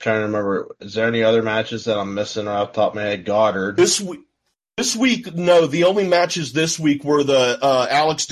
[0.00, 3.02] trying to remember, is there any other matches that I'm missing off top of my
[3.02, 3.24] head?
[3.24, 3.76] Goddard.
[3.76, 4.20] This week,
[4.78, 8.28] this week, no, the only matches this week were the uh, Alex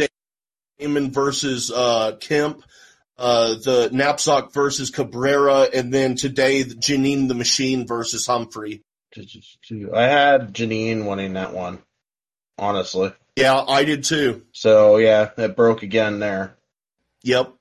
[0.79, 2.63] Damon versus uh, Kemp,
[3.19, 8.85] uh, the Napzok versus Cabrera, and then today Janine the Machine versus Humphrey.
[9.17, 11.81] I had Janine winning that one,
[12.59, 13.13] honestly.
[13.35, 14.45] Yeah, I did too.
[14.53, 16.57] So yeah, it broke again there.
[17.23, 17.55] Yep.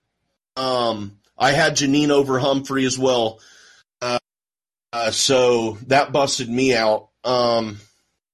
[0.57, 3.39] Um, I had Janine over Humphrey as well.
[3.99, 4.19] Uh,
[4.93, 7.09] uh, so that busted me out.
[7.23, 7.79] Um,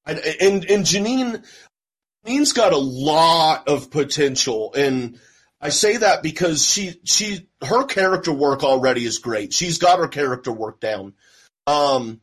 [0.05, 1.43] and, and, and Janine,
[2.25, 4.73] Janine's got a lot of potential.
[4.73, 5.19] And
[5.59, 9.53] I say that because she, she, her character work already is great.
[9.53, 11.13] She's got her character work down.
[11.67, 12.21] Um,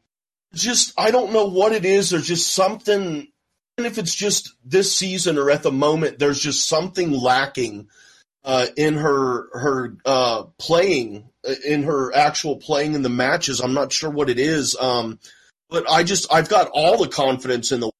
[0.54, 2.10] just, I don't know what it is.
[2.10, 3.28] There's just something,
[3.76, 7.88] and if it's just this season or at the moment, there's just something lacking
[8.44, 11.28] uh, in her her uh, playing,
[11.66, 13.60] in her actual playing in the matches.
[13.60, 15.18] I'm not sure what it is, um,
[15.70, 17.90] but I just I've got all the confidence in the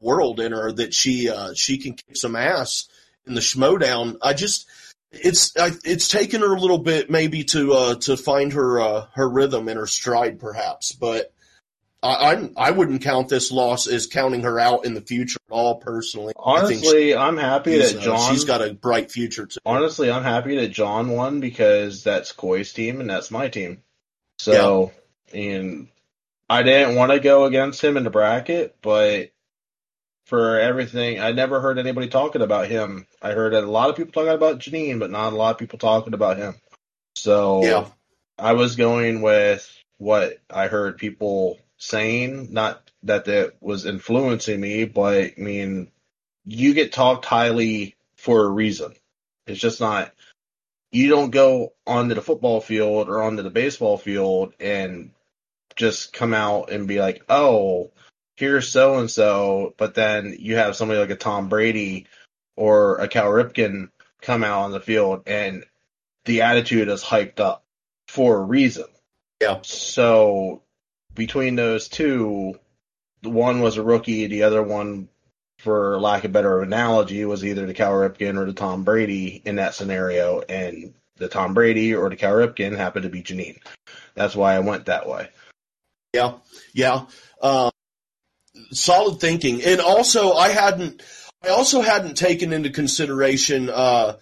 [0.00, 2.88] world in her that she uh, she can kick some ass
[3.26, 4.16] in the Schmoedown.
[4.22, 4.66] I just
[5.10, 9.06] it's I, it's taken her a little bit maybe to uh, to find her uh,
[9.14, 11.32] her rhythm and her stride perhaps, but.
[12.04, 15.54] I, I'm, I wouldn't count this loss as counting her out in the future at
[15.54, 15.76] all.
[15.76, 18.32] Personally, Honestly, I'm happy that uh, John.
[18.32, 19.60] she's got a bright future too.
[19.64, 23.84] honestly, I'm happy that John won because that's Koi's team and that's my team.
[24.38, 24.90] So,
[25.32, 25.86] and
[26.52, 29.30] I didn't want to go against him in the bracket, but
[30.26, 33.06] for everything, I never heard anybody talking about him.
[33.22, 35.78] I heard a lot of people talking about Janine, but not a lot of people
[35.78, 36.54] talking about him.
[37.16, 37.86] So, Yeah.
[38.38, 39.66] I was going with
[39.96, 45.90] what I heard people saying, not that that was influencing me, but I mean,
[46.44, 48.94] you get talked highly for a reason.
[49.46, 50.12] It's just not,
[50.90, 55.12] you don't go onto the football field or onto the baseball field and
[55.76, 57.92] just come out and be like, oh,
[58.36, 62.06] here's so and so, but then you have somebody like a Tom Brady
[62.56, 63.90] or a Cal Ripken
[64.20, 65.64] come out on the field and
[66.24, 67.64] the attitude is hyped up
[68.08, 68.86] for a reason.
[69.40, 69.60] Yeah.
[69.62, 70.62] So
[71.14, 72.54] between those two,
[73.22, 75.08] the one was a rookie, the other one,
[75.58, 79.56] for lack of better analogy, was either the Cal Ripken or the Tom Brady in
[79.56, 83.60] that scenario, and the Tom Brady or the Cal Ripken happened to be Janine.
[84.14, 85.28] That's why I went that way.
[86.12, 86.34] Yeah,
[86.74, 87.06] yeah.
[87.40, 87.70] Um,
[88.70, 91.02] solid thinking, and also I hadn't,
[91.42, 94.16] I also hadn't taken into consideration uh,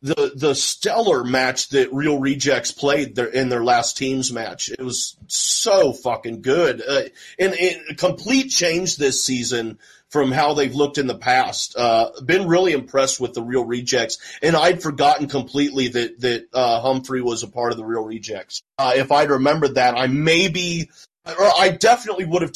[0.00, 4.68] the the stellar match that Real Rejects played their, in their last teams match.
[4.68, 7.02] It was so fucking good, uh,
[7.38, 9.78] and, and a complete change this season
[10.10, 11.74] from how they've looked in the past.
[11.76, 16.80] Uh, been really impressed with the Real Rejects, and I'd forgotten completely that that uh,
[16.80, 18.62] Humphrey was a part of the Real Rejects.
[18.78, 20.90] Uh, if I'd remembered that, I maybe,
[21.26, 22.52] I definitely would have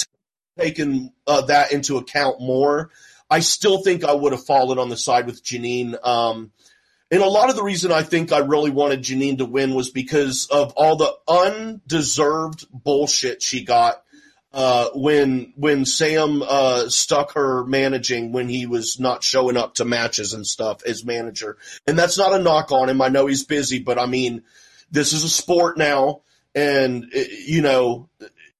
[0.59, 2.91] taken uh, that into account more.
[3.31, 5.97] I still think I would have fallen on the side with Janine.
[6.07, 6.53] Um,
[7.11, 9.91] and a lot of the reason I think I really wanted Janine to win was
[9.91, 14.03] because of all the undeserved bullshit she got
[14.53, 19.85] uh, when when Sam uh, stuck her managing when he was not showing up to
[19.85, 21.59] matches and stuff as manager.
[21.87, 23.01] And that's not a knock on him.
[23.03, 24.43] I know he's busy, but I mean,
[24.91, 26.23] this is a sport now,
[26.55, 28.09] and it, you know,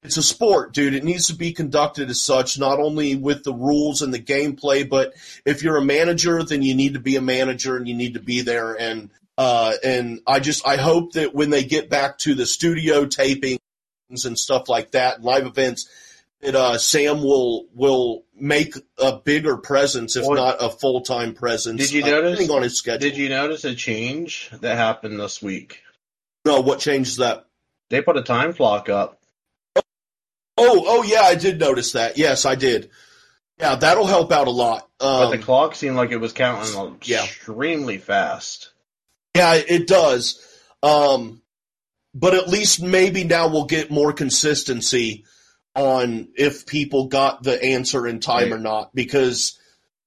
[0.03, 0.95] it's a sport, dude.
[0.95, 4.89] It needs to be conducted as such, not only with the rules and the gameplay,
[4.89, 5.15] but
[5.45, 8.21] if you're a manager, then you need to be a manager and you need to
[8.21, 8.75] be there.
[8.75, 13.07] And uh, and I just I hope that when they get back to the studio
[13.07, 13.59] taping
[14.09, 15.89] and stuff like that, live events,
[16.41, 21.81] that uh, Sam will will make a bigger presence, if not a full time presence.
[21.81, 23.09] Did you uh, notice- depending on his schedule?
[23.09, 25.83] Did you notice a change that happened this week?
[26.45, 27.47] No, what changed that?
[27.91, 29.18] They put a time clock up.
[30.59, 32.19] Oh, oh yeah, I did notice that.
[32.19, 32.91] Yes, I did.
[33.59, 34.89] Yeah, that'll help out a lot.
[34.99, 37.25] But Um, the clock seemed like it was counting Yeah.
[37.25, 38.71] extremely fast.
[39.37, 40.41] Yeah, it does.
[40.83, 41.43] Um,
[42.15, 45.25] but at least maybe now we'll get more consistency
[45.75, 48.53] on if people got the answer in time Right.
[48.53, 49.59] or not, because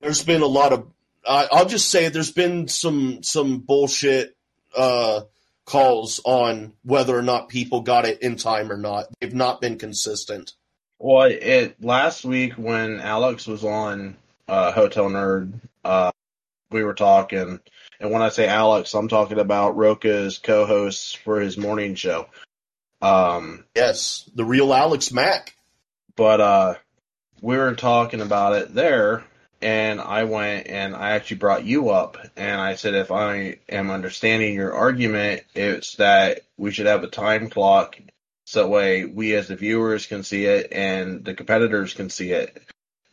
[0.01, 0.87] there's been a lot of.
[1.27, 4.35] I I'll just say there's been some some bullshit
[4.75, 5.21] uh,
[5.71, 9.05] calls on whether or not people got it in time or not.
[9.19, 10.51] They've not been consistent.
[10.99, 14.17] Well, it last week when Alex was on
[14.47, 15.53] uh, Hotel Nerd,
[15.85, 16.11] uh,
[16.69, 17.59] we were talking,
[17.99, 22.27] and when I say Alex, I'm talking about Roka's co-host for his morning show.
[23.01, 25.55] Um, Yes, the real Alex Mack.
[26.15, 26.75] but uh,
[27.41, 29.23] we were talking about it there,
[29.61, 33.91] and I went and I actually brought you up, and I said if I am
[33.91, 37.97] understanding your argument, it's that we should have a time clock
[38.45, 42.31] so that way we as the viewers can see it and the competitors can see
[42.31, 42.61] it.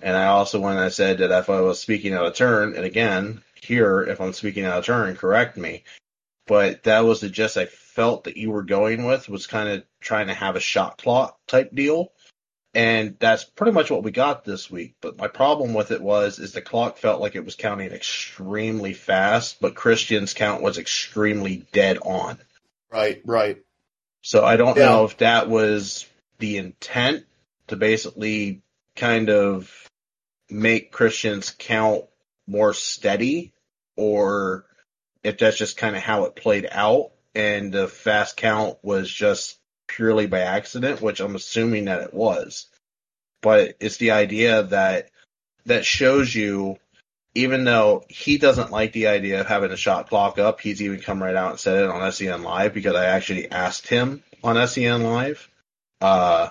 [0.00, 2.84] And I also when I said that if I was speaking out of turn, and
[2.84, 5.84] again here if I'm speaking out of turn, correct me.
[6.46, 9.84] But that was the gist I felt that you were going with was kind of
[10.00, 12.12] trying to have a shot clock type deal
[12.74, 14.94] and that's pretty much what we got this week.
[15.00, 18.94] But my problem with it was is the clock felt like it was counting extremely
[18.94, 22.38] fast, but Kristian's count was extremely dead on.
[22.90, 23.58] Right, right.
[24.22, 24.86] So I don't Yeah.
[24.86, 26.06] know if that was
[26.38, 27.26] the intent
[27.68, 28.62] to basically
[28.96, 29.72] kind of
[30.50, 32.04] make Kristian's count
[32.46, 33.52] more steady
[33.96, 34.64] or
[35.22, 39.57] if that's just kind of how it played out and the fast count was just
[39.88, 42.66] purely by accident, which I'm assuming that it was.
[43.42, 45.10] But it's the idea that
[45.66, 46.78] that shows you
[47.34, 51.00] even though he doesn't like the idea of having a shot clock up, he's even
[51.00, 54.66] come right out and said it on SEN Live because I actually asked him on
[54.66, 55.48] SEN Live,
[56.00, 56.48] uh,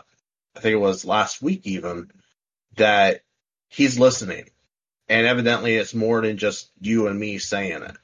[0.55, 2.11] I think it was last week even,
[2.75, 3.21] that
[3.67, 4.49] he's listening.
[5.09, 7.97] And evidently it's more than just you and me saying it.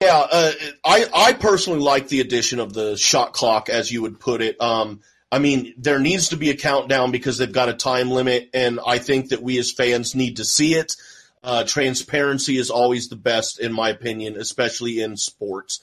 [0.00, 0.52] Yeah, uh,
[0.84, 4.60] I I personally like the addition of the shot clock, as you would put it.
[4.60, 5.00] Um,
[5.30, 8.80] I mean, there needs to be a countdown because they've got a time limit, and
[8.86, 10.96] I think that we as fans need to see it.
[11.42, 15.80] Uh, transparency is always the best, in my opinion, especially in sports.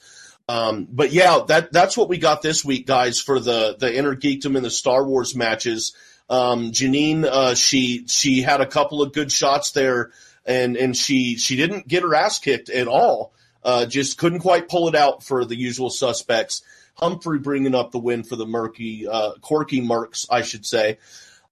[0.48, 4.16] Um, but yeah, that that's what we got this week, guys, for the the Inner
[4.16, 5.94] Geekdom and the Star Wars matches.
[6.28, 10.10] Um, Janine, uh, she she had a couple of good shots there,
[10.44, 13.32] and and she she didn't get her ass kicked at all.
[13.62, 16.62] Uh, just couldn't quite pull it out for the usual suspects.
[16.94, 20.98] Humphrey bringing up the win for the murky, uh, Corky Mercs, I should say.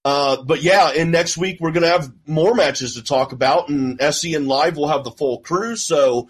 [0.05, 3.69] Uh, but yeah, and next week we're going to have more matches to talk about,
[3.69, 5.75] and SEN Live will have the full crew.
[5.75, 6.29] So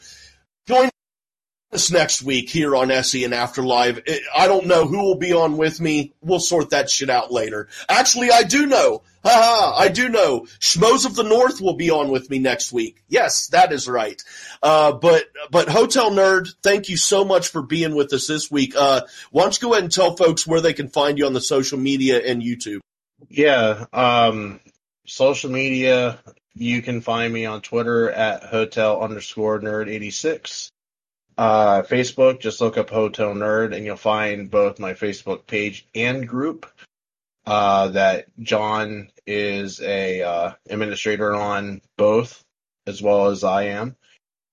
[1.72, 4.02] us next week here on SEN After Live.
[4.36, 6.14] I don't know who will be on with me.
[6.22, 7.68] We'll sort that shit out later.
[7.88, 9.04] Actually, I do know.
[9.24, 10.48] Haha, I do know.
[10.60, 13.04] Schmoes of the North will be on with me next week.
[13.10, 14.22] Yes, that is right.
[14.64, 18.76] Uh, but but Hotel Nerd, thank you so much for being with us this week.
[18.76, 19.02] Uh,
[19.32, 21.42] why don't you go ahead and tell folks where they can find you on the
[21.42, 22.80] social media and YouTube?
[23.28, 24.62] Yeah, um,
[25.06, 26.20] social media,
[26.56, 30.72] you can find me on Twitter at hotel underscore nerd 86.
[31.40, 36.28] Uh, Facebook, just look up Hotel Nerd and you'll find both my Facebook page and
[36.28, 36.70] group.
[37.46, 42.44] Uh, that John is a, uh, administrator on both
[42.86, 43.96] as well as I am.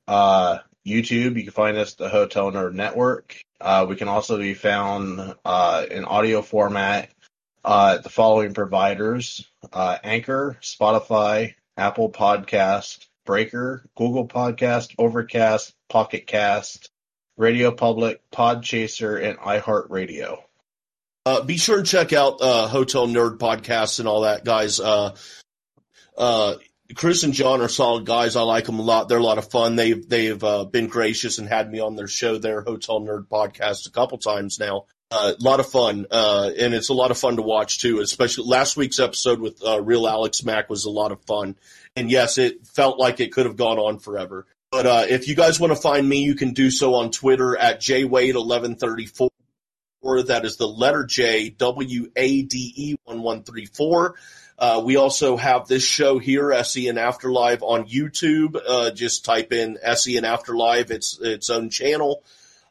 [0.06, 1.34] Uh, YouTube.
[1.34, 3.36] You can find us the Hotel Nerd Network.
[3.60, 7.10] Uh, we can also be found uh, in audio format
[7.64, 16.26] uh, at the following providers uh, Anchor, Spotify, Apple Podcast, Breaker, Google Podcast, Overcast, Pocket
[16.26, 16.90] Cast,
[17.36, 20.38] Radio Public, Podchaser, and iHeartRadio.
[21.26, 24.78] Uh, be sure and check out uh, Hotel Nerd podcasts and all that, guys.
[24.78, 25.16] Uh,
[26.16, 26.54] uh,
[26.94, 28.36] Chris and John are solid guys.
[28.36, 29.08] I like them a lot.
[29.08, 29.74] They're a lot of fun.
[29.74, 33.88] They've they've uh, been gracious and had me on their show, their Hotel Nerd podcast,
[33.88, 34.86] a couple times now.
[35.10, 37.98] Uh, a lot of fun, and it's a lot of fun to watch too.
[38.00, 41.56] Especially last week's episode with Real Alex Mack was a lot of fun.
[41.96, 44.46] And yes, it felt like it could have gone on forever.
[44.76, 47.56] But uh, if you guys want to find me, you can do so on Twitter
[47.56, 49.30] at jwade1134.
[50.26, 54.16] That is the letter J W A D E one one three four.
[54.58, 58.60] Uh, we also have this show here, SEN Afterlive, on YouTube.
[58.68, 62.22] Uh, just type in SEN Afterlive; it's its own channel.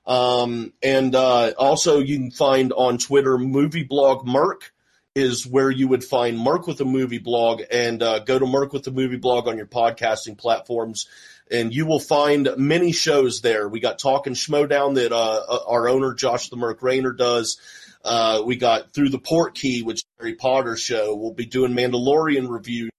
[0.06, 4.72] Um, and uh, also, you can find on Twitter, Movie Blog Merc
[5.16, 8.74] is where you would find Merc with a Movie Blog, and uh, go to Merc
[8.74, 11.08] with a Movie Blog on your podcasting platforms,
[11.52, 13.68] and you will find many shows there.
[13.68, 17.58] We got Talking Schmoedown that uh, our owner Josh the Merc Rayner does.
[18.04, 21.16] Uh, we got Through the Portkey, which Harry Potter show.
[21.16, 22.90] We'll be doing Mandalorian review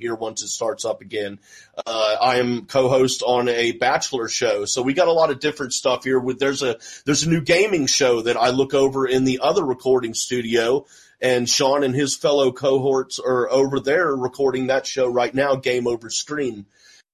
[0.00, 1.38] here once it starts up again.
[1.86, 5.72] Uh, I am co-host on a Bachelor show, so we got a lot of different
[5.72, 6.18] stuff here.
[6.18, 9.64] With there's a there's a new gaming show that I look over in the other
[9.64, 10.86] recording studio,
[11.20, 15.86] and Sean and his fellow cohorts are over there recording that show right now, Game
[15.86, 16.66] Over Stream.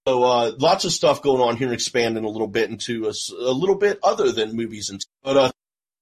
[0.07, 3.53] So uh, lots of stuff going on here, expanding a little bit into a, a
[3.53, 5.05] little bit other than movies and.
[5.23, 5.51] But uh,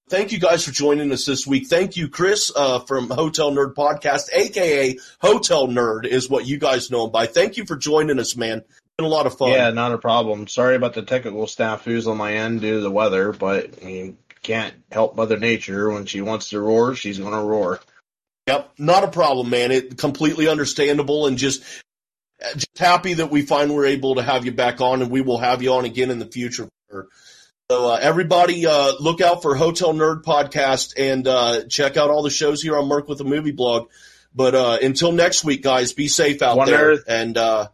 [0.08, 1.66] Thank you guys for joining us this week.
[1.66, 6.90] Thank you, Chris, uh, from Hotel Nerd Podcast, aka Hotel Nerd, is what you guys
[6.90, 7.26] know him by.
[7.26, 8.58] Thank you for joining us, man.
[8.58, 9.50] It's been a lot of fun.
[9.50, 10.46] Yeah, not a problem.
[10.46, 14.72] Sorry about the technical snafus on my end due to the weather, but you can't
[14.90, 15.90] help Mother Nature.
[15.90, 17.78] When she wants to roar, she's going to roar.
[18.46, 19.72] Yep, not a problem, man.
[19.72, 21.62] It completely understandable, and just
[22.54, 25.38] just happy that we find we're able to have you back on, and we will
[25.38, 26.68] have you on again in the future.
[27.70, 32.22] So uh, everybody, uh, look out for Hotel Nerd Podcast and uh, check out all
[32.22, 33.88] the shows here on Merc with a Movie Blog.
[34.34, 36.92] But uh, until next week, guys, be safe out One there.
[36.92, 37.68] other- and uh,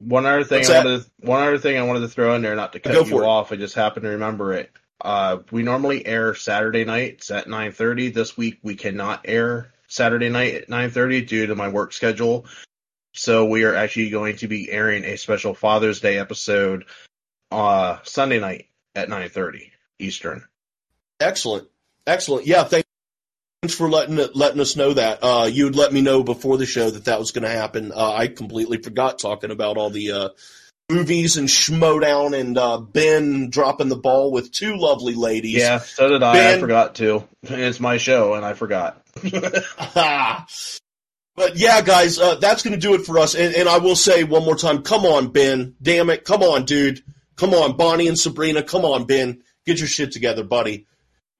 [0.00, 2.56] One other thing, I wanted to, one other thing I wanted to throw in there,
[2.56, 3.26] not to cut Go you for it.
[3.26, 3.52] off.
[3.52, 4.70] I just happened to remember it.
[5.00, 8.14] Uh, we normally air Saturday nights at 9:30.
[8.14, 12.46] This week we cannot air Saturday night at 9:30 due to my work schedule.
[13.12, 16.86] So we are actually going to be airing a special Father's Day episode
[17.50, 20.44] uh, Sunday night at 9:30 Eastern.
[21.20, 21.68] excellent,
[22.06, 22.46] excellent.
[22.46, 22.84] Yeah, thank,
[23.60, 25.18] thanks for letting it, letting us know that.
[25.22, 27.92] Uh, you would let me know before the show that that was going to happen.
[27.92, 30.28] Uh, I completely forgot talking about all the uh,
[30.90, 35.56] movies and Schmoedown and uh, Ben dropping the ball with two lovely ladies.
[35.56, 36.54] Yeah, so did I.
[36.54, 37.28] I forgot too.
[37.42, 39.04] It's my show, and I forgot.
[41.34, 43.34] but yeah, guys, uh, that's going to do it for us.
[43.34, 45.74] And, and I will say one more time, come on, Ben.
[45.80, 46.24] Damn it.
[46.24, 47.02] Come on, dude.
[47.36, 48.62] Come on, Bonnie and Sabrina.
[48.62, 49.42] Come on, Ben.
[49.64, 50.86] Get your shit together, buddy.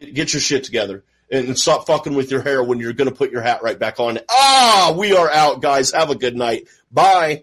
[0.01, 1.05] Get your shit together.
[1.31, 3.79] And, and stop fucking with your hair when you're going to put your hat right
[3.79, 4.19] back on.
[4.31, 5.93] Ah, we are out, guys.
[5.93, 6.69] Have a good night.
[6.91, 7.43] Bye.